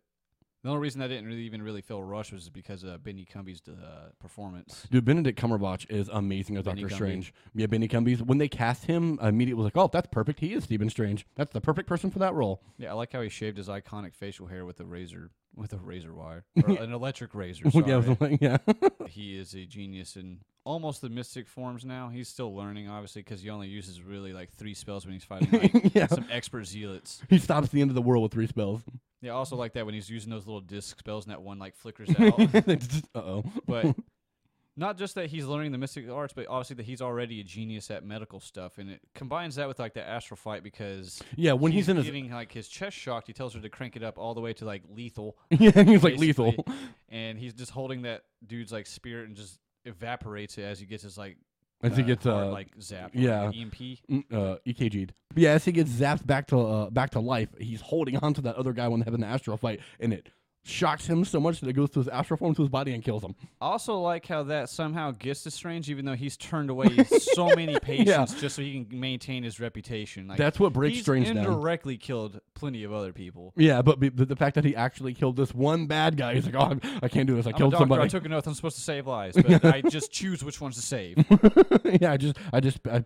The 0.63 0.69
only 0.69 0.81
reason 0.81 1.01
I 1.01 1.07
didn't 1.07 1.25
really 1.25 1.41
even 1.41 1.63
really 1.63 1.81
feel 1.81 2.03
rushed 2.03 2.31
was 2.31 2.49
because 2.49 2.83
of 2.83 3.03
Benny 3.03 3.25
Cumby's 3.25 3.61
uh, 3.67 4.09
performance. 4.19 4.87
Dude, 4.91 5.05
Benedict 5.05 5.39
Cumberbatch 5.39 5.89
is 5.89 6.07
amazing 6.13 6.57
as 6.57 6.63
Benny 6.63 6.81
Doctor 6.83 6.93
Cumby. 6.93 6.97
Strange. 6.97 7.33
Yeah, 7.55 7.65
Benny 7.65 7.87
Cumbies. 7.87 8.21
When 8.21 8.37
they 8.37 8.47
cast 8.47 8.85
him, 8.85 9.17
I 9.21 9.29
immediately 9.29 9.63
was 9.63 9.65
like, 9.65 9.77
"Oh, 9.77 9.89
that's 9.91 10.07
perfect. 10.11 10.39
He 10.39 10.53
is 10.53 10.63
Stephen 10.63 10.89
Strange. 10.89 11.25
That's 11.35 11.51
the 11.51 11.61
perfect 11.61 11.87
person 11.87 12.11
for 12.11 12.19
that 12.19 12.35
role." 12.35 12.61
Yeah, 12.77 12.91
I 12.91 12.93
like 12.93 13.11
how 13.11 13.21
he 13.21 13.29
shaved 13.29 13.57
his 13.57 13.69
iconic 13.69 14.13
facial 14.13 14.47
hair 14.47 14.63
with 14.65 14.79
a 14.79 14.85
razor 14.85 15.31
with 15.55 15.73
a 15.73 15.77
razor 15.77 16.13
wire, 16.13 16.45
or 16.63 16.77
an 16.77 16.93
electric 16.93 17.33
razor. 17.33 17.63
yeah, 17.73 18.01
sorry. 18.01 18.17
like, 18.19 18.41
yeah. 18.41 18.57
he 19.07 19.37
is 19.37 19.53
a 19.53 19.65
genius 19.65 20.15
in 20.15 20.39
almost 20.63 21.01
the 21.01 21.09
mystic 21.09 21.47
forms 21.47 21.83
now. 21.83 22.09
He's 22.09 22.27
still 22.27 22.55
learning, 22.55 22.87
obviously, 22.87 23.21
because 23.23 23.41
he 23.41 23.49
only 23.49 23.67
uses 23.67 24.01
really 24.01 24.33
like 24.33 24.51
three 24.51 24.73
spells 24.73 25.05
when 25.05 25.13
he's 25.13 25.23
fighting 25.23 25.59
like 25.59 25.91
yeah. 25.95 26.07
some 26.07 26.27
expert 26.31 26.65
zealots. 26.65 27.21
He 27.29 27.39
stops 27.39 27.69
the 27.69 27.81
end 27.81 27.89
of 27.89 27.95
the 27.95 28.01
world 28.01 28.23
with 28.23 28.31
three 28.31 28.47
spells. 28.47 28.81
Yeah, 29.21 29.31
I 29.31 29.35
also 29.35 29.55
like 29.55 29.73
that 29.73 29.85
when 29.85 29.93
he's 29.93 30.09
using 30.09 30.31
those 30.31 30.47
little 30.47 30.61
disc 30.61 30.97
spells 30.97 31.25
and 31.25 31.31
that 31.31 31.41
one 31.41 31.59
like 31.59 31.75
flickers 31.75 32.09
out. 32.19 32.39
uh 33.15 33.19
oh. 33.19 33.43
but 33.67 33.95
not 34.77 34.97
just 34.97 35.15
that 35.15 35.27
he's 35.27 35.45
learning 35.45 35.71
the 35.71 35.77
mystic 35.77 36.09
arts, 36.09 36.33
but 36.33 36.47
obviously 36.47 36.77
that 36.77 36.85
he's 36.85 37.01
already 37.01 37.39
a 37.39 37.43
genius 37.43 37.91
at 37.91 38.03
medical 38.03 38.39
stuff, 38.39 38.77
and 38.77 38.89
it 38.89 39.01
combines 39.13 39.55
that 39.55 39.67
with 39.67 39.79
like 39.79 39.93
the 39.93 40.07
astral 40.07 40.37
fight 40.37 40.63
because 40.63 41.21
Yeah, 41.35 41.53
when 41.53 41.71
he's, 41.71 41.87
in 41.87 41.97
his 41.97 42.05
getting 42.05 42.31
like 42.31 42.51
his 42.51 42.67
chest 42.67 42.97
shocked, 42.97 43.27
he 43.27 43.33
tells 43.33 43.53
her 43.53 43.59
to 43.61 43.69
crank 43.69 43.95
it 43.95 44.03
up 44.03 44.17
all 44.17 44.33
the 44.33 44.41
way 44.41 44.53
to 44.53 44.65
like 44.65 44.83
lethal, 44.89 45.37
yeah, 45.49 45.83
he's 45.83 46.03
like 46.03 46.17
lethal. 46.17 46.65
and 47.09 47.37
he's 47.37 47.53
just 47.53 47.71
holding 47.71 48.03
that 48.03 48.23
dude's 48.45 48.71
like 48.71 48.87
spirit 48.87 49.27
and 49.27 49.37
just 49.37 49.59
evaporates 49.85 50.57
it 50.57 50.63
as 50.63 50.79
he 50.79 50.85
gets 50.85 51.03
his 51.03 51.17
like 51.17 51.37
As 51.83 51.97
he 51.97 52.03
uh, 52.03 52.05
gets 52.05 52.25
heart, 52.25 52.47
uh, 52.47 52.51
like 52.51 52.77
zapped, 52.77 53.11
yeah. 53.13 53.43
like 53.43 53.55
EMP. 53.57 53.73
mm, 53.75 54.23
uh, 54.31 54.57
EKG'd. 54.67 55.13
But 55.33 55.43
yeah, 55.43 55.51
as 55.51 55.65
he 55.65 55.71
gets 55.71 55.89
zapped 55.89 56.25
back 56.25 56.47
to 56.47 56.59
uh, 56.59 56.89
back 56.89 57.11
to 57.11 57.19
life, 57.19 57.49
he's 57.59 57.81
holding 57.81 58.17
on 58.17 58.33
to 58.35 58.41
that 58.41 58.55
other 58.55 58.73
guy 58.73 58.87
when 58.87 58.99
they 58.99 59.05
have 59.05 59.13
an 59.13 59.23
astral 59.23 59.57
fight, 59.57 59.79
and 59.99 60.13
it 60.13 60.29
shocks 60.63 61.07
him 61.07 61.25
so 61.25 61.39
much 61.39 61.59
that 61.59 61.67
it 61.69 61.73
goes 61.73 61.89
to 61.89 61.99
his 61.99 62.07
astral 62.07 62.37
form 62.37 62.53
to 62.53 62.61
his 62.61 62.69
body 62.69 62.93
and 62.93 63.03
kills 63.03 63.23
him. 63.23 63.35
I 63.59 63.65
also 63.65 63.99
like 63.99 64.27
how 64.27 64.43
that 64.43 64.69
somehow 64.69 65.11
gets 65.11 65.43
to 65.43 65.51
Strange, 65.51 65.89
even 65.89 66.05
though 66.05 66.13
he's 66.13 66.37
turned 66.37 66.69
away 66.69 67.03
so 67.05 67.47
many 67.55 67.79
patients 67.79 68.39
just 68.39 68.55
so 68.57 68.61
he 68.61 68.85
can 68.85 68.99
maintain 68.99 69.43
his 69.43 69.59
reputation. 69.59 70.27
Like 70.27 70.37
That's 70.37 70.59
what 70.59 70.73
breaks 70.73 70.97
he's 70.97 71.03
Strange 71.03 71.27
down. 71.27 71.37
indirectly 71.37 71.97
killed 71.97 72.39
plenty 72.53 72.83
of 72.83 72.93
other 72.93 73.11
people. 73.11 73.53
Yeah, 73.57 73.81
but 73.81 73.99
be- 73.99 74.09
the, 74.09 74.25
the 74.25 74.35
fact 74.35 74.55
that 74.55 74.63
he 74.63 74.75
actually 74.75 75.13
killed 75.15 75.35
this 75.35 75.53
one 75.53 75.87
bad 75.87 76.15
guy, 76.15 76.35
he's 76.35 76.45
like, 76.45 76.55
oh, 76.55 76.59
I'm- 76.59 76.81
I 77.01 77.07
can't 77.07 77.25
do 77.27 77.35
this. 77.35 77.47
I 77.47 77.49
I'm 77.49 77.55
a 77.55 77.57
killed 77.57 77.71
doctor. 77.73 77.99
I 77.99 78.07
took 78.07 78.25
an 78.25 78.33
oath. 78.33 78.45
I'm 78.45 78.53
supposed 78.53 78.75
to 78.75 78.83
save 78.83 79.07
lives, 79.07 79.35
but 79.41 79.65
I 79.65 79.81
just 79.81 80.11
choose 80.11 80.43
which 80.43 80.61
ones 80.61 80.75
to 80.75 80.81
save. 80.81 81.25
yeah, 82.01 82.11
I 82.11 82.17
just, 82.17 82.37
I 82.53 82.59
just, 82.59 82.77
I, 82.87 83.03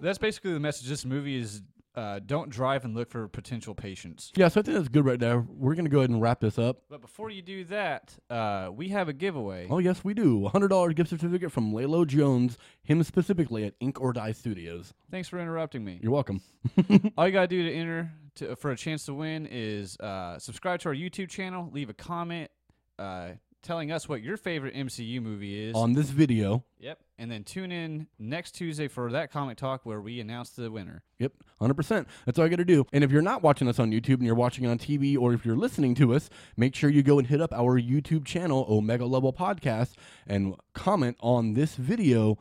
That's 0.00 0.18
basically 0.18 0.52
the 0.52 0.60
message. 0.60 0.88
This 0.88 1.04
movie 1.04 1.36
is: 1.36 1.62
uh, 1.94 2.20
don't 2.24 2.48
drive 2.50 2.84
and 2.84 2.94
look 2.94 3.10
for 3.10 3.28
potential 3.28 3.74
patients. 3.74 4.32
yeah. 4.36 4.48
So 4.48 4.60
I 4.60 4.62
think 4.62 4.76
that's 4.76 4.88
good 4.88 5.04
right 5.04 5.18
there. 5.18 5.40
We're 5.40 5.74
gonna 5.74 5.88
go 5.88 5.98
ahead 5.98 6.10
and 6.10 6.20
wrap 6.22 6.40
this 6.40 6.58
up. 6.58 6.82
But 6.88 7.00
before 7.00 7.30
you 7.30 7.42
do 7.42 7.64
that, 7.64 8.16
uh, 8.30 8.70
we 8.72 8.88
have 8.88 9.08
a 9.08 9.12
giveaway. 9.12 9.66
Oh 9.70 9.78
yes, 9.78 10.02
we 10.02 10.14
do. 10.14 10.46
A 10.46 10.48
hundred 10.48 10.68
dollar 10.68 10.92
gift 10.92 11.10
certificate 11.10 11.52
from 11.52 11.72
Lalo 11.72 12.04
Jones, 12.04 12.56
him 12.82 13.02
specifically 13.02 13.64
at 13.64 13.74
Ink 13.80 14.00
or 14.00 14.12
Die 14.12 14.32
Studios. 14.32 14.94
Thanks 15.10 15.28
for 15.28 15.38
interrupting 15.38 15.84
me. 15.84 16.00
You're 16.02 16.12
welcome. 16.12 16.40
All 17.18 17.26
you 17.26 17.32
gotta 17.32 17.48
do 17.48 17.62
to 17.62 17.72
enter 17.72 18.10
to, 18.36 18.56
for 18.56 18.70
a 18.70 18.76
chance 18.76 19.04
to 19.06 19.14
win 19.14 19.46
is 19.50 19.98
uh, 19.98 20.38
subscribe 20.38 20.80
to 20.80 20.88
our 20.88 20.94
YouTube 20.94 21.28
channel, 21.28 21.68
leave 21.72 21.90
a 21.90 21.94
comment 21.94 22.50
uh, 22.98 23.30
telling 23.62 23.92
us 23.92 24.08
what 24.08 24.22
your 24.22 24.36
favorite 24.36 24.74
MCU 24.74 25.22
movie 25.22 25.68
is. 25.68 25.74
On 25.74 25.92
this 25.92 26.10
video, 26.10 26.64
yep, 26.78 27.00
and 27.18 27.30
then 27.30 27.44
tune 27.44 27.72
in 27.72 28.06
next 28.18 28.52
Tuesday 28.52 28.88
for 28.88 29.10
that 29.12 29.30
comic 29.30 29.56
talk 29.56 29.86
where 29.86 30.00
we 30.00 30.20
announce 30.20 30.50
the 30.50 30.70
winner. 30.70 31.02
Yep, 31.18 31.32
100%. 31.60 32.06
That's 32.26 32.38
all 32.38 32.44
you 32.44 32.50
got 32.50 32.56
to 32.56 32.64
do. 32.64 32.84
And 32.92 33.04
if 33.04 33.10
you're 33.10 33.22
not 33.22 33.42
watching 33.42 33.68
us 33.68 33.78
on 33.78 33.92
YouTube 33.92 34.14
and 34.14 34.24
you're 34.24 34.34
watching 34.34 34.66
on 34.66 34.78
TV, 34.78 35.16
or 35.16 35.32
if 35.32 35.46
you're 35.46 35.56
listening 35.56 35.94
to 35.96 36.14
us, 36.14 36.28
make 36.56 36.74
sure 36.74 36.90
you 36.90 37.02
go 37.02 37.18
and 37.18 37.28
hit 37.28 37.40
up 37.40 37.52
our 37.52 37.80
YouTube 37.80 38.24
channel, 38.24 38.66
Omega 38.68 39.06
Level 39.06 39.32
Podcast, 39.32 39.92
and 40.26 40.54
comment 40.74 41.16
on 41.20 41.54
this 41.54 41.76
video 41.76 42.38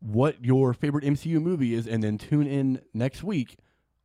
what 0.00 0.44
your 0.44 0.74
favorite 0.74 1.04
MCU 1.04 1.40
movie 1.40 1.74
is, 1.74 1.86
and 1.86 2.02
then 2.02 2.18
tune 2.18 2.46
in 2.46 2.80
next 2.94 3.22
week 3.22 3.56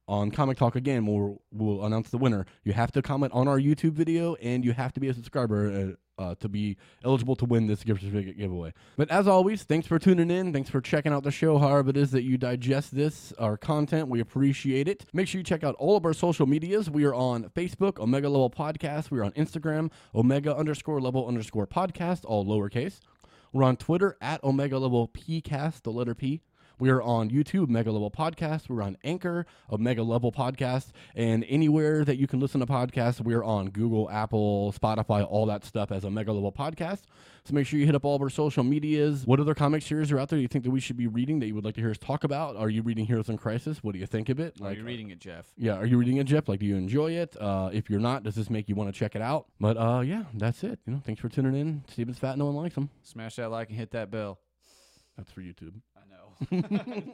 on 0.08 0.32
Comic 0.32 0.58
Talk 0.58 0.76
again. 0.76 1.06
We'll, 1.06 1.42
we'll 1.52 1.86
announce 1.86 2.10
the 2.10 2.18
winner. 2.18 2.46
You 2.64 2.74
have 2.74 2.92
to 2.94 3.02
comment 3.02 3.34
on 3.34 3.48
our 3.48 3.60
YouTube 3.60 3.94
video, 3.94 4.36
and 4.36 4.66
you 4.66 4.74
have 4.74 4.94
to 4.94 5.00
be 5.00 5.10
a 5.10 5.14
subscriber. 5.14 5.72
Uh, 5.72 5.96
Uh, 6.20 6.36
to 6.36 6.48
be 6.48 6.78
eligible 7.04 7.36
to 7.36 7.44
win 7.44 7.66
this 7.66 7.84
gift 7.84 8.02
certificate 8.02 8.38
giveaway. 8.38 8.72
But 8.98 9.10
as 9.10 9.28
always, 9.28 9.64
thanks 9.64 9.88
for 9.88 9.98
tuning 9.98 10.30
in. 10.30 10.54
Thanks 10.54 10.70
for 10.70 10.80
checking 10.80 11.12
out 11.12 11.24
the 11.24 11.32
show, 11.32 11.58
however 11.58 11.90
it 11.90 11.98
is 11.98 12.12
that 12.12 12.22
you 12.22 12.38
digest 12.38 12.94
this, 12.94 13.34
our 13.40 13.58
content. 13.58 14.10
We 14.10 14.20
appreciate 14.20 14.88
it. 14.88 15.06
Make 15.12 15.28
sure 15.28 15.40
you 15.40 15.44
check 15.44 15.64
out 15.64 15.74
all 15.80 15.98
of 15.98 16.06
our 16.06 16.14
social 16.14 16.46
medias. 16.46 16.88
We 16.88 17.06
are 17.06 17.16
on 17.16 17.46
Facebook, 17.56 18.00
Omega 18.00 18.30
Level 18.30 18.52
Podcast. 18.52 19.10
We 19.10 19.20
are 19.22 19.24
on 19.24 19.32
Instagram, 19.32 19.90
Omega 20.14 20.56
underscore 20.56 21.02
level 21.02 21.28
underscore 21.28 21.66
podcast, 21.66 22.26
all 22.26 22.46
lowercase. 22.46 23.00
We're 23.52 23.64
on 23.64 23.78
Twitter 23.78 24.18
at 24.22 24.44
Omega 24.44 24.78
Level 24.80 25.08
PCast, 25.08 25.82
the 25.82 25.92
letter 25.92 26.16
P. 26.16 26.42
We 26.80 26.90
are 26.90 27.02
on 27.02 27.30
YouTube, 27.30 27.70
Mega 27.70 27.92
Level 27.92 28.10
Podcast. 28.10 28.68
We're 28.68 28.82
on 28.82 28.98
Anchor, 29.04 29.46
Omega 29.72 30.02
Level 30.04 30.32
Podcast, 30.32 30.88
and 31.16 31.46
anywhere 31.48 32.04
that 32.04 32.18
you 32.18 32.28
can 32.28 32.40
listen 32.40 32.60
to 32.62 32.66
podcasts, 32.66 33.22
we're 33.22 33.44
on 33.44 33.70
Google, 33.70 34.10
Apple, 34.10 34.74
Spotify, 34.78 35.26
all 35.26 35.46
that 35.46 35.64
stuff 35.64 35.92
as 35.92 36.04
Omega 36.04 36.34
Level 36.34 36.52
Podcast. 36.52 37.02
So 37.46 37.54
make 37.54 37.68
sure 37.68 37.80
you 37.80 37.86
hit 37.86 37.94
up 37.96 38.06
all 38.06 38.16
of 38.16 38.22
our 38.22 38.30
social 38.30 38.64
medias. 38.64 39.26
What 39.26 39.40
other 39.40 39.54
comic 39.54 39.84
series 39.84 40.12
are 40.12 40.20
out 40.20 40.30
there 40.30 40.40
you 40.40 40.48
think 40.48 40.64
that 40.64 40.72
we 40.72 40.80
should 40.80 40.98
be 40.98 41.08
reading 41.08 41.40
that 41.40 41.48
you 41.48 41.56
would 41.56 41.64
like 41.66 41.76
to 41.76 41.82
hear 41.82 41.92
us 41.92 41.98
talk 41.98 42.24
about? 42.24 42.56
Are 42.56 42.70
you 42.70 42.82
reading 42.82 43.06
Heroes 43.06 43.30
in 43.30 43.38
Crisis? 43.38 43.84
What 43.84 43.94
do 43.94 44.00
you 44.00 44.08
think 44.08 44.30
of 44.30 44.40
it? 44.40 44.60
Like, 44.60 44.76
Are 44.76 44.80
you 44.80 44.86
reading 44.86 45.12
it, 45.12 45.20
Jeff? 45.20 45.46
Yeah, 45.58 45.76
are 45.76 45.86
you 45.86 45.98
reading 45.98 46.18
it, 46.18 46.24
Jeff? 46.26 46.50
Like, 46.50 46.60
do 46.60 46.66
you 46.66 46.76
enjoy 46.76 47.12
it? 47.12 47.36
Uh, 47.40 47.70
if 47.72 47.90
you're 47.90 48.00
not, 48.00 48.24
does 48.24 48.36
this 48.36 48.50
make 48.50 48.68
you 48.68 48.76
want 48.76 48.94
to 48.94 48.98
check 48.98 49.16
it 49.16 49.22
out? 49.22 49.46
But 49.60 49.78
uh, 49.78 50.02
yeah, 50.02 50.24
that's 50.34 50.64
it. 50.64 50.80
You 50.86 50.94
know, 50.94 51.02
thanks 51.06 51.22
for 51.22 51.30
tuning 51.30 51.56
in. 51.56 51.84
Steven's 51.90 52.18
fat, 52.18 52.38
no 52.38 52.46
one 52.46 52.56
likes 52.56 52.76
him. 52.76 52.90
Smash 53.04 53.36
that 53.36 53.52
like 53.52 53.70
and 53.70 53.78
hit 53.78 53.92
that 53.92 54.10
bell. 54.10 54.40
That's 55.18 55.32
for 55.32 55.42
YouTube. 55.42 55.74
I 56.04 56.10
know. 56.10 57.02